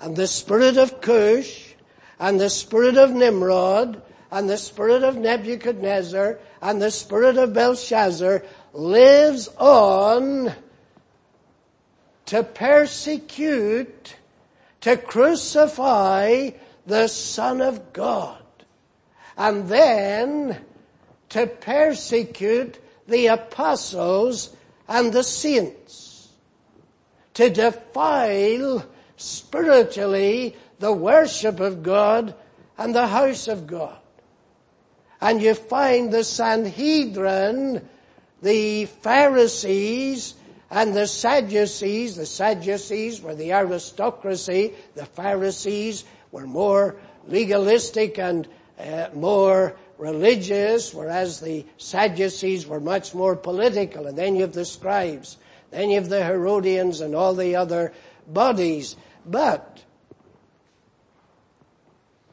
and 0.00 0.16
the 0.16 0.26
spirit 0.26 0.78
of 0.78 1.00
Cush 1.00 1.74
and 2.18 2.40
the 2.40 2.50
spirit 2.50 2.96
of 2.96 3.10
Nimrod 3.10 4.00
and 4.30 4.48
the 4.48 4.56
spirit 4.56 5.02
of 5.02 5.16
Nebuchadnezzar 5.16 6.38
and 6.62 6.80
the 6.80 6.90
spirit 6.90 7.36
of 7.36 7.52
Belshazzar 7.52 8.42
lives 8.72 9.48
on 9.58 10.54
to 12.26 12.42
persecute, 12.42 14.16
to 14.80 14.96
crucify 14.96 16.50
the 16.86 17.08
Son 17.08 17.60
of 17.60 17.92
God, 17.92 18.42
and 19.36 19.68
then 19.68 20.64
to 21.30 21.46
persecute 21.46 22.78
the 23.06 23.28
apostles 23.28 24.54
and 24.88 25.12
the 25.12 25.22
saints, 25.22 26.28
to 27.34 27.48
defile 27.50 28.86
spiritually 29.16 30.56
the 30.78 30.92
worship 30.92 31.60
of 31.60 31.82
God 31.82 32.34
and 32.76 32.94
the 32.94 33.06
house 33.06 33.48
of 33.48 33.66
God 33.66 33.98
and 35.22 35.40
you 35.40 35.54
find 35.54 36.12
the 36.12 36.24
Sanhedrin, 36.24 37.88
the 38.42 38.86
Pharisees, 38.86 40.34
and 40.68 40.96
the 40.96 41.06
Sadducees. 41.06 42.16
The 42.16 42.26
Sadducees 42.26 43.20
were 43.20 43.36
the 43.36 43.52
aristocracy. 43.52 44.72
The 44.96 45.06
Pharisees 45.06 46.04
were 46.32 46.46
more 46.46 46.96
legalistic 47.28 48.18
and 48.18 48.48
uh, 48.80 49.08
more 49.14 49.76
religious, 49.98 50.92
whereas 50.92 51.38
the 51.38 51.64
Sadducees 51.76 52.66
were 52.66 52.80
much 52.80 53.14
more 53.14 53.36
political. 53.36 54.06
And 54.06 54.18
then 54.18 54.34
you 54.34 54.42
have 54.42 54.52
the 54.52 54.64
scribes. 54.64 55.36
Then 55.70 55.90
you 55.90 55.96
have 55.96 56.08
the 56.08 56.24
Herodians 56.24 57.00
and 57.00 57.14
all 57.14 57.34
the 57.34 57.54
other 57.54 57.92
bodies. 58.26 58.96
But 59.24 59.84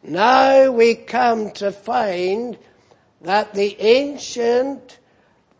now 0.01 0.71
we 0.71 0.95
come 0.95 1.51
to 1.51 1.71
find 1.71 2.57
that 3.21 3.53
the 3.53 3.79
ancient, 3.79 4.97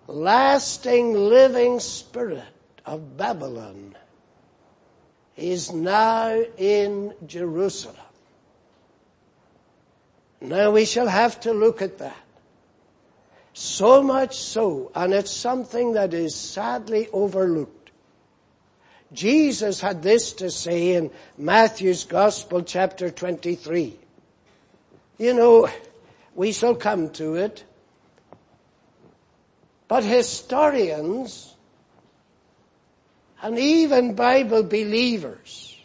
lasting, 0.07 1.13
living 1.13 1.79
spirit 1.79 2.43
of 2.85 3.17
Babylon 3.17 3.95
is 5.35 5.71
now 5.71 6.41
in 6.57 7.13
Jerusalem. 7.27 7.95
Now 10.41 10.71
we 10.71 10.85
shall 10.85 11.07
have 11.07 11.39
to 11.41 11.53
look 11.53 11.81
at 11.81 11.97
that. 11.97 12.15
So 13.53 14.01
much 14.01 14.37
so, 14.37 14.91
and 14.95 15.13
it's 15.13 15.31
something 15.31 15.93
that 15.93 16.13
is 16.13 16.33
sadly 16.35 17.09
overlooked. 17.11 17.91
Jesus 19.11 19.81
had 19.81 20.03
this 20.03 20.33
to 20.33 20.51
say 20.51 20.93
in 20.93 21.11
Matthew's 21.37 22.03
Gospel 22.05 22.61
chapter 22.61 23.09
23. 23.09 23.97
You 25.17 25.33
know, 25.33 25.67
we 26.35 26.51
shall 26.51 26.75
come 26.75 27.09
to 27.11 27.35
it. 27.35 27.63
But 29.87 30.03
historians 30.03 31.55
and 33.41 33.57
even 33.57 34.13
Bible 34.13 34.63
believers, 34.63 35.75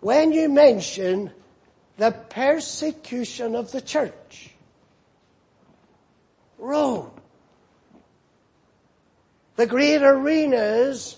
when 0.00 0.32
you 0.32 0.50
mention 0.50 1.32
the 1.96 2.10
persecution 2.10 3.54
of 3.54 3.72
the 3.72 3.80
church, 3.80 4.50
Rome, 6.58 7.10
the 9.56 9.66
great 9.66 10.02
arenas 10.02 11.16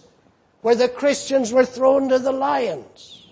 where 0.62 0.74
the 0.74 0.88
Christians 0.88 1.52
were 1.52 1.64
thrown 1.64 2.08
to 2.10 2.18
the 2.18 2.32
lions, 2.32 3.26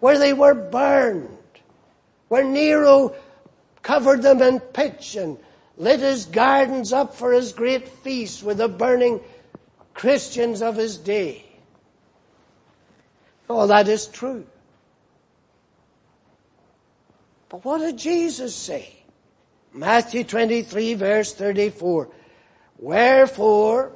where 0.00 0.18
they 0.18 0.32
were 0.32 0.54
burned, 0.54 1.28
where 2.28 2.44
Nero 2.44 3.14
covered 3.82 4.22
them 4.22 4.42
in 4.42 4.58
pitch 4.60 5.16
and 5.16 5.38
lit 5.76 6.00
his 6.00 6.26
gardens 6.26 6.92
up 6.92 7.14
for 7.14 7.32
his 7.32 7.52
great 7.52 7.88
feast 7.88 8.42
with 8.42 8.58
the 8.58 8.68
burning 8.68 9.20
Christians 9.92 10.62
of 10.62 10.76
his 10.76 10.96
day. 10.96 11.44
All 13.48 13.66
that 13.68 13.88
is 13.88 14.06
true. 14.06 14.46
But 17.54 17.64
what 17.64 17.78
did 17.78 17.98
Jesus 17.98 18.52
say? 18.52 18.92
Matthew 19.72 20.24
23 20.24 20.94
verse 20.94 21.32
34. 21.34 22.08
Wherefore, 22.80 23.92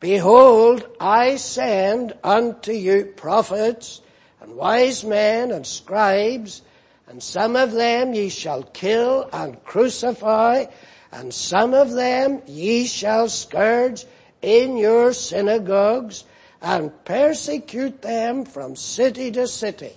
behold, 0.00 0.84
I 0.98 1.36
send 1.36 2.12
unto 2.24 2.72
you 2.72 3.04
prophets 3.04 4.00
and 4.40 4.56
wise 4.56 5.04
men 5.04 5.52
and 5.52 5.64
scribes, 5.64 6.62
and 7.06 7.22
some 7.22 7.54
of 7.54 7.70
them 7.70 8.14
ye 8.14 8.30
shall 8.30 8.64
kill 8.64 9.30
and 9.32 9.62
crucify, 9.62 10.64
and 11.12 11.32
some 11.32 11.72
of 11.72 11.92
them 11.92 12.42
ye 12.48 12.88
shall 12.88 13.28
scourge 13.28 14.06
in 14.42 14.76
your 14.76 15.12
synagogues, 15.12 16.24
and 16.60 17.04
persecute 17.04 18.02
them 18.02 18.44
from 18.44 18.74
city 18.74 19.30
to 19.30 19.46
city. 19.46 19.92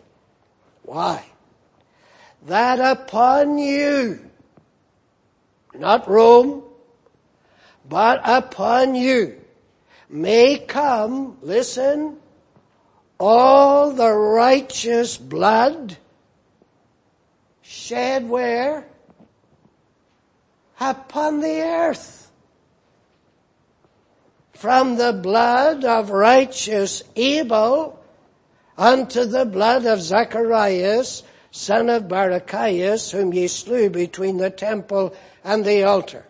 Why? 0.83 1.25
That 2.45 2.79
upon 2.79 3.57
you, 3.57 4.19
not 5.73 6.09
Rome, 6.09 6.63
but 7.87 8.21
upon 8.23 8.95
you 8.95 9.39
may 10.09 10.57
come, 10.57 11.37
listen, 11.41 12.17
all 13.19 13.91
the 13.91 14.11
righteous 14.11 15.17
blood 15.17 15.97
shed 17.61 18.27
where? 18.27 18.87
Upon 20.79 21.39
the 21.39 21.61
earth. 21.61 22.29
From 24.53 24.97
the 24.97 25.13
blood 25.13 25.85
of 25.85 26.09
righteous 26.09 27.03
Abel 27.15 27.99
unto 28.77 29.25
the 29.25 29.45
blood 29.45 29.85
of 29.85 30.01
Zacharias, 30.01 31.23
son 31.53 31.87
of 31.87 32.07
Barachias, 32.07 33.11
whom 33.11 33.31
ye 33.31 33.47
slew 33.47 33.87
between 33.87 34.37
the 34.37 34.49
temple 34.49 35.15
and 35.43 35.63
the 35.63 35.83
altar. 35.83 36.25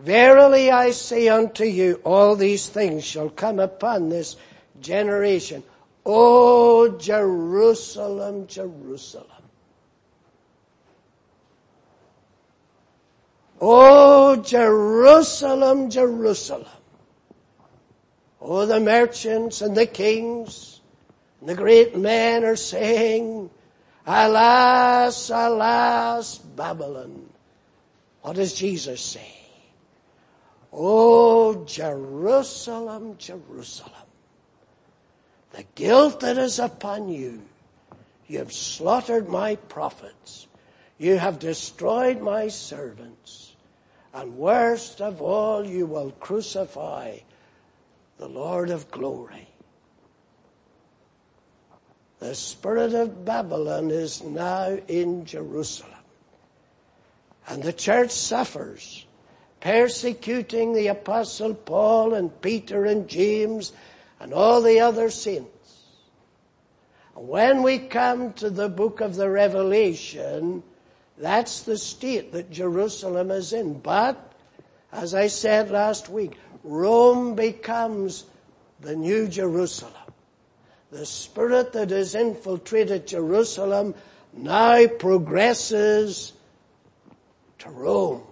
Verily 0.00 0.70
I 0.70 0.92
say 0.92 1.28
unto 1.28 1.64
you, 1.64 2.00
all 2.04 2.34
these 2.34 2.66
things 2.66 3.04
shall 3.04 3.28
come 3.28 3.60
upon 3.60 4.08
this 4.08 4.36
generation. 4.80 5.62
O 6.06 6.88
Jerusalem, 6.96 8.46
Jerusalem. 8.46 9.28
O 13.60 14.36
Jerusalem, 14.36 15.90
Jerusalem. 15.90 16.66
O 18.40 18.64
the 18.64 18.80
merchants 18.80 19.60
and 19.60 19.76
the 19.76 19.86
kings 19.86 20.80
and 21.40 21.48
the 21.50 21.54
great 21.54 21.94
men 21.94 22.42
are 22.42 22.56
saying, 22.56 23.50
Alas, 24.06 25.30
alas, 25.30 26.38
Babylon. 26.38 27.28
What 28.22 28.36
does 28.36 28.52
Jesus 28.52 29.00
say? 29.00 29.34
Oh, 30.72 31.64
Jerusalem, 31.64 33.16
Jerusalem. 33.18 33.92
The 35.52 35.64
guilt 35.74 36.20
that 36.20 36.36
is 36.36 36.58
upon 36.58 37.08
you. 37.08 37.42
You 38.26 38.38
have 38.38 38.52
slaughtered 38.52 39.28
my 39.28 39.56
prophets. 39.56 40.48
You 40.98 41.18
have 41.18 41.38
destroyed 41.38 42.20
my 42.20 42.48
servants. 42.48 43.54
And 44.12 44.36
worst 44.36 45.00
of 45.00 45.22
all, 45.22 45.64
you 45.64 45.86
will 45.86 46.10
crucify 46.12 47.18
the 48.18 48.28
Lord 48.28 48.70
of 48.70 48.90
glory. 48.90 49.48
The 52.24 52.34
spirit 52.34 52.94
of 52.94 53.26
Babylon 53.26 53.90
is 53.90 54.22
now 54.22 54.78
in 54.88 55.26
Jerusalem. 55.26 55.92
And 57.46 57.62
the 57.62 57.70
church 57.70 58.12
suffers, 58.12 59.04
persecuting 59.60 60.72
the 60.72 60.86
apostle 60.86 61.52
Paul 61.52 62.14
and 62.14 62.40
Peter 62.40 62.86
and 62.86 63.06
James 63.08 63.74
and 64.20 64.32
all 64.32 64.62
the 64.62 64.80
other 64.80 65.10
saints. 65.10 65.82
And 67.14 67.28
When 67.28 67.62
we 67.62 67.78
come 67.78 68.32
to 68.34 68.48
the 68.48 68.70
book 68.70 69.02
of 69.02 69.16
the 69.16 69.28
Revelation, 69.28 70.62
that's 71.18 71.60
the 71.60 71.76
state 71.76 72.32
that 72.32 72.50
Jerusalem 72.50 73.30
is 73.30 73.52
in. 73.52 73.80
But, 73.80 74.32
as 74.92 75.14
I 75.14 75.26
said 75.26 75.70
last 75.70 76.08
week, 76.08 76.38
Rome 76.62 77.34
becomes 77.34 78.24
the 78.80 78.96
new 78.96 79.28
Jerusalem. 79.28 80.03
The 80.94 81.06
spirit 81.06 81.72
that 81.72 81.90
has 81.90 82.14
infiltrated 82.14 83.08
Jerusalem 83.08 83.96
now 84.32 84.86
progresses 84.86 86.32
to 87.58 87.68
Rome. 87.68 88.22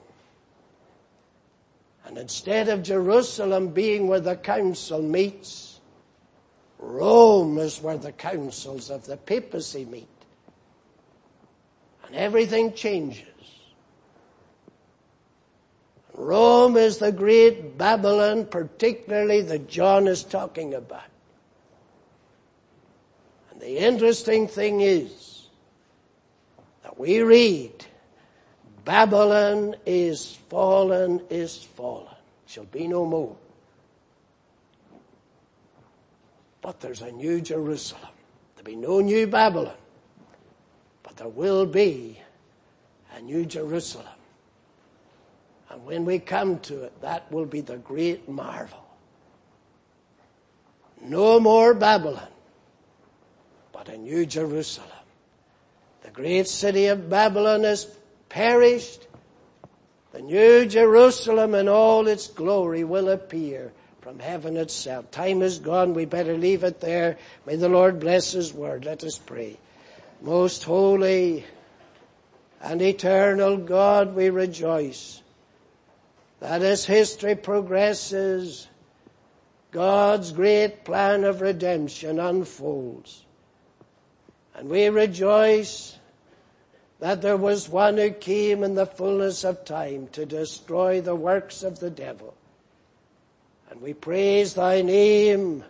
And 2.07 2.17
instead 2.17 2.69
of 2.69 2.85
Jerusalem 2.85 3.71
being 3.71 4.07
where 4.07 4.21
the 4.21 4.37
council 4.37 5.03
meets, 5.03 5.81
Rome 6.79 7.59
is 7.59 7.83
where 7.83 7.99
the 7.99 8.13
councils 8.13 8.91
of 8.91 9.07
the 9.07 9.17
papacy 9.17 9.85
meet. 9.85 10.07
And 12.07 12.15
everything 12.15 12.75
changes. 12.75 13.27
Rome 16.15 16.77
is 16.77 16.99
the 16.99 17.11
great 17.11 17.77
Babylon, 17.77 18.47
particularly 18.47 19.41
that 19.41 19.69
John 19.69 20.07
is 20.07 20.23
talking 20.23 20.75
about. 20.75 21.12
The 23.63 23.79
interesting 23.79 24.49
thing 24.49 24.81
is 24.81 25.47
that 26.83 26.99
we 26.99 27.21
read 27.21 27.87
Babylon 28.85 29.77
is 29.87 30.37
fallen, 30.51 31.23
is 31.31 31.63
fallen. 31.63 32.13
Shall 32.49 32.65
be 32.65 32.89
no 32.89 33.07
more. 33.07 33.37
But 36.61 36.81
there's 36.81 37.03
a 37.03 37.13
new 37.13 37.41
Jerusalem. 37.41 38.11
There'll 38.57 38.65
be 38.65 38.75
no 38.75 38.99
new 38.99 39.29
Babylon. 39.29 39.77
But 41.05 41.17
there 41.17 41.29
will 41.29 41.65
be 41.65 42.19
a 43.17 43.21
new 43.21 43.47
Jerusalem. 43.47 44.07
And 45.71 45.85
when 45.87 46.05
we 46.05 46.19
come 46.19 46.59
to 46.61 46.83
it, 46.83 47.01
that 47.01 47.31
will 47.31 47.47
be 47.47 47.61
the 47.61 47.77
great 47.77 48.29
marvel. 48.29 48.85
No 51.01 51.39
more 51.39 51.75
Babylon, 51.75 52.27
but 53.85 53.95
a 53.95 53.99
new 53.99 54.25
Jerusalem. 54.25 54.89
The 56.03 56.11
great 56.11 56.47
city 56.47 56.87
of 56.87 57.11
Babylon 57.11 57.65
has 57.65 57.87
perished, 58.29 59.09
the 60.13 60.21
new 60.21 60.67
Jerusalem 60.67 61.55
in 61.57 61.69
all 61.69 62.07
its 62.07 62.29
glory 62.29 62.85
will 62.85 63.09
appear 63.09 63.73
from 64.01 64.21
heaven 64.21 64.57
itself. 64.57 65.11
Time 65.11 65.43
is 65.43 65.59
gone. 65.59 65.95
We 65.95 66.05
better 66.05 66.37
leave 66.37 66.63
it 66.63 66.81
there. 66.81 67.19
May 67.45 67.57
the 67.57 67.69
Lord 67.69 67.99
bless 67.99 68.33
His 68.33 68.53
word. 68.53 68.85
Let 68.85 69.03
us 69.03 69.19
pray. 69.19 69.59
Most 70.21 70.63
holy 70.63 71.45
and 72.61 72.81
eternal 72.81 73.57
God, 73.57 74.15
we 74.15 74.31
rejoice 74.31 75.23
that 76.39 76.63
as 76.63 76.85
history 76.85 77.35
progresses, 77.35 78.69
God's 79.73 80.31
great 80.31 80.85
plan 80.85 81.25
of 81.25 81.41
redemption 81.41 82.21
unfolds. 82.21 83.25
And 84.55 84.69
we 84.69 84.89
rejoice 84.89 85.99
that 87.01 87.23
there 87.23 87.37
was 87.37 87.69
one 87.69 87.97
who 87.97 88.11
came 88.11 88.63
in 88.63 88.75
the 88.75 88.87
fullness 88.87 89.45
of 89.45 89.65
time 89.65 90.09
to 90.13 90.25
destroy 90.25 91.01
the 91.01 91.17
works 91.17 91.63
of 91.63 91.81
the 91.81 91.91
devil. 91.91 92.35
And 93.71 93.81
we 93.81 93.95
praise 93.95 94.55
thy 94.55 94.83
name 94.83 95.65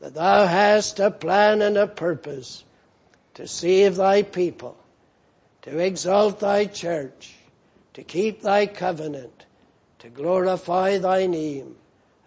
that 0.00 0.14
thou 0.14 0.46
hast 0.46 1.00
a 1.00 1.10
plan 1.10 1.62
and 1.62 1.76
a 1.76 1.86
purpose 1.86 2.64
to 3.34 3.46
save 3.46 3.96
thy 3.96 4.22
people, 4.22 4.76
to 5.62 5.78
exalt 5.78 6.40
thy 6.40 6.66
church, 6.66 7.34
to 7.94 8.02
keep 8.02 8.42
thy 8.42 8.66
covenant, 8.66 9.46
to 10.00 10.08
glorify 10.08 10.98
thy 10.98 11.26
name. 11.26 11.76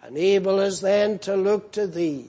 Enable 0.06 0.58
us 0.58 0.80
then 0.80 1.18
to 1.20 1.36
look 1.36 1.72
to 1.72 1.86
thee, 1.86 2.28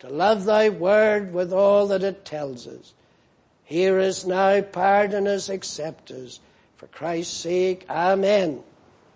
to 0.00 0.08
love 0.08 0.44
thy 0.44 0.68
word 0.68 1.32
with 1.32 1.52
all 1.52 1.86
that 1.88 2.02
it 2.02 2.24
tells 2.24 2.66
us, 2.66 2.94
Hear 3.64 4.00
us 4.00 4.24
now, 4.24 4.60
pardon 4.62 5.26
us, 5.26 5.48
accept 5.48 6.10
us. 6.10 6.40
For 6.76 6.86
Christ's 6.86 7.36
sake, 7.36 7.84
Amen. 7.90 8.62